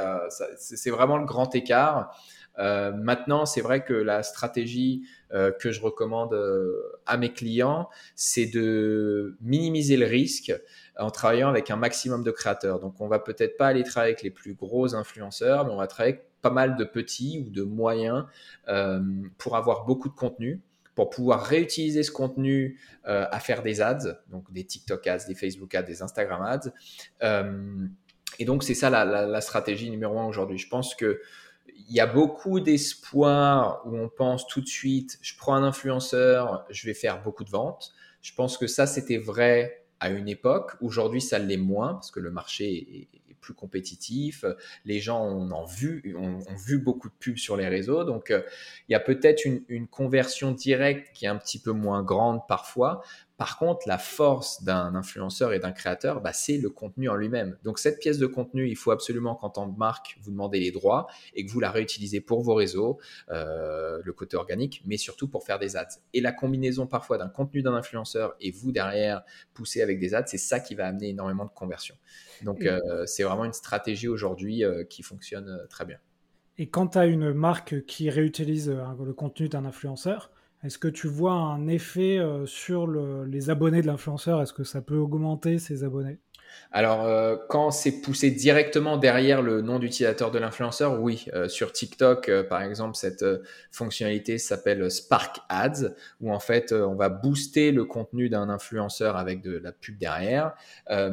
c'est 0.56 0.90
vraiment 0.90 1.18
le 1.18 1.26
grand 1.26 1.54
écart. 1.54 2.16
Euh, 2.58 2.92
maintenant, 2.92 3.46
c'est 3.46 3.60
vrai 3.60 3.84
que 3.84 3.94
la 3.94 4.22
stratégie 4.22 5.02
euh, 5.02 5.21
que 5.58 5.72
je 5.72 5.80
recommande 5.80 6.34
euh, 6.34 7.00
à 7.06 7.16
mes 7.16 7.32
clients, 7.32 7.88
c'est 8.14 8.46
de 8.46 9.36
minimiser 9.40 9.96
le 9.96 10.06
risque 10.06 10.52
en 10.98 11.10
travaillant 11.10 11.48
avec 11.48 11.70
un 11.70 11.76
maximum 11.76 12.22
de 12.22 12.30
créateurs. 12.30 12.80
Donc, 12.80 13.00
on 13.00 13.08
va 13.08 13.18
peut-être 13.18 13.56
pas 13.56 13.68
aller 13.68 13.82
travailler 13.82 14.12
avec 14.12 14.22
les 14.22 14.30
plus 14.30 14.54
gros 14.54 14.94
influenceurs, 14.94 15.64
mais 15.64 15.72
on 15.72 15.76
va 15.76 15.86
travailler 15.86 16.14
avec 16.14 16.26
pas 16.42 16.50
mal 16.50 16.76
de 16.76 16.84
petits 16.84 17.44
ou 17.46 17.50
de 17.50 17.62
moyens 17.62 18.24
pour 19.38 19.56
avoir 19.56 19.84
beaucoup 19.84 20.08
de 20.08 20.14
contenu 20.14 20.60
pour 20.94 21.08
pouvoir 21.08 21.46
réutiliser 21.46 22.02
ce 22.02 22.10
contenu 22.10 22.78
à 23.04 23.38
faire 23.38 23.62
des 23.62 23.80
ads, 23.80 24.18
donc 24.28 24.52
des 24.52 24.64
TikTok 24.64 25.06
ads, 25.06 25.24
des 25.28 25.36
Facebook 25.36 25.74
ads, 25.74 25.84
des 25.84 26.02
Instagram 26.02 26.42
ads. 26.42 26.72
et 28.38 28.44
donc, 28.44 28.64
c'est 28.64 28.74
ça 28.74 28.90
la, 28.90 29.04
la, 29.04 29.40
stratégie 29.40 29.88
numéro 29.88 30.18
un 30.18 30.26
aujourd'hui. 30.26 30.58
Je 30.58 30.68
pense 30.68 30.96
que 30.96 31.20
il 31.88 31.94
y 31.94 32.00
a 32.00 32.06
beaucoup 32.06 32.60
d'espoir 32.60 33.82
où 33.86 33.96
on 33.96 34.08
pense 34.08 34.46
tout 34.46 34.60
de 34.60 34.66
suite, 34.66 35.18
je 35.20 35.36
prends 35.36 35.54
un 35.54 35.62
influenceur, 35.62 36.64
je 36.70 36.86
vais 36.86 36.94
faire 36.94 37.22
beaucoup 37.22 37.44
de 37.44 37.50
ventes. 37.50 37.92
Je 38.22 38.32
pense 38.34 38.56
que 38.56 38.66
ça, 38.66 38.86
c'était 38.86 39.18
vrai 39.18 39.84
à 40.00 40.10
une 40.10 40.28
époque. 40.28 40.72
Aujourd'hui, 40.80 41.20
ça 41.20 41.38
l'est 41.38 41.56
moins 41.56 41.94
parce 41.94 42.10
que 42.10 42.20
le 42.20 42.30
marché 42.30 43.08
est, 43.14 43.18
plus 43.40 43.54
compétitif. 43.54 44.44
Les 44.84 45.00
gens 45.00 45.26
ont, 45.26 45.64
vu, 45.64 46.00
beaucoup 46.78 47.08
de 47.08 47.14
pubs 47.18 47.36
sur 47.36 47.56
les 47.56 47.66
réseaux. 47.66 48.04
Donc, 48.04 48.30
euh, 48.30 48.42
il 48.88 48.92
y 48.92 48.94
a 48.94 49.00
peut-être 49.00 49.44
une, 49.44 49.88
conversion 49.88 50.52
directe 50.52 51.12
qui 51.12 51.24
est 51.24 51.28
un 51.28 51.36
petit 51.36 51.58
peu 51.58 51.72
moins 51.72 52.04
grande 52.04 52.40
parfois. 52.46 53.02
Par 53.38 53.58
contre, 53.58 53.88
la 53.88 53.98
force 53.98 54.62
d'un 54.62 54.94
influenceur 54.94 55.52
et 55.52 55.58
d'un 55.58 55.72
créateur, 55.72 56.20
bah, 56.20 56.32
c'est 56.32 56.58
le 56.58 56.70
contenu 56.70 57.08
en 57.08 57.14
lui-même. 57.14 57.56
Donc 57.64 57.78
cette 57.78 57.98
pièce 57.98 58.18
de 58.18 58.26
contenu, 58.26 58.68
il 58.68 58.76
faut 58.76 58.90
absolument 58.90 59.34
qu'en 59.34 59.50
tant 59.50 59.70
que 59.70 59.78
marque, 59.78 60.18
vous 60.22 60.30
demandez 60.30 60.60
les 60.60 60.70
droits 60.70 61.06
et 61.34 61.44
que 61.44 61.50
vous 61.50 61.60
la 61.60 61.70
réutilisez 61.70 62.20
pour 62.20 62.42
vos 62.42 62.54
réseaux, 62.54 62.98
euh, 63.30 64.00
le 64.04 64.12
côté 64.12 64.36
organique, 64.36 64.82
mais 64.86 64.96
surtout 64.96 65.28
pour 65.28 65.44
faire 65.44 65.58
des 65.58 65.76
ads. 65.76 65.88
Et 66.12 66.20
la 66.20 66.32
combinaison 66.32 66.86
parfois 66.86 67.18
d'un 67.18 67.28
contenu 67.28 67.62
d'un 67.62 67.74
influenceur 67.74 68.34
et 68.40 68.50
vous 68.50 68.70
derrière 68.70 69.22
pousser 69.54 69.82
avec 69.82 69.98
des 69.98 70.14
ads, 70.14 70.26
c'est 70.26 70.38
ça 70.38 70.60
qui 70.60 70.74
va 70.74 70.86
amener 70.86 71.08
énormément 71.08 71.44
de 71.44 71.50
conversion. 71.50 71.96
Donc 72.42 72.64
euh, 72.64 73.06
c'est 73.06 73.22
vraiment 73.22 73.44
une 73.44 73.52
stratégie 73.52 74.08
aujourd'hui 74.08 74.64
euh, 74.64 74.84
qui 74.84 75.02
fonctionne 75.02 75.66
très 75.68 75.84
bien. 75.84 75.98
Et 76.58 76.68
quand 76.68 76.88
tu 76.88 76.98
as 76.98 77.06
une 77.06 77.32
marque 77.32 77.86
qui 77.86 78.10
réutilise 78.10 78.68
le 78.68 79.12
contenu 79.14 79.48
d'un 79.48 79.64
influenceur, 79.64 80.30
est-ce 80.64 80.78
que 80.78 80.88
tu 80.88 81.08
vois 81.08 81.32
un 81.32 81.66
effet 81.66 82.18
euh, 82.18 82.46
sur 82.46 82.86
les 82.86 83.50
abonnés 83.50 83.82
de 83.82 83.86
l'influenceur? 83.88 84.40
Est-ce 84.42 84.52
que 84.52 84.62
ça 84.62 84.80
peut 84.80 84.96
augmenter 84.96 85.58
ses 85.58 85.82
abonnés? 85.82 86.18
Alors, 86.70 87.04
euh, 87.04 87.36
quand 87.48 87.70
c'est 87.70 88.02
poussé 88.02 88.30
directement 88.30 88.96
derrière 88.96 89.42
le 89.42 89.62
nom 89.62 89.78
d'utilisateur 89.78 90.30
de 90.30 90.38
l'influenceur, 90.38 91.00
oui. 91.00 91.24
Euh, 91.32 91.48
sur 91.48 91.72
TikTok, 91.72 92.30
par 92.48 92.62
exemple, 92.62 92.94
cette 92.94 93.24
fonctionnalité 93.72 94.38
s'appelle 94.38 94.88
Spark 94.88 95.40
Ads, 95.48 95.94
où 96.20 96.32
en 96.32 96.38
fait, 96.38 96.72
on 96.72 96.94
va 96.94 97.08
booster 97.08 97.72
le 97.72 97.84
contenu 97.84 98.28
d'un 98.28 98.48
influenceur 98.48 99.16
avec 99.16 99.42
de 99.42 99.56
la 99.56 99.72
pub 99.72 99.98
derrière, 99.98 100.52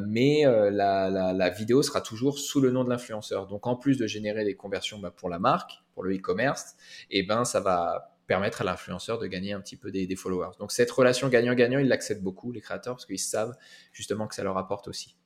mais 0.05 0.43
la, 0.45 1.49
vidéo 1.49 1.81
sera 1.81 2.01
toujours 2.01 2.37
sous 2.37 2.61
le 2.61 2.69
nom 2.69 2.83
de 2.83 2.89
l'influenceur. 2.89 3.47
Donc, 3.47 3.65
en 3.65 3.75
plus 3.75 3.97
de 3.97 4.05
générer 4.05 4.43
des 4.43 4.55
conversions 4.55 4.99
bah, 4.99 5.11
pour 5.15 5.29
la 5.29 5.39
marque, 5.39 5.71
pour 5.93 6.03
le 6.03 6.15
e-commerce, 6.15 6.75
eh 7.09 7.23
ben, 7.23 7.45
ça 7.45 7.61
va 7.61 8.18
permettre 8.29 8.61
à 8.61 8.63
l'influenceur 8.63 9.17
de 9.17 9.25
gagner 9.25 9.53
un 9.53 9.59
petit 9.59 9.75
peu 9.75 9.91
des, 9.91 10.15
followers. 10.15 10.51
Donc 10.59 10.71
cette 10.71 10.91
relation 10.91 11.29
gagnant-gagnant, 11.29 11.79
ils 11.79 11.87
l'acceptent 11.87 12.21
beaucoup, 12.21 12.51
les 12.51 12.61
créateurs, 12.61 12.93
parce 12.93 13.07
qu'ils 13.07 13.17
savent 13.17 13.57
justement 13.91 14.27
que 14.27 14.35
ça 14.35 14.43
leur 14.43 14.55
apporte 14.57 14.87
aussi. 14.87 15.17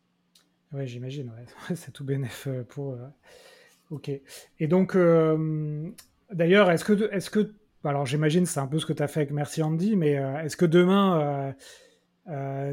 Oui, 0.72 0.88
j'imagine. 0.88 1.30
c'est 1.76 1.92
tout 1.92 2.06
bénéf 2.06 2.48
euh, 2.48 2.64
pour. 2.64 2.94
Euh, 2.94 3.06
ok. 3.92 4.10
Et 4.60 4.68
donc, 4.68 4.96
euh, 4.96 5.92
d'ailleurs, 6.32 6.72
est-ce 6.72 6.86
que, 6.86 7.12
est-ce 7.14 7.30
que, 7.30 7.54
alors 7.84 8.06
j'imagine 8.06 8.46
c'est 8.46 8.62
un 8.62 8.68
peu 8.68 8.80
ce 8.80 8.86
que 8.86 8.94
tu 8.94 9.04
as 9.04 9.10
fait 9.10 9.20
avec 9.20 9.32
Merci 9.32 9.62
Andy, 9.62 9.98
mais 9.98 10.14
est-ce 10.14 10.56
que 10.56 10.66
demain 10.66 11.54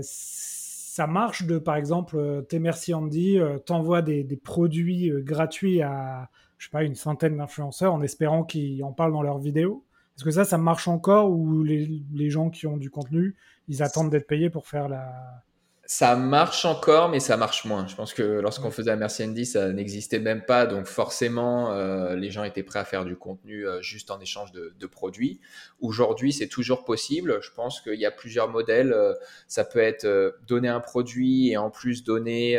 ça 0.01 1.07
marche 1.09 1.45
de, 1.45 1.59
par 1.59 1.75
exemple, 1.75 2.45
t'es 2.49 2.61
Merci 2.61 2.95
Andy, 2.95 3.41
t'envoies 3.67 4.03
des, 4.03 4.23
des, 4.23 4.37
produits 4.37 5.11
gratuits 5.25 5.83
à, 5.83 6.31
je 6.59 6.67
sais 6.67 6.71
pas, 6.71 6.85
une 6.85 6.95
centaine 6.95 7.37
d'influenceurs 7.37 7.93
en 7.93 8.03
espérant 8.03 8.45
qu'ils 8.45 8.85
en 8.85 8.93
parlent 8.93 9.13
dans 9.13 9.23
leurs 9.23 9.39
vidéos? 9.39 9.85
Est-ce 10.21 10.25
que 10.27 10.31
ça, 10.33 10.45
ça 10.45 10.59
marche 10.59 10.87
encore 10.87 11.31
ou 11.31 11.63
les, 11.65 12.03
les 12.13 12.29
gens 12.29 12.51
qui 12.51 12.67
ont 12.67 12.77
du 12.77 12.91
contenu, 12.91 13.37
ils 13.69 13.83
attendent 13.83 14.11
d'être 14.11 14.27
payés 14.27 14.51
pour 14.51 14.69
faire 14.69 14.87
la 14.87 15.11
ça 15.93 16.15
marche 16.15 16.67
encore, 16.67 17.09
mais 17.09 17.19
ça 17.19 17.37
marche 17.37 17.65
moins. 17.65 17.85
Je 17.89 17.97
pense 17.97 18.15
que 18.15 18.23
lorsqu'on 18.23 18.71
faisait 18.71 18.95
Merci 18.95 19.25
Andy, 19.25 19.45
ça 19.45 19.73
n'existait 19.73 20.21
même 20.21 20.45
pas. 20.45 20.67
Donc 20.67 20.87
forcément, 20.87 21.73
euh, 21.73 22.15
les 22.15 22.31
gens 22.31 22.45
étaient 22.45 22.63
prêts 22.63 22.79
à 22.79 22.85
faire 22.85 23.05
du 23.05 23.17
contenu 23.17 23.67
euh, 23.67 23.83
juste 23.83 24.13
en 24.13 24.21
échange 24.21 24.53
de, 24.53 24.87
produits. 24.87 25.41
Aujourd'hui, 25.81 26.33
c'est 26.33 26.47
toujours 26.47 26.85
possible. 26.85 27.41
Je 27.43 27.51
pense 27.51 27.81
qu'il 27.81 27.99
y 27.99 28.07
a 28.07 28.13
plusieurs 28.13 28.49
modèles. 28.49 28.93
Euh, 28.93 29.15
ça 29.49 29.65
peut 29.65 29.81
être 29.81 30.07
donner 30.47 30.69
un 30.69 30.79
produit 30.79 31.51
et 31.51 31.57
en 31.57 31.71
plus 31.71 32.05
donner 32.05 32.57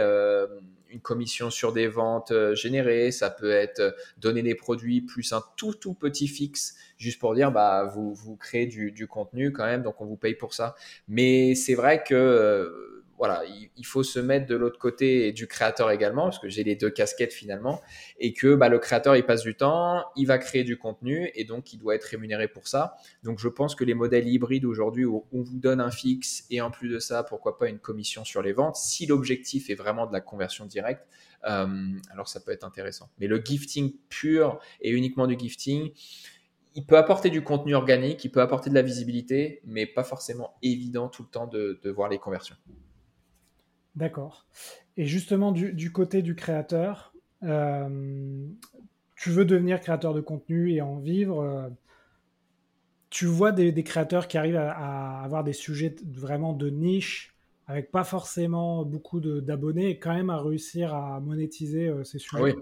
une 0.91 0.99
commission 1.01 1.49
sur 1.49 1.73
des 1.73 1.87
ventes 1.87 2.33
générées. 2.53 3.11
Ça 3.11 3.29
peut 3.29 3.51
être 3.51 3.95
donner 4.17 4.43
des 4.43 4.55
produits 4.55 5.01
plus 5.01 5.33
un 5.33 5.43
tout 5.57 5.73
tout 5.73 5.93
petit 5.93 6.27
fixe, 6.27 6.75
juste 6.97 7.19
pour 7.19 7.33
dire 7.35 7.51
bah 7.51 7.91
vous 7.93 8.13
vous 8.13 8.35
créez 8.35 8.67
du, 8.67 8.91
du 8.91 9.07
contenu 9.07 9.51
quand 9.51 9.65
même, 9.65 9.83
donc 9.83 10.01
on 10.01 10.05
vous 10.05 10.17
paye 10.17 10.35
pour 10.35 10.53
ça. 10.53 10.75
Mais 11.07 11.55
c'est 11.55 11.75
vrai 11.75 12.03
que 12.03 13.00
voilà, 13.21 13.43
il, 13.77 13.85
faut 13.85 14.01
se 14.01 14.17
mettre 14.19 14.47
de 14.47 14.55
l'autre 14.55 14.79
côté 14.79 15.31
du 15.31 15.45
créateur 15.45 15.91
également, 15.91 16.23
parce 16.23 16.39
que 16.39 16.49
j'ai 16.49 16.63
les 16.63 16.75
deux 16.75 16.89
casquettes 16.89 17.33
finalement, 17.33 17.79
et 18.19 18.33
que 18.33 18.55
bah, 18.55 18.67
le 18.67 18.79
créateur, 18.79 19.15
il 19.15 19.23
passe 19.23 19.43
du 19.43 19.53
temps, 19.53 20.03
il 20.15 20.25
va 20.25 20.39
créer 20.39 20.63
du 20.63 20.79
contenu, 20.79 21.29
et 21.35 21.43
donc 21.43 21.71
il 21.71 21.77
doit 21.77 21.93
être 21.93 22.05
rémunéré 22.05 22.47
pour 22.47 22.67
ça. 22.67 22.95
Donc 23.21 23.37
je 23.37 23.47
pense 23.47 23.75
que 23.75 23.83
les 23.83 23.93
modèles 23.93 24.27
hybrides 24.27 24.65
aujourd'hui, 24.65 25.05
où 25.05 25.27
on 25.33 25.43
vous 25.43 25.59
donne 25.59 25.81
un 25.81 25.91
fixe, 25.91 26.47
et 26.49 26.61
en 26.61 26.71
plus 26.71 26.89
de 26.89 26.97
ça, 26.97 27.21
pourquoi 27.21 27.59
pas 27.59 27.69
une 27.69 27.77
commission 27.77 28.25
sur 28.25 28.41
les 28.41 28.53
ventes, 28.53 28.75
si 28.75 29.05
l'objectif 29.05 29.69
est 29.69 29.75
vraiment 29.75 30.07
de 30.07 30.13
la 30.13 30.21
conversion 30.21 30.65
directe, 30.65 31.05
euh, 31.47 31.67
alors 32.09 32.27
ça 32.27 32.39
peut 32.39 32.51
être 32.51 32.63
intéressant. 32.63 33.11
Mais 33.19 33.27
le 33.27 33.39
gifting 33.39 33.93
pur 34.09 34.59
et 34.81 34.89
uniquement 34.89 35.27
du 35.27 35.37
gifting, 35.37 35.91
il 36.73 36.87
peut 36.87 36.97
apporter 36.97 37.29
du 37.29 37.43
contenu 37.43 37.75
organique, 37.75 38.25
il 38.25 38.31
peut 38.31 38.41
apporter 38.41 38.71
de 38.71 38.75
la 38.75 38.81
visibilité, 38.81 39.61
mais 39.63 39.85
pas 39.85 40.03
forcément 40.03 40.55
évident 40.63 41.07
tout 41.07 41.21
le 41.21 41.29
temps 41.29 41.45
de 41.45 41.89
voir 41.91 42.09
les 42.09 42.17
conversions. 42.17 42.55
D'accord. 43.95 44.45
Et 44.97 45.05
justement, 45.05 45.51
du, 45.51 45.91
côté 45.91 46.21
du 46.21 46.35
créateur, 46.35 47.13
euh, 47.43 48.45
tu 49.15 49.29
veux 49.29 49.45
devenir 49.45 49.79
créateur 49.79 50.13
de 50.13 50.21
contenu 50.21 50.71
et 50.73 50.81
en 50.81 50.97
vivre. 50.97 51.41
Euh, 51.41 51.69
tu 53.09 53.25
vois 53.25 53.51
des, 53.51 53.73
créateurs 53.83 54.27
qui 54.27 54.37
arrivent 54.37 54.55
à, 54.55 55.21
avoir 55.23 55.43
des 55.43 55.53
sujets 55.53 55.95
vraiment 56.05 56.53
de 56.53 56.69
niche, 56.69 57.35
avec 57.67 57.91
pas 57.91 58.05
forcément 58.05 58.85
beaucoup 58.85 59.19
d'abonnés, 59.19 59.89
et 59.89 59.99
quand 59.99 60.13
même 60.13 60.29
à 60.29 60.41
réussir 60.41 60.93
à 60.93 61.19
monétiser 61.19 61.87
euh, 61.87 62.03
ces 62.05 62.19
sujets. 62.19 62.41
Oui, 62.41 62.53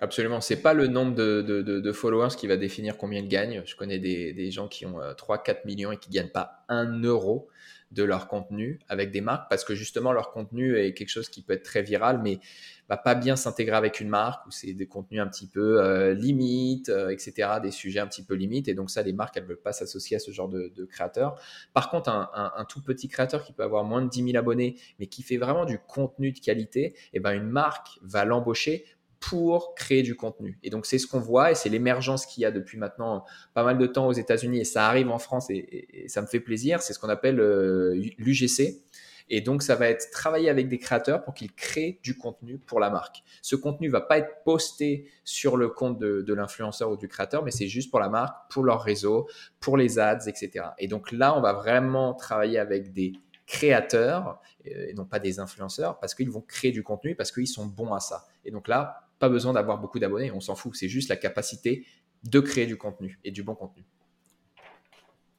absolument. 0.00 0.40
C'est 0.40 0.60
pas 0.60 0.74
le 0.74 0.88
nombre 0.88 1.14
de, 1.14 1.92
followers 1.92 2.34
qui 2.36 2.48
va 2.48 2.56
définir 2.56 2.98
combien 2.98 3.20
ils 3.20 3.28
gagnent. 3.28 3.62
Je 3.64 3.76
connais 3.76 4.00
des, 4.00 4.50
gens 4.50 4.66
qui 4.66 4.86
ont 4.86 4.98
3-4 4.98 5.66
millions 5.66 5.92
et 5.92 5.98
qui 5.98 6.10
gagnent 6.10 6.32
pas 6.32 6.64
un 6.68 7.00
euro 7.02 7.48
de 7.94 8.02
leur 8.02 8.28
contenu 8.28 8.80
avec 8.88 9.10
des 9.10 9.20
marques 9.20 9.48
parce 9.48 9.64
que 9.64 9.74
justement 9.74 10.12
leur 10.12 10.32
contenu 10.32 10.76
est 10.76 10.92
quelque 10.94 11.08
chose 11.08 11.28
qui 11.28 11.42
peut 11.42 11.54
être 11.54 11.62
très 11.62 11.82
viral 11.82 12.20
mais 12.22 12.40
va 12.88 12.96
pas 12.96 13.14
bien 13.14 13.36
s'intégrer 13.36 13.76
avec 13.76 14.00
une 14.00 14.08
marque 14.08 14.46
ou 14.46 14.50
c'est 14.50 14.74
des 14.74 14.86
contenus 14.86 15.20
un 15.20 15.26
petit 15.26 15.46
peu 15.46 15.82
euh, 15.82 16.12
limites, 16.12 16.90
euh, 16.90 17.08
etc., 17.08 17.52
des 17.62 17.70
sujets 17.70 18.00
un 18.00 18.06
petit 18.06 18.22
peu 18.22 18.34
limites 18.34 18.68
et 18.68 18.74
donc 18.74 18.90
ça 18.90 19.02
les 19.02 19.12
marques 19.12 19.36
elles 19.36 19.46
veulent 19.46 19.62
pas 19.62 19.72
s'associer 19.72 20.16
à 20.16 20.20
ce 20.20 20.30
genre 20.32 20.48
de, 20.48 20.72
de 20.74 20.84
créateur. 20.84 21.40
Par 21.72 21.90
contre 21.90 22.10
un, 22.10 22.66
tout 22.68 22.82
petit 22.82 23.08
créateur 23.08 23.44
qui 23.44 23.52
peut 23.52 23.62
avoir 23.62 23.84
moins 23.84 24.02
de 24.02 24.08
10 24.08 24.24
000 24.32 24.36
abonnés 24.36 24.76
mais 24.98 25.06
qui 25.06 25.22
fait 25.22 25.36
vraiment 25.36 25.64
du 25.64 25.78
contenu 25.78 26.32
de 26.32 26.40
qualité, 26.40 26.84
et 26.84 26.94
eh 27.14 27.20
ben 27.20 27.32
une 27.32 27.48
marque 27.48 27.98
va 28.02 28.24
l'embaucher 28.24 28.84
pour 29.28 29.74
créer 29.74 30.02
du 30.02 30.16
contenu. 30.16 30.58
Et 30.62 30.68
donc 30.68 30.84
c'est 30.84 30.98
ce 30.98 31.06
qu'on 31.06 31.18
voit 31.18 31.50
et 31.50 31.54
c'est 31.54 31.70
l'émergence 31.70 32.26
qu'il 32.26 32.42
y 32.42 32.44
a 32.44 32.50
depuis 32.50 32.76
maintenant 32.76 33.24
pas 33.54 33.64
mal 33.64 33.78
de 33.78 33.86
temps 33.86 34.06
aux 34.06 34.12
États-Unis 34.12 34.60
et 34.60 34.64
ça 34.64 34.86
arrive 34.86 35.10
en 35.10 35.18
France 35.18 35.48
et, 35.48 36.04
ça 36.08 36.20
me 36.20 36.26
fait 36.26 36.40
plaisir. 36.40 36.82
C'est 36.82 36.92
ce 36.92 36.98
qu'on 36.98 37.08
appelle 37.08 37.40
euh, 37.40 37.94
l'UGC. 38.18 38.82
Et 39.30 39.40
donc, 39.40 39.62
ça 39.62 39.74
va 39.74 39.88
être 39.88 40.10
travailler 40.10 40.50
avec 40.50 40.68
des 40.68 40.78
créateurs 40.78 41.24
pour 41.24 41.32
qu'ils 41.32 41.54
créent 41.54 41.98
du 42.02 42.18
contenu 42.18 42.58
pour 42.58 42.78
la 42.78 42.90
marque. 42.90 43.22
Ce 43.40 43.56
contenu 43.56 43.88
va 43.88 44.02
pas 44.02 44.18
être 44.18 44.42
posté 44.44 45.08
sur 45.24 45.56
le 45.56 45.70
compte 45.70 45.98
de, 45.98 46.20
de 46.20 46.34
l'influenceur 46.34 46.90
ou 46.90 46.98
du 46.98 47.08
créateur, 47.08 47.42
mais 47.42 47.50
c'est 47.50 47.68
juste 47.68 47.90
pour 47.90 48.00
la 48.00 48.10
marque, 48.10 48.36
pour 48.50 48.64
leur 48.64 48.82
réseau, 48.82 49.26
pour 49.60 49.78
les 49.78 49.98
ads, 49.98 50.26
etc. 50.26 50.66
Et 50.78 50.88
donc 50.88 51.10
là, 51.10 51.34
on 51.34 51.40
va 51.40 51.54
vraiment 51.54 52.12
travailler 52.12 52.58
avec 52.58 52.92
des 52.92 53.14
créateurs 53.46 54.40
euh, 54.66 54.88
et 54.88 54.94
non 54.94 55.04
pas 55.04 55.18
des 55.18 55.38
influenceurs 55.38 55.98
parce 55.98 56.14
qu'ils 56.14 56.30
vont 56.30 56.40
créer 56.40 56.72
du 56.72 56.82
contenu 56.82 57.14
parce 57.14 57.32
qu'ils 57.32 57.48
sont 57.48 57.66
bons 57.66 57.92
à 57.92 58.00
ça. 58.00 58.26
Et 58.44 58.50
donc 58.50 58.68
là, 58.68 59.03
pas 59.24 59.30
besoin 59.30 59.54
d'avoir 59.54 59.78
beaucoup 59.78 59.98
d'abonnés, 59.98 60.30
on 60.32 60.40
s'en 60.40 60.54
fout, 60.54 60.74
c'est 60.74 60.88
juste 60.88 61.08
la 61.08 61.16
capacité 61.16 61.86
de 62.24 62.40
créer 62.40 62.66
du 62.66 62.76
contenu 62.76 63.18
et 63.24 63.30
du 63.30 63.42
bon 63.42 63.54
contenu. 63.54 63.86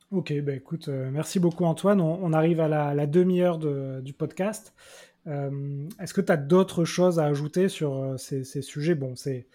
Ok, 0.10 0.34
bah 0.42 0.54
écoute, 0.54 0.88
euh, 0.88 1.12
merci 1.12 1.40
beaucoup 1.40 1.66
Antoine. 1.66 2.02
On, 2.02 2.34
arrive 2.34 2.60
à 2.62 2.68
la, 2.68 3.08
demi-heure 3.08 3.60
du 3.60 4.14
podcast. 4.14 4.74
Euh, 5.28 5.88
est-ce 6.00 6.14
que 6.16 6.22
tu 6.22 6.32
as 6.32 6.38
d'autres 6.38 6.84
choses 6.84 7.20
à 7.20 7.26
ajouter 7.26 7.70
sur 7.70 8.16
ces, 8.18 8.44
sujets? 8.62 8.96
Bon, 8.96 9.16
c'est, 9.16 9.48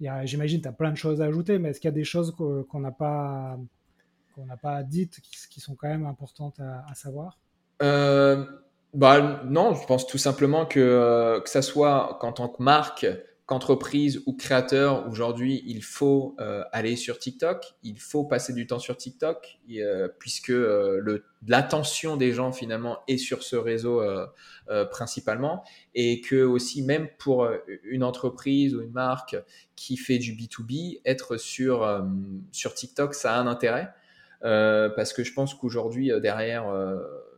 j'imagine 0.00 0.58
que 0.58 0.64
tu 0.64 0.68
as 0.68 0.72
plein 0.72 0.90
de 0.90 0.96
choses 0.96 1.22
à 1.22 1.26
ajouter, 1.26 1.58
mais 1.58 1.70
est-ce 1.70 1.80
qu'il 1.80 1.88
y 1.88 1.94
a 1.94 1.94
des 1.94 2.04
choses 2.04 2.34
qu'on 2.34 2.80
n'a 2.80 2.92
pas, 2.92 3.56
qu'on 4.34 4.46
n'a 4.46 4.56
pas 4.56 4.82
dites 4.82 5.20
qui, 5.20 5.60
sont 5.60 5.76
quand 5.76 5.88
même 5.88 6.06
importantes 6.06 6.58
à 6.60 6.94
savoir? 6.94 7.38
Euh, 7.82 8.44
bah, 8.94 9.42
Non, 9.44 9.74
je 9.74 9.86
pense 9.86 10.06
tout 10.06 10.18
simplement 10.18 10.66
que, 10.66 10.80
euh, 10.80 11.40
que 11.40 11.48
ça 11.48 11.62
soit 11.62 12.18
qu'en 12.20 12.32
tant 12.32 12.48
que 12.48 12.62
marque, 12.62 13.06
qu'entreprise 13.46 14.22
ou 14.26 14.34
créateur, 14.34 15.08
aujourd'hui, 15.08 15.62
il 15.66 15.84
faut 15.84 16.34
euh, 16.40 16.64
aller 16.72 16.96
sur 16.96 17.18
TikTok, 17.18 17.64
il 17.84 17.98
faut 18.00 18.24
passer 18.24 18.52
du 18.52 18.66
temps 18.66 18.80
sur 18.80 18.96
TikTok, 18.96 19.58
puisque 20.18 20.52
l'attention 21.46 22.16
des 22.16 22.32
gens 22.32 22.50
finalement 22.50 22.98
est 23.06 23.18
sur 23.18 23.44
ce 23.44 23.54
réseau 23.54 24.02
principalement, 24.90 25.64
et 25.94 26.20
que 26.20 26.42
aussi 26.42 26.82
même 26.82 27.08
pour 27.18 27.48
une 27.84 28.02
entreprise 28.02 28.74
ou 28.74 28.82
une 28.82 28.92
marque 28.92 29.36
qui 29.76 29.96
fait 29.96 30.18
du 30.18 30.32
B2B, 30.32 31.00
être 31.04 31.36
sur, 31.36 32.04
sur 32.50 32.74
TikTok, 32.74 33.14
ça 33.14 33.34
a 33.34 33.38
un 33.38 33.46
intérêt, 33.46 33.92
parce 34.40 35.12
que 35.12 35.22
je 35.22 35.32
pense 35.32 35.54
qu'aujourd'hui, 35.54 36.10
derrière 36.20 36.66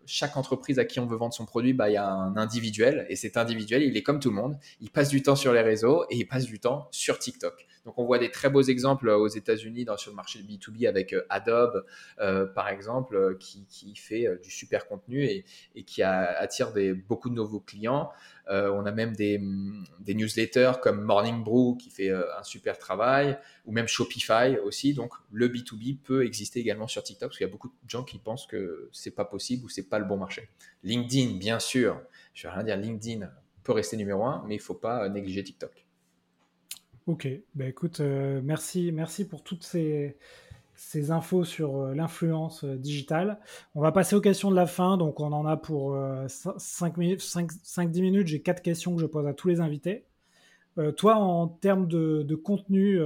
chaque 0.09 0.37
entreprise 0.37 0.79
à 0.79 0.85
qui 0.85 0.99
on 0.99 1.07
veut 1.07 1.17
vendre 1.17 1.35
son 1.35 1.45
produit, 1.45 1.75
bah, 1.75 1.91
il 1.91 1.93
y 1.93 1.97
a 1.97 2.09
un 2.09 2.37
individuel 2.37 3.07
et 3.09 3.17
cet 3.17 3.37
individuel, 3.37 3.83
il 3.83 3.97
est 3.97 4.03
comme 4.03 4.19
tout 4.19 4.31
le 4.31 4.37
monde. 4.37 4.59
Il 4.81 4.91
passe 4.91 5.11
du 5.11 5.23
temps 5.23 5.37
sur 5.37 5.53
les 5.53 5.61
réseaux 5.61 6.05
et 6.11 6.17
il 6.17 6.27
passe 6.27 6.47
du 6.47 6.59
temps 6.59 6.89
sur 6.91 7.19
TikTok. 7.19 7.67
Donc, 7.89 7.97
on 7.97 8.05
voit 8.05 8.19
des 8.19 8.31
très 8.31 8.51
beaux 8.51 8.61
exemples 8.61 9.09
aux 9.09 9.29
États-Unis 9.29 9.87
sur 9.97 10.11
le 10.11 10.15
marché 10.15 10.43
de 10.43 10.47
B2B 10.47 10.87
avec 10.87 11.15
euh, 11.15 11.25
Adobe, 11.31 11.87
euh, 12.21 12.45
par 12.45 12.69
exemple, 12.69 13.17
euh, 13.17 13.35
qui, 13.41 13.97
fait 13.97 14.27
du 14.43 14.51
super 14.51 14.87
contenu 14.87 15.25
et, 15.25 15.85
qui 15.85 16.03
attire 16.03 16.75
beaucoup 17.09 17.31
de 17.31 17.35
nouveaux 17.35 17.61
clients. 17.61 18.11
on 18.47 18.85
a 18.85 18.93
même 18.93 19.17
des, 19.17 19.41
des, 20.01 20.15
newsletters 20.15 20.73
comme 20.83 21.01
Morning 21.01 21.43
Brew 21.43 21.79
qui 21.79 21.89
fait 21.89 22.11
un 22.11 22.43
super 22.43 22.79
travail, 22.79 23.39
ou 23.65 23.73
même 23.73 23.89
Shopify 23.89 24.59
aussi. 24.63 24.93
Donc, 24.93 25.15
le 25.33 25.49
B2B 25.49 25.97
peut 26.03 26.27
exister 26.27 26.61
également 26.61 26.89
sur 26.89 27.03
TikTok 27.03 27.31
parce 27.31 27.39
qu'il 27.39 27.47
y 27.47 27.51
a 27.51 27.53
beaucoup 27.53 27.69
de 27.69 27.89
gens 27.89 28.05
qui 28.05 28.19
pensent 28.19 28.47
que 28.47 28.91
c'est 28.93 29.15
pas 29.15 29.25
possible 29.25 29.65
ou 29.65 29.71
c'est 29.71 29.89
pas 29.89 29.99
le 29.99 30.05
bon 30.05 30.19
marché. 30.19 30.51
LinkedIn, 30.83 31.39
bien 31.39 31.59
sûr, 31.59 32.03
je 32.35 32.47
vais 32.47 32.53
rien 32.53 32.65
dire, 32.65 32.77
LinkedIn 32.77 33.31
peut 33.65 33.73
rester 33.73 33.97
numéro 33.97 34.27
un, 34.27 34.45
mais 34.47 34.57
il 34.57 34.61
faut 34.61 34.75
pas 34.75 35.09
négliger 35.09 35.43
TikTok. 35.43 35.88
Ok, 37.09 37.27
bah 37.55 37.65
écoute, 37.65 38.01
euh, 38.01 38.43
merci, 38.45 38.93
merci 38.93 39.27
pour 39.27 39.43
toutes 39.43 39.65
ces, 39.65 40.19
infos 41.09 41.43
sur 41.43 41.79
euh, 41.79 41.95
l'influence 41.95 42.65
euh, 42.65 42.77
digitale. 42.77 43.41
On 43.75 43.81
va 43.81 43.93
passer 43.93 44.15
aux 44.15 44.21
questions 44.21 44.51
de 44.51 44.57
la 44.57 44.67
fin, 44.67 44.99
donc 44.99 45.19
on 45.19 45.33
en 45.33 45.47
a 45.47 45.57
pour 45.57 45.97
5-10 45.97 46.99
minutes. 48.03 48.27
J'ai 48.27 48.43
quatre 48.43 48.61
questions 48.61 48.95
que 48.95 49.01
je 49.01 49.07
pose 49.07 49.27
à 49.27 49.33
tous 49.33 49.49
les 49.49 49.61
invités. 49.61 50.05
toi, 50.99 51.17
en 51.17 51.49
termes 51.49 51.89
de, 51.89 52.35
contenu, 52.35 53.01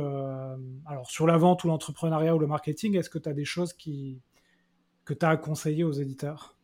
alors 0.86 1.08
sur 1.08 1.28
la 1.28 1.36
vente 1.36 1.62
ou 1.62 1.68
l'entrepreneuriat 1.68 2.34
ou 2.34 2.40
le 2.40 2.48
marketing, 2.48 2.96
est-ce 2.96 3.08
que 3.08 3.18
tu 3.18 3.28
as 3.28 3.34
des 3.34 3.44
choses 3.44 3.72
que 3.72 5.14
tu 5.14 5.24
as 5.24 5.28
à 5.28 5.36
conseiller 5.36 5.84
aux 5.84 5.92
éditeurs? 5.92 6.56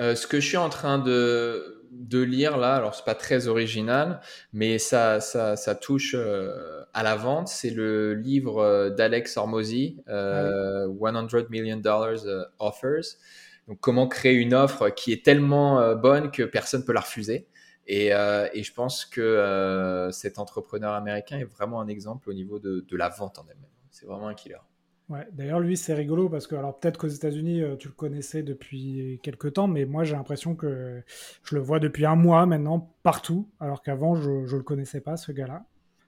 Ce 0.00 0.26
que 0.26 0.40
je 0.40 0.46
suis 0.46 0.56
en 0.56 0.70
train 0.70 0.98
de, 0.98 1.80
de 1.90 2.20
lire 2.20 2.56
là, 2.56 2.74
alors 2.74 2.94
c'est 2.94 3.04
pas 3.04 3.14
très 3.14 3.48
original, 3.48 4.20
mais 4.52 4.78
ça, 4.78 5.20
ça, 5.20 5.56
ça 5.56 5.74
touche 5.74 6.14
euh, 6.16 6.84
à 6.94 7.02
la 7.02 7.16
vente. 7.16 7.48
C'est 7.48 7.70
le 7.70 8.14
livre 8.14 8.58
euh, 8.58 8.90
d'Alex 8.90 9.36
Hormozy, 9.36 9.96
100 10.06 10.12
euh, 10.12 11.44
Million 11.50 11.76
Dollars 11.76 12.24
Offers. 12.58 13.16
Donc, 13.68 13.80
comment 13.80 14.08
créer 14.08 14.34
une 14.34 14.54
offre 14.54 14.88
qui 14.90 15.12
est 15.12 15.24
tellement 15.24 15.94
bonne 15.94 16.30
que 16.30 16.42
personne 16.42 16.84
peut 16.84 16.92
la 16.92 17.00
refuser. 17.00 17.46
Et, 17.86 18.08
et 18.08 18.62
je 18.62 18.72
pense 18.72 19.04
que 19.04 20.08
cet 20.12 20.38
entrepreneur 20.38 20.94
américain 20.94 21.38
est 21.38 21.44
vraiment 21.44 21.80
un 21.80 21.86
exemple 21.86 22.30
au 22.30 22.32
niveau 22.32 22.58
de, 22.58 22.84
de 22.88 22.96
la 22.96 23.08
vente 23.08 23.38
en 23.38 23.46
elle-même. 23.48 23.70
C'est 23.90 24.06
vraiment 24.06 24.28
un 24.28 24.34
killer. 24.34 24.56
Ouais, 25.10 25.26
d'ailleurs, 25.32 25.58
lui, 25.58 25.76
c'est 25.76 25.92
rigolo 25.92 26.28
parce 26.28 26.46
que, 26.46 26.54
alors 26.54 26.78
peut-être 26.78 26.96
qu'aux 26.96 27.08
États-Unis, 27.08 27.62
euh, 27.62 27.74
tu 27.74 27.88
le 27.88 27.94
connaissais 27.94 28.44
depuis 28.44 29.18
quelques 29.24 29.54
temps, 29.54 29.66
mais 29.66 29.84
moi, 29.84 30.04
j'ai 30.04 30.14
l'impression 30.14 30.54
que 30.54 31.02
je 31.42 31.56
le 31.56 31.60
vois 31.60 31.80
depuis 31.80 32.06
un 32.06 32.14
mois 32.14 32.46
maintenant 32.46 32.94
partout, 33.02 33.48
alors 33.58 33.82
qu'avant, 33.82 34.14
je 34.14 34.30
ne 34.30 34.56
le 34.56 34.62
connaissais 34.62 35.00
pas, 35.00 35.16
ce 35.16 35.32
gars-là. 35.32 35.64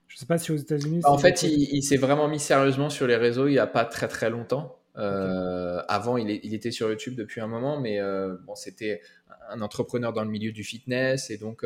Je 0.07 0.15
ne 0.15 0.19
sais 0.19 0.25
pas 0.25 0.37
si 0.37 0.53
aux 0.53 0.55
États-Unis. 0.55 1.01
En 1.03 1.17
fait, 1.17 1.43
il, 1.43 1.81
s'est 1.83 1.97
vraiment 1.97 2.29
mis 2.29 2.39
sérieusement 2.39 2.89
sur 2.89 3.05
les 3.05 3.17
réseaux 3.17 3.47
il 3.47 3.53
n'y 3.53 3.59
a 3.59 3.67
pas 3.67 3.83
très 3.83 4.07
très 4.07 4.29
longtemps. 4.29 4.79
Euh, 4.95 5.81
avant, 5.89 6.15
il, 6.17 6.29
il, 6.29 6.53
était 6.53 6.71
sur 6.71 6.87
YouTube 6.87 7.15
depuis 7.15 7.41
un 7.41 7.47
moment, 7.47 7.81
mais 7.81 7.99
euh, 7.99 8.37
bon, 8.45 8.55
c'était 8.55 9.01
un 9.49 9.59
entrepreneur 9.61 10.13
dans 10.13 10.23
le 10.23 10.29
milieu 10.29 10.51
du 10.53 10.63
fitness 10.63 11.29
et 11.29 11.37
donc 11.37 11.65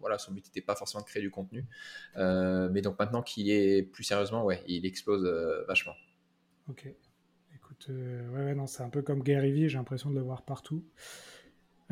voilà, 0.00 0.18
son 0.18 0.32
but 0.32 0.44
n'était 0.44 0.60
pas 0.60 0.74
forcément 0.74 1.02
de 1.02 1.08
créer 1.08 1.22
du 1.22 1.30
contenu. 1.30 1.64
mais 2.16 2.82
donc 2.82 2.98
maintenant 2.98 3.22
qu'il 3.22 3.50
est 3.50 3.82
plus 3.82 4.04
sérieusement, 4.04 4.44
ouais, 4.44 4.62
il 4.66 4.84
explose 4.84 5.24
vachement. 5.66 5.94
Ok. 6.68 6.86
Écoute, 7.54 7.86
euh, 7.90 8.28
ouais, 8.30 8.54
non, 8.54 8.66
c'est 8.66 8.82
un 8.82 8.88
peu 8.88 9.02
comme 9.02 9.22
Gary 9.22 9.52
Vee, 9.52 9.68
j'ai 9.68 9.78
l'impression 9.78 10.10
de 10.10 10.16
le 10.16 10.20
voir 10.22 10.42
partout. 10.42 10.84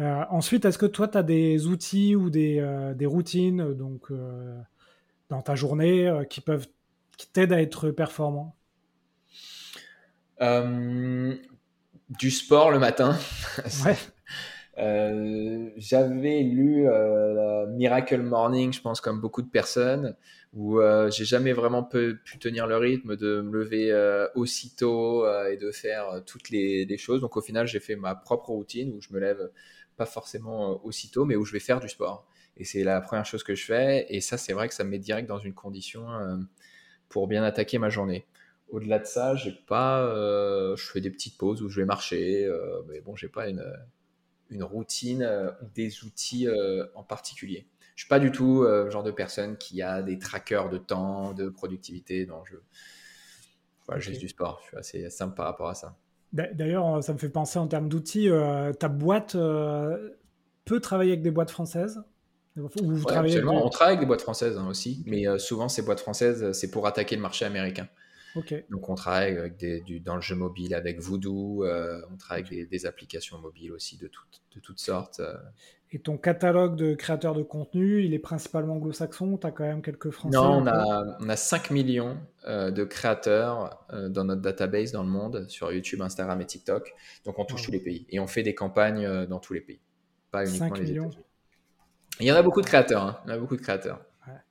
Euh, 0.01 0.25
ensuite, 0.31 0.65
est-ce 0.65 0.79
que 0.79 0.87
toi, 0.87 1.07
tu 1.07 1.17
as 1.19 1.23
des 1.23 1.67
outils 1.67 2.17
ou 2.17 2.29
des, 2.29 2.59
euh, 2.59 2.95
des 2.95 3.07
routines 3.07 3.73
donc, 3.75 4.13
dans 5.29 5.43
ta 5.43 5.55
journée 5.55 6.13
qui 6.29 6.41
peuvent 6.41 6.67
qui 7.17 7.29
t'aident 7.29 7.53
à 7.53 7.63
être 7.63 7.91
performant? 7.91 8.57
Du 10.41 12.31
sport 12.31 12.71
le 12.71 12.79
matin. 12.79 13.17
Ouais. 13.85 13.97
J'avais 15.77 16.43
lu 16.43 16.89
Miracle 17.69 18.23
Morning, 18.23 18.73
je 18.73 18.81
pense 18.81 19.01
comme 19.01 19.21
beaucoup 19.21 19.43
de 19.43 19.49
personnes, 19.49 20.17
où 20.55 20.81
euh, 20.81 21.11
j'ai 21.11 21.25
jamais 21.25 21.53
vraiment 21.53 21.83
pu, 21.83 22.21
tenir 22.41 22.67
le 22.67 22.77
rythme 22.77 23.17
de 23.17 23.41
me 23.41 23.53
lever 23.53 24.29
aussitôt 24.35 25.27
et 25.47 25.57
de 25.57 25.71
faire 25.71 26.23
toutes 26.27 26.51
les, 26.51 26.97
choses. 26.99 27.21
Donc 27.21 27.37
au 27.37 27.41
final, 27.41 27.67
j'ai 27.67 27.81
fait 27.81 27.97
ma 27.97 28.15
propre 28.15 28.51
routine 28.51 28.93
où 28.95 29.01
je 29.01 29.13
me 29.13 29.19
lève 29.19 29.51
pas 29.97 30.07
forcément 30.07 30.85
aussitôt, 30.85 31.25
mais 31.25 31.37
où 31.37 31.45
je 31.45 31.53
vais 31.53 31.61
faire 31.61 31.81
du 31.81 31.89
sport. 31.89 32.27
Et 32.57 32.65
c'est 32.65 32.85
la 32.85 33.01
première 33.01 33.27
chose 33.27 33.43
que 33.43 33.55
je 33.55 33.65
fais. 33.65 34.07
Et 34.09 34.21
ça, 34.21 34.37
c'est 34.37 34.53
vrai 34.53 34.69
que 34.69 34.75
ça 34.75 34.85
me 34.85 34.91
met 34.91 34.99
direct 34.99 35.29
dans 35.29 35.39
une 35.39 35.55
condition 35.55 36.07
pour 37.09 37.27
bien 37.29 37.43
attaquer 37.43 37.79
ma 37.79 37.91
journée. 37.91 38.27
Au-delà 38.69 38.99
de 38.99 39.07
ça, 39.07 39.35
j'ai 39.35 39.53
pas, 39.53 40.07
je 40.77 40.85
fais 40.85 41.01
des 41.01 41.11
petites 41.11 41.37
pauses 41.37 41.63
où 41.63 41.69
je 41.69 41.81
vais 41.81 41.87
marcher, 41.87 42.49
mais 42.89 43.01
bon, 43.01 43.17
j'ai 43.17 43.29
pas 43.29 43.49
une 44.55 44.63
routine 44.63 45.23
euh, 45.23 45.51
ou 45.63 45.67
des 45.75 46.05
outils 46.05 46.47
euh, 46.49 46.87
en 46.95 47.03
particulier. 47.03 47.67
Je 47.95 48.03
suis 48.03 48.09
pas 48.09 48.19
du 48.19 48.33
tout 48.33 48.63
euh, 48.63 48.85
le 48.85 48.91
genre 48.91 49.03
de 49.03 49.11
personne 49.11 49.57
qui 49.57 49.83
a 49.83 50.03
des 50.03 50.19
trackers 50.19 50.69
de 50.69 50.79
temps, 50.79 51.33
de 51.33 51.49
productivité. 51.49 52.27
Non, 52.27 52.45
je, 52.45 52.57
voilà, 53.87 54.03
okay. 54.03 54.17
du 54.17 54.29
sport. 54.29 54.61
Je 54.63 54.69
suis 54.69 54.77
assez 54.77 55.11
simple 55.11 55.35
par 55.35 55.47
rapport 55.47 55.69
à 55.69 55.75
ça. 55.75 55.97
D'ailleurs, 56.33 57.03
ça 57.05 57.13
me 57.13 57.19
fait 57.19 57.29
penser 57.29 57.61
en 57.61 57.69
termes 57.69 57.89
d'outils. 57.89 58.29
ta 58.81 58.89
boîte 58.89 59.37
peut 59.37 60.81
travailler 60.81 61.13
avec 61.13 61.23
des 61.23 61.31
boîtes 61.31 61.53
françaises? 61.53 62.03
Vous 62.57 62.69
On 62.77 63.69
travaille 63.69 63.93
avec 63.93 64.01
des 64.01 64.07
boîtes 64.07 64.23
françaises 64.23 64.59
hein, 64.59 64.67
aussi, 64.69 65.05
mais 65.07 65.39
souvent 65.39 65.69
ces 65.69 65.83
boîtes 65.83 66.01
françaises, 66.01 66.51
c'est 66.51 66.73
pour 66.73 66.89
attaquer 66.89 67.15
le 67.15 67.23
marché 67.23 67.45
américain. 67.45 67.89
Donc 68.71 68.89
on 68.89 68.95
travaille 68.95 69.37
avec 69.37 69.57
des, 69.57 69.81
du, 69.81 70.01
dans 70.01 70.17
le 70.17 70.21
jeu 70.21 70.35
mobile 70.35 70.75
avec 70.75 71.01
Voodoo, 71.01 71.65
euh, 71.65 72.01
on 72.13 72.17
travaille 72.17 72.45
avec 72.45 72.69
des, 72.69 72.87
applications 72.87 73.39
mobiles 73.39 73.73
aussi 73.73 73.97
de, 73.97 74.11
de 74.55 74.61
toutes 74.61 74.81
sortes. 74.81 75.21
Euh. 75.21 75.37
Et 75.95 76.01
ton 76.01 76.19
catalogue 76.19 76.75
de 76.75 76.95
créateurs 76.95 77.35
de 77.35 77.43
contenu, 77.43 78.05
il 78.05 78.15
est 78.15 78.19
principalement 78.19 78.75
anglo-saxon 78.75 79.39
tu 79.39 79.47
as 79.47 79.53
quand 79.53 79.65
même 79.65 79.81
quelques 79.81 80.11
français 80.11 80.37
Non, 80.37 80.59
on 80.59 80.67
a, 80.67 81.17
on 81.21 81.29
a 81.29 81.37
5 81.37 81.71
millions 81.71 82.19
euh, 82.47 82.73
de 82.73 82.83
créateurs 82.83 83.87
dans 84.11 84.25
notre 84.25 84.43
database 84.43 84.91
dans 84.91 85.05
le 85.05 85.09
monde, 85.09 85.47
sur 85.49 85.73
YouTube, 85.73 86.03
Instagram 86.03 86.41
et 86.41 86.47
TikTok. 86.47 86.93
Donc 87.25 87.39
on 87.39 87.45
touche 87.45 87.63
tous 87.63 87.71
les 87.71 87.79
pays. 87.79 88.07
Et 88.11 88.19
on 88.19 88.27
fait 88.27 88.43
des 88.43 88.57
campagnes 88.57 89.27
dans 89.27 89.39
tous 89.39 89.55
les 89.55 89.61
pays, 89.61 89.81
pas 90.33 90.45
uniquement 90.45 90.69
5 90.69 90.79
les 90.79 90.85
millions. 90.85 91.11
Il 92.19 92.27
y 92.27 92.33
en 92.33 92.37
a 92.37 92.43
beaucoup 92.43 92.61
de 92.61 92.67
créateurs. 92.67 93.03
Hein. 93.03 93.19
Il 93.25 93.31
y 93.31 93.33
en 93.33 93.37
a 93.37 93.39
beaucoup 93.39 93.57
de 93.57 93.63
créateurs. 93.63 94.01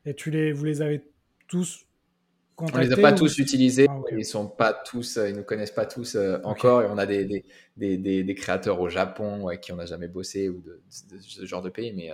Et 0.06 0.14
tu 0.14 0.32
les, 0.32 0.54
vous 0.54 0.64
les 0.64 0.82
avez 0.82 1.04
tous 1.48 1.86
on 2.74 2.78
les 2.78 2.91
a 2.91 2.97
pas 2.97 3.14
tous 3.14 3.38
utilisés, 3.38 3.88
ah, 3.89 4.01
ils 4.11 4.26
sont 4.26 4.47
pas 4.47 4.74
tous, 4.74 5.18
ils 5.18 5.36
nous 5.36 5.43
connaissent 5.43 5.72
pas 5.72 5.86
tous 5.86 6.18
encore, 6.43 6.84
et 6.84 6.86
on 6.86 6.97
a 6.97 7.05
des, 7.05 7.26
des, 7.26 7.97
des, 7.97 8.24
des, 8.24 8.36
créateurs 8.36 8.80
au 8.80 8.89
Japon 8.89 9.47
avec 9.47 9.61
qui 9.61 9.72
on 9.72 9.76
n'a 9.76 9.86
jamais 9.86 10.07
bossé 10.07 10.49
ou 10.49 10.61
de, 10.61 10.82
ce 10.89 11.45
genre 11.45 11.61
de 11.61 11.70
pays, 11.70 11.93
mais 11.93 12.11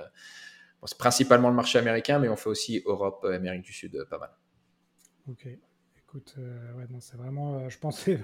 c'est 0.86 0.98
principalement 0.98 1.50
le 1.50 1.56
marché 1.56 1.78
américain, 1.78 2.20
mais 2.20 2.30
on 2.30 2.36
fait 2.36 2.50
aussi 2.50 2.84
Europe, 2.86 3.26
Amérique 3.26 3.64
du 3.64 3.74
Sud, 3.74 4.06
pas 4.10 4.18
mal. 4.18 4.32
Ok, 5.30 5.48
écoute, 5.98 6.36
ouais, 6.38 6.86
c'est 7.00 7.18
vraiment, 7.18 7.70
je 7.70 7.78
pensais 7.78 8.20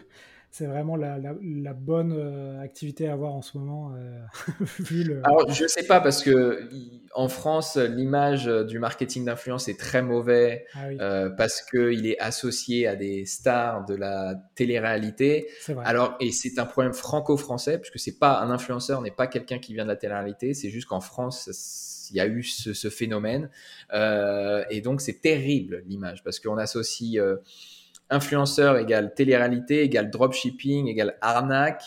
c'est 0.57 0.67
vraiment 0.67 0.95
la, 0.95 1.73
bonne 1.73 2.13
euh, 2.13 2.61
activité 2.61 3.09
à 3.09 3.11
avoir 3.11 3.33
en 3.33 3.41
ce 3.41 3.57
moment. 3.57 3.93
Euh, 3.97 5.21
Alors, 5.25 5.51
je 5.51 5.63
ne 5.63 5.67
sais 5.67 5.83
pas, 5.83 5.99
parce 5.99 6.23
que 6.23 6.69
en 7.13 7.27
France, 7.27 7.75
l'image 7.75 8.45
du 8.45 8.79
marketing 8.79 9.25
d'influence 9.25 9.67
est 9.67 9.77
très 9.77 10.01
mauvais 10.01 10.65
ah 10.73 10.85
euh, 10.85 11.29
parce 11.29 11.61
qu'il 11.61 12.07
est 12.07 12.17
associé 12.19 12.87
à 12.87 12.95
des 12.95 13.25
stars 13.25 13.83
de 13.83 13.95
la 13.95 14.35
télé-réalité. 14.55 15.49
Alors, 15.83 16.15
et 16.21 16.31
c'est 16.31 16.57
un 16.57 16.65
problème 16.65 16.93
franco-français, 16.93 17.77
puisque 17.77 17.99
c'est 17.99 18.17
pas 18.17 18.39
un 18.39 18.49
influenceur, 18.49 19.01
n'est 19.01 19.11
pas 19.11 19.27
quelqu'un 19.27 19.59
qui 19.59 19.73
vient 19.73 19.83
de 19.83 19.89
la 19.89 19.97
télé-réalité, 19.97 20.53
c'est 20.53 20.69
juste 20.69 20.87
qu'en 20.87 21.01
France, 21.01 22.07
il 22.11 22.15
y 22.15 22.21
a 22.21 22.27
eu 22.27 22.43
ce, 22.43 22.89
phénomène. 22.89 23.49
et 23.91 24.79
donc, 24.81 25.01
c'est 25.01 25.19
terrible 25.19 25.83
l'image, 25.85 26.23
parce 26.23 26.39
qu'on 26.39 26.57
associe 26.57 27.19
influenceur 28.09 28.77
égale 28.77 29.13
télé-réalité, 29.13 29.83
égale 29.83 30.09
dropshipping, 30.09 30.87
égale 30.87 31.17
arnaque. 31.21 31.83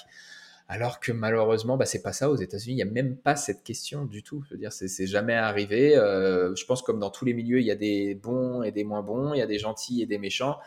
Alors 0.70 1.00
que 1.00 1.12
malheureusement, 1.12 1.78
bah, 1.78 1.86
c'est 1.86 2.02
pas 2.02 2.12
ça 2.12 2.30
aux 2.30 2.36
États-Unis. 2.36 2.74
Il 2.74 2.76
n'y 2.76 2.82
a 2.82 2.92
même 2.92 3.16
pas 3.16 3.36
cette 3.36 3.64
question 3.64 4.04
du 4.04 4.22
tout. 4.22 4.44
Je 4.46 4.54
veux 4.54 4.58
dire, 4.58 4.70
c'est 4.70 5.06
jamais 5.06 5.34
arrivé. 5.34 5.96
Euh, 5.96 6.54
je 6.54 6.64
pense 6.66 6.82
comme 6.82 6.98
dans 6.98 7.10
tous 7.10 7.24
les 7.24 7.32
milieux, 7.32 7.60
il 7.60 7.66
y 7.66 7.70
a 7.70 7.76
des 7.76 8.14
bons 8.14 8.62
et 8.62 8.70
des 8.70 8.84
moins 8.84 9.02
bons, 9.02 9.32
il 9.32 9.38
y 9.38 9.42
a 9.42 9.46
des 9.46 9.58
gentils 9.58 10.02
et 10.02 10.06
des 10.06 10.18
méchants. 10.18 10.58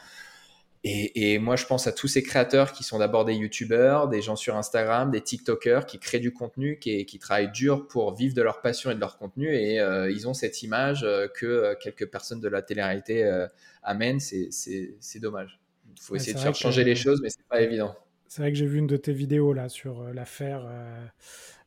Et, 0.83 1.37
moi, 1.37 1.55
je 1.55 1.65
pense 1.67 1.85
à 1.85 1.91
tous 1.91 2.07
ces 2.07 2.23
créateurs 2.23 2.71
qui 2.71 2.83
sont 2.83 2.97
d'abord 2.97 3.23
des 3.23 3.35
YouTubeurs, 3.35 4.07
des 4.07 4.23
gens 4.23 4.35
sur 4.35 4.57
Instagram, 4.57 5.11
des 5.11 5.21
TikTokers 5.21 5.85
qui 5.85 5.99
créent 5.99 6.19
du 6.19 6.33
contenu, 6.33 6.79
qui, 6.79 7.05
qui 7.05 7.19
travaillent 7.19 7.51
dur 7.51 7.87
pour 7.87 8.15
vivre 8.15 8.33
de 8.33 8.41
leur 8.41 8.61
passion 8.61 8.89
et 8.89 8.95
de 8.95 8.99
leur 8.99 9.19
contenu. 9.19 9.55
Et 9.55 9.79
euh, 9.79 10.09
ils 10.09 10.27
ont 10.27 10.33
cette 10.33 10.63
image 10.63 11.03
euh, 11.03 11.27
que 11.27 11.75
quelques 11.79 12.07
personnes 12.07 12.39
de 12.39 12.49
la 12.49 12.63
télé-réalité 12.63 13.47
amène, 13.83 14.19
c'est 14.19 15.19
dommage. 15.19 15.59
Il 15.95 16.01
faut 16.01 16.15
essayer 16.15 16.33
de 16.33 16.39
faire 16.39 16.55
changer 16.55 16.83
les 16.83 16.95
choses, 16.95 17.21
mais 17.21 17.29
c'est 17.29 17.45
pas 17.47 17.61
évident. 17.61 17.95
C'est 18.31 18.43
vrai 18.43 18.53
que 18.53 18.57
j'ai 18.57 18.65
vu 18.65 18.77
une 18.77 18.87
de 18.87 18.95
tes 18.95 19.11
vidéos 19.11 19.51
là 19.51 19.67
sur 19.67 19.99
euh, 19.99 20.13
l'affaire 20.13 20.63
euh, 20.65 21.05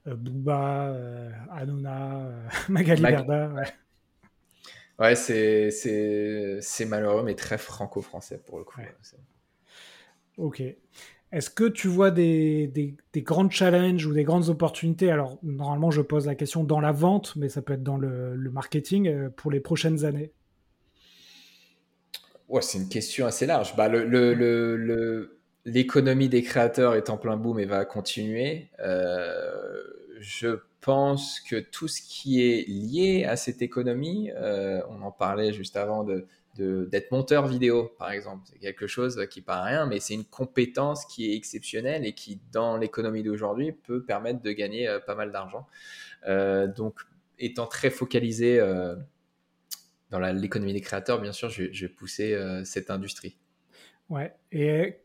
euh, 0.06 0.14
Booba, 0.16 0.96
Hanouna, 1.50 2.30
Magali 2.70 3.02
Berda. 3.02 3.50
Ouais, 3.50 3.64
c'est 5.14 6.86
malheureux, 6.86 7.22
mais 7.24 7.34
très 7.34 7.58
franco-français 7.58 8.40
pour 8.44 8.58
le 8.58 8.64
coup. 8.64 8.80
Ok. 10.36 10.62
Est-ce 11.32 11.50
que 11.50 11.64
tu 11.64 11.88
vois 11.88 12.12
des, 12.12 12.68
des, 12.68 12.94
des, 13.12 13.22
grands 13.22 13.50
challenges 13.50 14.06
ou 14.06 14.12
des 14.12 14.22
grandes 14.22 14.50
opportunités? 14.50 15.10
Alors, 15.10 15.38
normalement, 15.42 15.90
je 15.90 16.00
pose 16.00 16.26
la 16.26 16.36
question 16.36 16.62
dans 16.62 16.78
la 16.80 16.92
vente, 16.92 17.34
mais 17.34 17.48
ça 17.48 17.60
peut 17.60 17.72
être 17.72 17.82
dans 17.82 17.96
le, 17.96 18.36
le 18.36 18.50
marketing 18.50 19.30
pour 19.30 19.50
les 19.50 19.58
prochaines 19.58 20.04
années 20.04 20.30
c'est 22.60 22.78
une 22.78 22.88
question 22.88 23.26
assez 23.26 23.46
large. 23.46 23.76
Bah, 23.76 23.88
le, 23.88 25.38
l'économie 25.64 26.28
des 26.28 26.42
créateurs 26.42 26.94
est 26.94 27.10
en 27.10 27.16
plein 27.16 27.36
boom 27.36 27.58
et 27.58 27.64
va 27.64 27.84
continuer. 27.84 28.68
Euh, 28.80 29.82
je 30.20 30.58
pense 30.84 31.40
que 31.40 31.56
tout 31.56 31.88
ce 31.88 32.02
qui 32.02 32.42
est 32.42 32.68
lié 32.68 33.24
à 33.24 33.36
cette 33.36 33.62
économie, 33.62 34.30
euh, 34.36 34.82
on 34.88 35.02
en 35.02 35.10
parlait 35.10 35.52
juste 35.52 35.76
avant 35.76 36.04
de, 36.04 36.26
d'être 36.56 37.10
monteur 37.10 37.46
vidéo, 37.46 37.94
par 37.98 38.10
exemple. 38.10 38.42
C'est 38.50 38.58
quelque 38.58 38.86
chose 38.86 39.26
qui 39.30 39.40
paraît 39.40 39.70
rien, 39.70 39.86
mais 39.86 39.98
c'est 39.98 40.14
une 40.14 40.24
compétence 40.24 41.06
qui 41.06 41.30
est 41.30 41.36
exceptionnelle 41.36 42.04
et 42.04 42.12
qui, 42.12 42.40
dans 42.52 42.76
l'économie 42.76 43.22
d'aujourd'hui, 43.22 43.72
peut 43.72 44.02
permettre 44.02 44.42
de 44.42 44.52
gagner 44.52 44.86
euh, 44.86 45.00
pas 45.00 45.14
mal 45.14 45.32
d'argent. 45.32 45.66
donc, 46.76 47.00
étant 47.38 47.66
très 47.66 47.90
focalisé 47.90 48.60
dans 50.14 50.20
l'économie 50.32 50.72
des 50.72 50.80
créateurs, 50.80 51.20
bien 51.20 51.32
sûr, 51.32 51.50
je, 51.50 51.64
vais 51.64 51.88
pousser 51.88 52.34
euh, 52.34 52.64
cette 52.64 52.90
industrie. 52.90 53.36
Ouais. 54.08 54.32
Et 54.52 54.96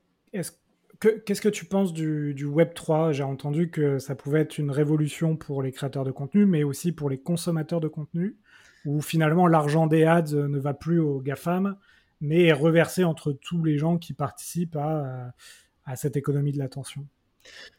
qu'est-ce 0.99 1.41
que 1.41 1.49
tu 1.49 1.65
penses 1.65 1.93
du, 1.93 2.45
Web 2.45 2.73
3 2.73 3.11
J'ai 3.11 3.23
entendu 3.23 3.69
que 3.69 3.99
ça 3.99 4.15
pouvait 4.15 4.41
être 4.41 4.57
une 4.57 4.71
révolution 4.71 5.35
pour 5.35 5.61
les 5.61 5.71
créateurs 5.71 6.03
de 6.03 6.11
contenu, 6.11 6.45
mais 6.45 6.63
aussi 6.63 6.91
pour 6.91 7.09
les 7.09 7.17
consommateurs 7.17 7.79
de 7.79 7.87
contenu, 7.87 8.37
où 8.85 9.01
finalement 9.01 9.47
l'argent 9.47 9.87
des 9.87 10.03
ads 10.03 10.33
ne 10.33 10.59
va 10.59 10.73
plus 10.73 10.99
aux 10.99 11.19
GAFAM, 11.19 11.77
mais 12.21 12.43
est 12.43 12.53
reversé 12.53 13.03
entre 13.03 13.31
tous 13.31 13.63
les 13.63 13.77
gens 13.77 13.97
qui 13.97 14.13
participent 14.13 14.77
à, 14.77 15.33
cette 15.95 16.17
économie 16.17 16.51
de 16.51 16.59
l'attention. 16.59 17.05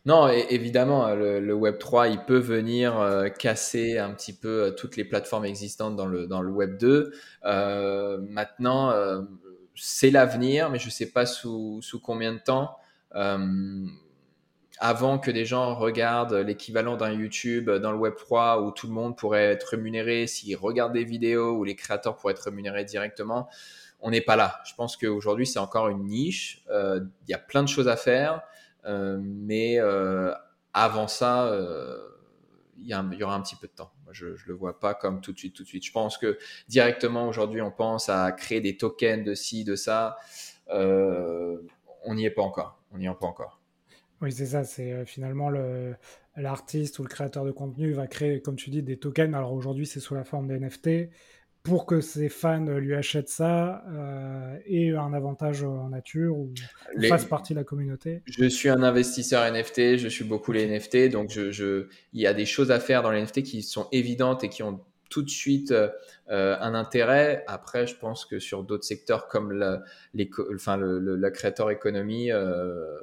Non, 0.05 0.29
évidemment, 0.29 1.15
le, 1.15 1.53
Web 1.53 1.79
3, 1.79 2.09
il 2.09 2.25
peut 2.25 2.39
venir 2.39 2.99
euh, 2.99 3.29
casser 3.29 3.99
un 3.99 4.11
petit 4.13 4.33
peu 4.33 4.49
euh, 4.65 4.71
toutes 4.73 4.97
les 4.97 5.05
plateformes 5.05 5.45
existantes 5.45 5.95
dans 5.95 6.07
le, 6.07 6.51
Web 6.51 6.79
2. 6.79 7.13
Euh, 7.45 8.19
maintenant, 8.29 8.93
c'est 9.77 10.11
l'avenir, 10.11 10.71
mais 10.71 10.79
je 10.79 10.87
ne 10.87 10.91
sais 10.91 11.11
pas 11.11 11.27
sous, 11.27 11.81
combien 12.03 12.33
de 12.33 12.39
temps. 12.39 12.77
Avant 13.13 15.19
que 15.19 15.31
des 15.31 15.45
gens 15.45 15.75
regardent 15.75 16.35
l'équivalent 16.35 16.97
d'un 16.97 17.13
YouTube 17.13 17.71
dans 17.71 17.93
le 17.93 17.99
Web 17.99 18.15
3 18.17 18.63
où 18.63 18.71
tout 18.71 18.87
le 18.87 18.93
monde 18.93 19.17
pourrait 19.17 19.45
être 19.45 19.65
rémunéré 19.65 20.27
s'ils 20.27 20.57
regardent 20.57 20.95
des 20.95 21.05
vidéos, 21.05 21.53
où 21.53 21.65
les 21.65 21.77
créateurs 21.77 22.17
pourraient 22.17 22.33
être 22.33 22.45
rémunérés 22.45 22.85
directement, 22.85 23.49
on 24.01 24.11
n'est 24.11 24.23
pas 24.23 24.37
là. 24.37 24.61
Je 24.65 24.75
pense 24.75 24.97
qu'aujourd'hui, 24.97 25.47
c'est 25.47 25.59
encore 25.59 25.89
une 25.89 26.07
niche. 26.07 26.65
Il 26.71 27.29
y 27.29 27.35
a 27.35 27.39
plein 27.39 27.63
de 27.63 27.69
choses 27.69 27.89
à 27.89 27.97
faire. 27.97 28.43
Euh, 28.87 29.19
mais 29.21 29.79
euh, 29.79 30.33
avant 30.73 31.09
ça, 31.09 31.49
euh, 31.49 31.99
il 32.79 32.87
y, 32.87 32.91
y, 32.91 33.23
aura 33.23 33.35
un 33.35 33.43
petit 33.43 33.57
peu 33.57 33.67
de 33.67 33.73
temps. 33.73 33.93
je 34.11 34.27
ne 34.27 34.37
le 34.47 34.55
vois 34.55 34.81
pas 34.81 34.95
comme 34.95 35.21
tout 35.21 35.33
de 35.33 35.39
suite, 35.39 35.55
tout 35.55 35.63
de 35.63 35.69
suite. 35.69 35.85
Je 35.85 35.93
pense 35.93 36.17
que 36.17 36.39
directement 36.69 37.29
aujourd'hui, 37.29 37.61
on 37.61 37.71
pense 37.71 38.09
à 38.09 38.33
créer 38.33 38.61
des 38.61 38.77
tokens 38.77 39.25
de 39.25 39.35
ci, 39.35 39.65
de 39.65 39.77
ça. 39.77 40.17
on 40.69 42.15
n'y 42.15 42.25
est 42.25 42.31
pas 42.31 42.43
encore. 42.43 42.80
On 42.93 42.99
n'y 42.99 43.07
est 43.07 43.15
pas 43.15 43.27
encore. 43.27 43.61
Oui, 44.21 44.33
c'est 44.33 44.47
ça. 44.47 44.65
C'est 44.65 45.05
finalement 45.07 45.51
l'artiste 46.37 46.99
ou 46.99 47.03
le 47.03 47.09
créateur 47.09 47.45
de 47.45 47.51
contenu 47.51 47.93
va 47.93 48.07
créer, 48.07 48.41
comme 48.43 48.57
tu 48.57 48.71
dis, 48.71 48.83
des 48.83 48.99
tokens. 48.99 49.35
Alors 49.35 49.53
aujourd'hui, 49.53 49.87
c'est 49.87 50.01
sous 50.01 50.15
la 50.15 50.25
forme 50.25 50.49
des 50.49 50.59
NFT 50.59 51.11
pour 51.63 51.85
que 51.85 52.01
ses 52.01 52.29
fans 52.29 52.65
lui 52.65 52.95
achètent 52.95 53.29
ça 53.29 53.85
euh, 53.89 54.57
et 54.65 54.93
un 54.93 55.13
avantage 55.13 55.63
en 55.63 55.91
nature 55.91 56.37
ou 56.37 56.55
fasse 57.09 57.27
partie 57.27 57.53
de 57.53 57.59
la 57.59 57.65
communauté 57.65 58.23
Je 58.25 58.47
suis 58.47 58.71
un 58.71 58.83
investisseur 58.83 59.51
NFT, 59.51 59.99
je 59.99 60.09
suis 60.09 60.25
beaucoup 60.25 60.53
les 60.53 60.67
NFT, 60.67 61.11
donc 61.11 61.31
je, 61.31 61.87
il 62.13 62.21
y 62.21 62.27
a 62.27 62.33
des 62.33 62.47
choses 62.47 62.71
à 62.71 62.81
faire 62.81 63.03
dans 63.03 63.11
les 63.11 63.23
NFT 63.23 63.43
qui 63.43 63.63
sont 63.63 63.89
évidentes 63.93 64.43
et 64.43 64.49
qui 64.49 64.63
ont 64.63 64.81
tout 65.11 65.23
de 65.23 65.29
suite 65.29 65.73
euh, 65.73 66.57
un 66.61 66.75
intérêt. 66.75 67.45
Après, 67.47 67.87
je 67.87 67.97
pense 67.97 68.25
que 68.25 68.39
sur 68.39 68.65
d'autres 68.65 68.85
secteurs 68.85 69.29
comme 69.29 69.53
la, 69.53 69.83
les, 70.15 70.31
enfin, 70.55 70.79
le, 70.79 70.99
la 71.17 71.31
creator 71.31 71.71
economy, 71.71 72.33
euh, 72.33 72.97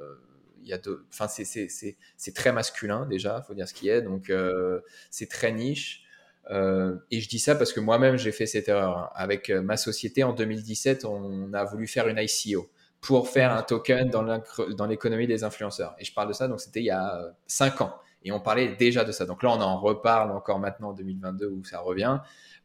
il 0.62 0.68
y 0.68 0.74
a 0.74 0.80
enfin, 1.10 1.26
c'est 1.28 2.34
très 2.34 2.52
masculin 2.52 3.06
déjà, 3.06 3.40
faut 3.42 3.54
dire 3.54 3.68
ce 3.68 3.74
qui 3.74 3.88
est, 3.88 4.02
donc 4.02 4.30
euh, 4.30 4.80
c'est 5.10 5.28
très 5.28 5.52
niche. 5.52 6.04
Euh, 6.50 6.96
et 7.10 7.20
je 7.20 7.28
dis 7.28 7.38
ça 7.38 7.54
parce 7.54 7.72
que 7.72 7.80
moi-même, 7.80 8.16
j'ai 8.16 8.32
fait 8.32 8.46
cette 8.46 8.68
erreur. 8.68 8.96
Hein. 8.96 9.10
Avec 9.14 9.50
euh, 9.50 9.60
ma 9.60 9.76
société, 9.76 10.22
en 10.24 10.32
2017, 10.32 11.04
on 11.04 11.52
a 11.52 11.64
voulu 11.64 11.86
faire 11.86 12.08
une 12.08 12.18
ICO 12.18 12.70
pour 13.00 13.28
faire 13.28 13.52
un 13.52 13.62
token 13.62 14.10
dans 14.10 14.86
l'économie 14.86 15.26
des 15.26 15.44
influenceurs. 15.44 15.94
Et 15.98 16.04
je 16.04 16.12
parle 16.12 16.28
de 16.28 16.32
ça, 16.32 16.48
donc 16.48 16.60
c'était 16.60 16.80
il 16.80 16.86
y 16.86 16.90
a 16.90 17.32
5 17.46 17.80
ans. 17.82 17.94
Et 18.22 18.32
on 18.32 18.40
parlait 18.40 18.74
déjà 18.76 19.04
de 19.04 19.12
ça. 19.12 19.26
Donc 19.26 19.42
là, 19.42 19.50
on 19.50 19.60
en 19.60 19.80
reparle 19.80 20.32
encore 20.32 20.58
maintenant 20.58 20.90
en 20.90 20.92
2022 20.92 21.48
où 21.48 21.64
ça 21.64 21.80
revient. 21.80 22.18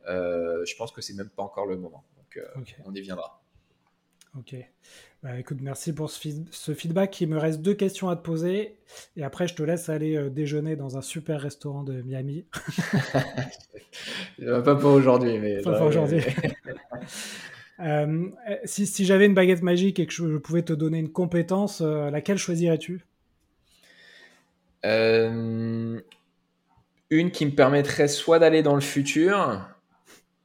Euh, 0.09 0.65
je 0.65 0.75
pense 0.75 0.91
que 0.91 1.01
c'est 1.01 1.13
même 1.13 1.29
pas 1.29 1.43
encore 1.43 1.65
le 1.65 1.77
moment. 1.77 2.03
Donc 2.17 2.43
on 2.85 2.93
y 2.93 3.01
viendra. 3.01 3.41
Ok. 4.37 4.55
Bah, 5.21 5.39
écoute, 5.39 5.59
merci 5.61 5.93
pour 5.93 6.09
ce, 6.09 6.73
feedback. 6.73 7.21
Il 7.21 7.29
me 7.29 7.37
reste 7.37 7.61
deux 7.61 7.75
questions 7.75 8.09
à 8.09 8.15
te 8.15 8.21
poser. 8.21 8.79
Et 9.15 9.23
après, 9.23 9.47
je 9.47 9.53
te 9.53 9.61
laisse 9.61 9.89
aller 9.89 10.17
euh, 10.17 10.29
déjeuner 10.29 10.75
dans 10.75 10.97
un 10.97 11.01
super 11.01 11.39
restaurant 11.39 11.83
de 11.83 12.01
Miami. 12.01 12.45
pas 14.39 14.75
pour 14.75 14.91
aujourd'hui, 14.91 15.37
mais. 15.37 15.61
Pas 15.61 15.77
pour 15.77 15.87
aujourd'hui. 15.87 16.21
Euh, 17.79 18.29
si, 18.65 18.85
si 18.85 19.03
j'avais 19.03 19.25
une 19.25 19.33
baguette 19.33 19.63
magique 19.63 19.99
et 19.99 20.05
que 20.05 20.13
je, 20.13 20.37
pouvais 20.37 20.61
te 20.61 20.73
donner 20.73 20.99
une 20.99 21.11
compétence, 21.11 21.81
euh, 21.81 22.11
laquelle 22.11 22.37
choisirais-tu? 22.37 23.03
Une 24.83 26.01
qui 27.31 27.45
me 27.45 27.51
permettrait 27.51 28.07
soit 28.07 28.39
d'aller 28.39 28.63
dans 28.63 28.75
le 28.75 28.81
futur, 28.81 29.61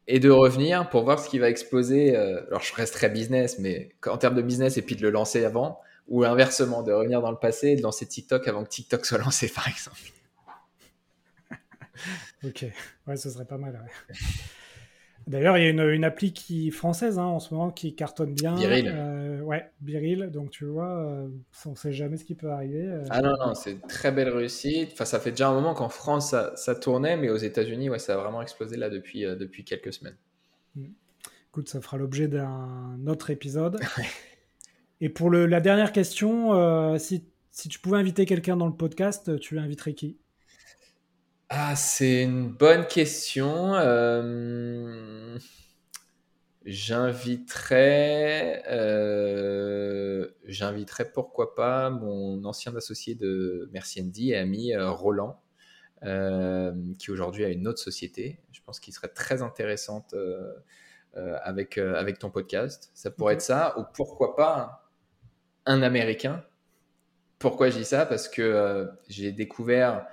et 0.09 0.20
de 0.20 0.30
revenir 0.30 0.89
pour 0.89 1.05
voir 1.05 1.20
ce 1.20 1.28
qui 1.28 1.39
va 1.39 1.51
exploser. 1.51 2.16
Euh, 2.16 2.45
alors, 2.49 2.62
je 2.62 2.74
resterai 2.74 3.11
business, 3.11 3.59
mais 3.59 3.91
en 4.07 4.16
termes 4.16 4.34
de 4.34 4.43
business, 4.43 4.78
et 4.78 4.82
puis 4.82 4.97
de 4.97 5.03
le 5.03 5.11
lancer 5.11 5.45
avant, 5.45 5.80
ou 6.09 6.24
inversement, 6.24 6.82
de 6.82 6.93
revenir 6.93 7.20
dans 7.20 7.30
le 7.30 7.36
passé 7.36 7.68
et 7.68 7.76
de 7.76 7.82
lancer 7.82 8.07
TikTok 8.07 8.49
avant 8.49 8.64
que 8.64 8.70
TikTok 8.70 9.05
soit 9.05 9.18
lancé, 9.24 9.49
par 9.49 9.68
exemple. 9.68 10.01
ok, 12.43 12.64
ouais, 13.07 13.16
ce 13.16 13.30
serait 13.30 13.45
pas 13.45 13.59
mal. 13.59 13.86
D'ailleurs, 15.29 15.59
il 15.59 15.64
y 15.64 15.66
a 15.66 15.93
une, 15.93 16.05
appli 16.05 16.33
qui, 16.33 16.70
française 16.70 17.18
hein, 17.18 17.24
en 17.24 17.39
ce 17.39 17.53
moment 17.53 17.70
qui 17.70 17.95
cartonne 17.95 18.33
bien. 18.33 18.55
Biril. 18.55 18.91
Euh, 18.91 19.41
ouais, 19.43 19.70
Biril. 19.83 20.31
Donc 20.33 20.51
tu 20.51 20.64
vois, 20.64 20.89
euh, 20.89 21.29
on 21.66 21.72
ne 21.72 21.76
sait 21.76 21.93
jamais 21.93 22.16
ce 22.16 22.24
qui 22.24 22.35
peut 22.35 22.51
arriver. 22.51 22.81
Euh. 22.81 23.05
Ah 23.11 23.20
non, 23.20 23.35
non, 23.39 23.55
c'est 23.55 23.72
une 23.72 23.81
très 23.81 24.11
belle 24.11 24.31
réussite. 24.31 24.89
Enfin, 24.95 25.05
ça 25.05 25.20
fait 25.20 25.31
déjà 25.31 25.51
un 25.51 25.53
moment 25.53 25.74
qu'en 25.74 25.91
France, 25.91 26.35
ça, 26.55 26.74
tournait, 26.74 27.18
mais 27.18 27.29
aux 27.29 27.37
États-Unis, 27.37 27.91
ouais, 27.91 27.99
ça 27.99 28.14
a 28.14 28.16
vraiment 28.16 28.41
explosé 28.41 28.79
là 28.79 28.89
depuis, 28.89 29.20
depuis 29.20 29.64
quelques 29.64 29.93
semaines. 29.93 30.16
Mm. 30.76 30.87
Écoute, 31.51 31.68
ça 31.68 31.83
fera 31.83 31.99
l'objet 31.99 32.29
d'un 32.29 32.99
autre 33.07 33.29
épisode. 33.29 33.79
Et 35.03 35.11
pour 35.11 35.29
le, 35.29 35.45
la 35.45 35.61
dernière 35.61 35.93
question, 35.93 36.99
si, 36.99 37.24
si 37.51 37.68
tu 37.68 37.79
pouvais 37.81 37.99
inviter 37.99 38.24
quelqu'un 38.24 38.57
dans 38.57 38.66
le 38.66 38.74
podcast, 38.74 39.39
tu 39.41 39.59
inviterais 39.59 39.93
qui? 39.93 40.16
Ah, 41.51 41.74
c'est 41.76 42.24
une 42.24 42.49
bonne 42.51 42.86
question. 42.86 43.74
Euh, 43.74 45.38
j'inviterais, 46.66 48.62
euh, 48.68 50.28
j'inviterais 50.44 51.11
pourquoi 51.11 51.55
pas 51.55 51.88
mon 51.88 52.44
ancien 52.44 52.76
associé 52.76 53.14
de 53.14 53.70
Merci 53.72 54.03
Andy 54.03 54.32
et 54.32 54.36
ami 54.36 54.74
euh, 54.74 54.90
Roland, 54.90 55.40
qui 56.99 57.11
aujourd'hui 57.11 57.46
a 57.46 57.49
une 57.49 57.66
autre 57.66 57.80
société. 57.80 58.40
Je 58.53 58.61
pense 58.61 58.78
qu'il 58.78 58.92
serait 58.92 59.09
très 59.09 59.40
intéressante 59.40 60.14
avec, 61.14 61.78
avec 61.78 62.18
ton 62.18 62.30
podcast. 62.30 62.90
Ça 62.92 63.11
pourrait 63.11 63.34
être 63.34 63.42
ça, 63.42 63.74
ou 63.78 63.84
pourquoi 63.94 64.36
pas 64.36 64.90
un 65.64 65.82
Américain. 65.82 66.44
Pourquoi 67.38 67.70
je 67.70 67.78
dis 67.78 67.84
ça? 67.86 68.05
Parce 68.05 68.28
que 68.28 68.90
j'ai 69.09 69.32
découvert 69.32 70.07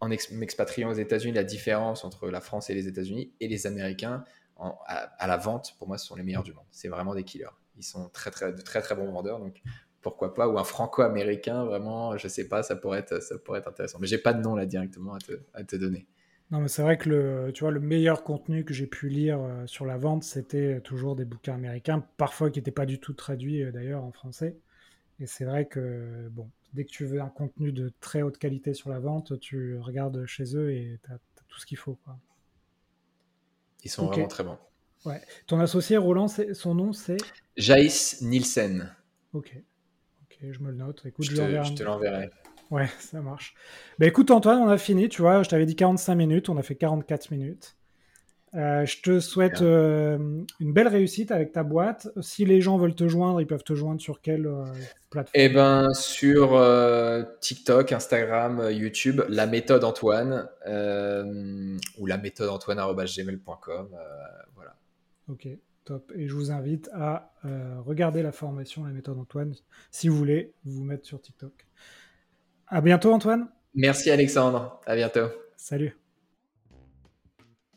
en 0.00 0.08
m'expatriant 0.08 0.90
aux 0.90 0.94
États-Unis, 0.94 1.32
la 1.34 1.44
différence 1.44 2.04
entre 2.04 2.28
la 2.28 2.40
France 2.40 2.70
et 2.70 2.74
les 2.74 2.88
États-Unis 2.88 3.32
et 3.40 3.48
les 3.48 3.66
Américains 3.66 4.24
à, 4.58 5.26
la 5.26 5.36
vente, 5.36 5.74
pour 5.78 5.88
moi, 5.88 5.98
ce 5.98 6.06
sont 6.06 6.16
les 6.16 6.22
meilleurs 6.22 6.42
du 6.42 6.52
monde. 6.52 6.64
C'est 6.70 6.88
vraiment 6.88 7.14
des 7.14 7.24
killers. 7.24 7.46
Ils 7.76 7.84
sont 7.84 8.08
très, 8.08 8.30
très, 8.30 8.52
de 8.52 8.62
très, 8.62 8.80
très 8.80 8.94
bons 8.94 9.10
vendeurs. 9.10 9.38
Donc, 9.38 9.60
pourquoi 10.00 10.34
pas 10.34 10.48
Ou 10.48 10.58
un 10.58 10.64
franco-américain, 10.64 11.64
vraiment, 11.64 12.16
je 12.16 12.28
sais 12.28 12.48
pas, 12.48 12.62
ça 12.62 12.76
pourrait 12.76 13.00
être, 13.00 13.22
ça 13.22 13.38
pourrait 13.38 13.58
être 13.58 13.68
intéressant. 13.68 13.98
Mais 14.00 14.06
j'ai 14.06 14.18
pas 14.18 14.32
de 14.32 14.40
nom 14.40 14.54
là 14.54 14.64
directement 14.64 15.14
à 15.14 15.18
te, 15.18 15.32
à 15.52 15.64
te 15.64 15.76
donner. 15.76 16.06
Non, 16.52 16.60
mais 16.60 16.68
c'est 16.68 16.82
vrai 16.82 16.96
que 16.96 17.08
le, 17.08 17.50
tu 17.52 17.64
vois, 17.64 17.72
le 17.72 17.80
meilleur 17.80 18.22
contenu 18.22 18.64
que 18.64 18.72
j'ai 18.72 18.86
pu 18.86 19.08
lire 19.08 19.40
euh, 19.40 19.66
sur 19.66 19.84
la 19.84 19.96
vente, 19.96 20.22
c'était 20.22 20.80
toujours 20.80 21.16
des 21.16 21.24
bouquins 21.24 21.54
américains, 21.54 22.04
parfois 22.16 22.50
qui 22.50 22.60
n'étaient 22.60 22.70
pas 22.70 22.86
du 22.86 23.00
tout 23.00 23.14
traduits 23.14 23.64
euh, 23.64 23.72
d'ailleurs 23.72 24.04
en 24.04 24.12
français. 24.12 24.56
Et 25.18 25.26
c'est 25.26 25.44
vrai 25.44 25.66
que, 25.66 26.28
bon, 26.30 26.50
dès 26.72 26.84
que 26.84 26.90
tu 26.90 27.06
veux 27.06 27.20
un 27.20 27.28
contenu 27.28 27.72
de 27.72 27.92
très 28.00 28.22
haute 28.22 28.38
qualité 28.38 28.74
sur 28.74 28.90
la 28.90 28.98
vente, 28.98 29.38
tu 29.40 29.78
regardes 29.78 30.26
chez 30.26 30.56
eux 30.56 30.72
et 30.72 30.98
tu 31.04 31.12
as, 31.12 31.18
tout 31.48 31.60
ce 31.60 31.66
qu'il 31.66 31.78
faut. 31.78 31.94
Quoi. 32.04 32.18
Ils 33.84 33.90
sont 33.90 34.06
vraiment 34.06 34.28
très 34.28 34.44
bons. 34.44 34.58
Ouais. 35.04 35.22
Ton 35.46 35.60
associé 35.60 35.96
Roland, 35.96 36.26
son 36.28 36.74
nom 36.74 36.92
c'est? 36.92 37.18
Jaïs 37.56 38.20
Nielsen. 38.20 38.94
Ok. 39.32 39.56
Ok, 40.24 40.38
je 40.50 40.58
me 40.58 40.70
le 40.70 40.76
note. 40.76 41.06
Écoute, 41.06 41.24
je, 41.24 41.36
te, 41.36 41.74
te 41.74 41.82
l'enverrai. 41.82 42.30
Ouais, 42.70 42.88
ça 42.98 43.20
marche. 43.20 43.54
Bah 43.98 44.06
écoute 44.06 44.30
Antoine, 44.30 44.58
on 44.58 44.68
a 44.68 44.78
fini, 44.78 45.08
tu 45.08 45.22
vois, 45.22 45.42
je 45.42 45.48
t'avais 45.48 45.66
dit 45.66 45.76
45 45.76 46.14
minutes, 46.16 46.48
on 46.48 46.56
a 46.56 46.62
fait 46.62 46.74
44 46.74 47.30
minutes. 47.30 47.76
Euh, 48.56 48.86
je 48.86 49.02
te 49.02 49.20
souhaite 49.20 49.60
euh, 49.60 50.16
une 50.60 50.72
belle 50.72 50.88
réussite 50.88 51.30
avec 51.30 51.52
ta 51.52 51.62
boîte. 51.62 52.08
Si 52.20 52.46
les 52.46 52.62
gens 52.62 52.78
veulent 52.78 52.94
te 52.94 53.06
joindre, 53.06 53.40
ils 53.40 53.46
peuvent 53.46 53.64
te 53.64 53.74
joindre 53.74 54.00
sur 54.00 54.22
quelle 54.22 54.46
euh, 54.46 54.64
plateforme? 55.10 55.34
Eh 55.34 55.48
ben, 55.50 55.92
sur 55.92 56.58
TikTok, 57.40 57.92
Instagram, 57.92 58.70
YouTube, 58.70 59.22
la 59.28 59.46
méthode 59.46 59.84
Antoine 59.84 60.48
ou 60.66 62.06
la 62.06 62.16
méthode 62.16 62.48
Antoine@gmail.com. 62.48 63.88
voilà. 64.54 64.76
Ok, 65.28 65.48
top. 65.84 66.12
Et 66.16 66.26
je 66.26 66.34
vous 66.34 66.50
invite 66.50 66.88
à 66.94 67.32
regarder 67.84 68.22
la 68.22 68.32
formation 68.32 68.84
la 68.84 68.92
méthode 68.92 69.18
Antoine 69.18 69.54
si 69.90 70.08
vous 70.08 70.16
voulez 70.16 70.54
vous 70.64 70.84
mettre 70.84 71.04
sur 71.04 71.20
TikTok. 71.20 71.66
À 72.68 72.80
bientôt, 72.80 73.12
Antoine. 73.12 73.48
Merci, 73.74 74.10
Alexandre. 74.10 74.80
À 74.86 74.96
bientôt. 74.96 75.28
Salut. 75.56 75.96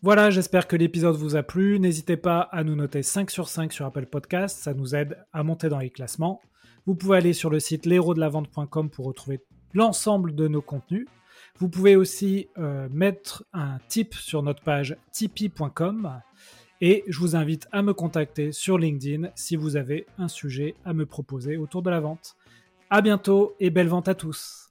Voilà, 0.01 0.29
j'espère 0.29 0.65
que 0.65 0.77
l'épisode 0.77 1.17
vous 1.17 1.35
a 1.35 1.43
plu. 1.43 1.77
N'hésitez 1.77 2.15
pas 2.15 2.39
à 2.39 2.63
nous 2.63 2.75
noter 2.75 3.03
5 3.03 3.29
sur 3.29 3.49
5 3.49 3.73
sur 3.73 3.85
Apple 3.85 4.05
Podcast, 4.05 4.57
ça 4.57 4.73
nous 4.73 4.95
aide 4.95 5.17
à 5.33 5.43
monter 5.43 5.67
dans 5.67 5.79
les 5.79 5.89
classements. 5.89 6.41
Vous 6.85 6.95
pouvez 6.95 7.17
aller 7.17 7.33
sur 7.33 7.49
le 7.49 7.59
site 7.59 7.85
vente.com 7.85 8.89
pour 8.89 9.05
retrouver 9.05 9.41
l'ensemble 9.73 10.35
de 10.35 10.47
nos 10.47 10.61
contenus. 10.61 11.05
Vous 11.57 11.67
pouvez 11.67 11.97
aussi 11.97 12.47
euh, 12.57 12.87
mettre 12.89 13.43
un 13.51 13.79
tip 13.89 14.13
sur 14.13 14.41
notre 14.41 14.63
page 14.63 14.95
tipeee.com 15.11 16.21
et 16.79 17.03
je 17.09 17.19
vous 17.19 17.35
invite 17.35 17.67
à 17.73 17.81
me 17.81 17.93
contacter 17.93 18.53
sur 18.53 18.77
LinkedIn 18.77 19.29
si 19.35 19.57
vous 19.57 19.75
avez 19.75 20.05
un 20.17 20.29
sujet 20.29 20.75
à 20.85 20.93
me 20.93 21.05
proposer 21.05 21.57
autour 21.57 21.81
de 21.81 21.89
la 21.89 21.99
vente. 21.99 22.37
À 22.89 23.01
bientôt 23.01 23.53
et 23.59 23.69
belle 23.69 23.89
vente 23.89 24.07
à 24.07 24.15
tous. 24.15 24.68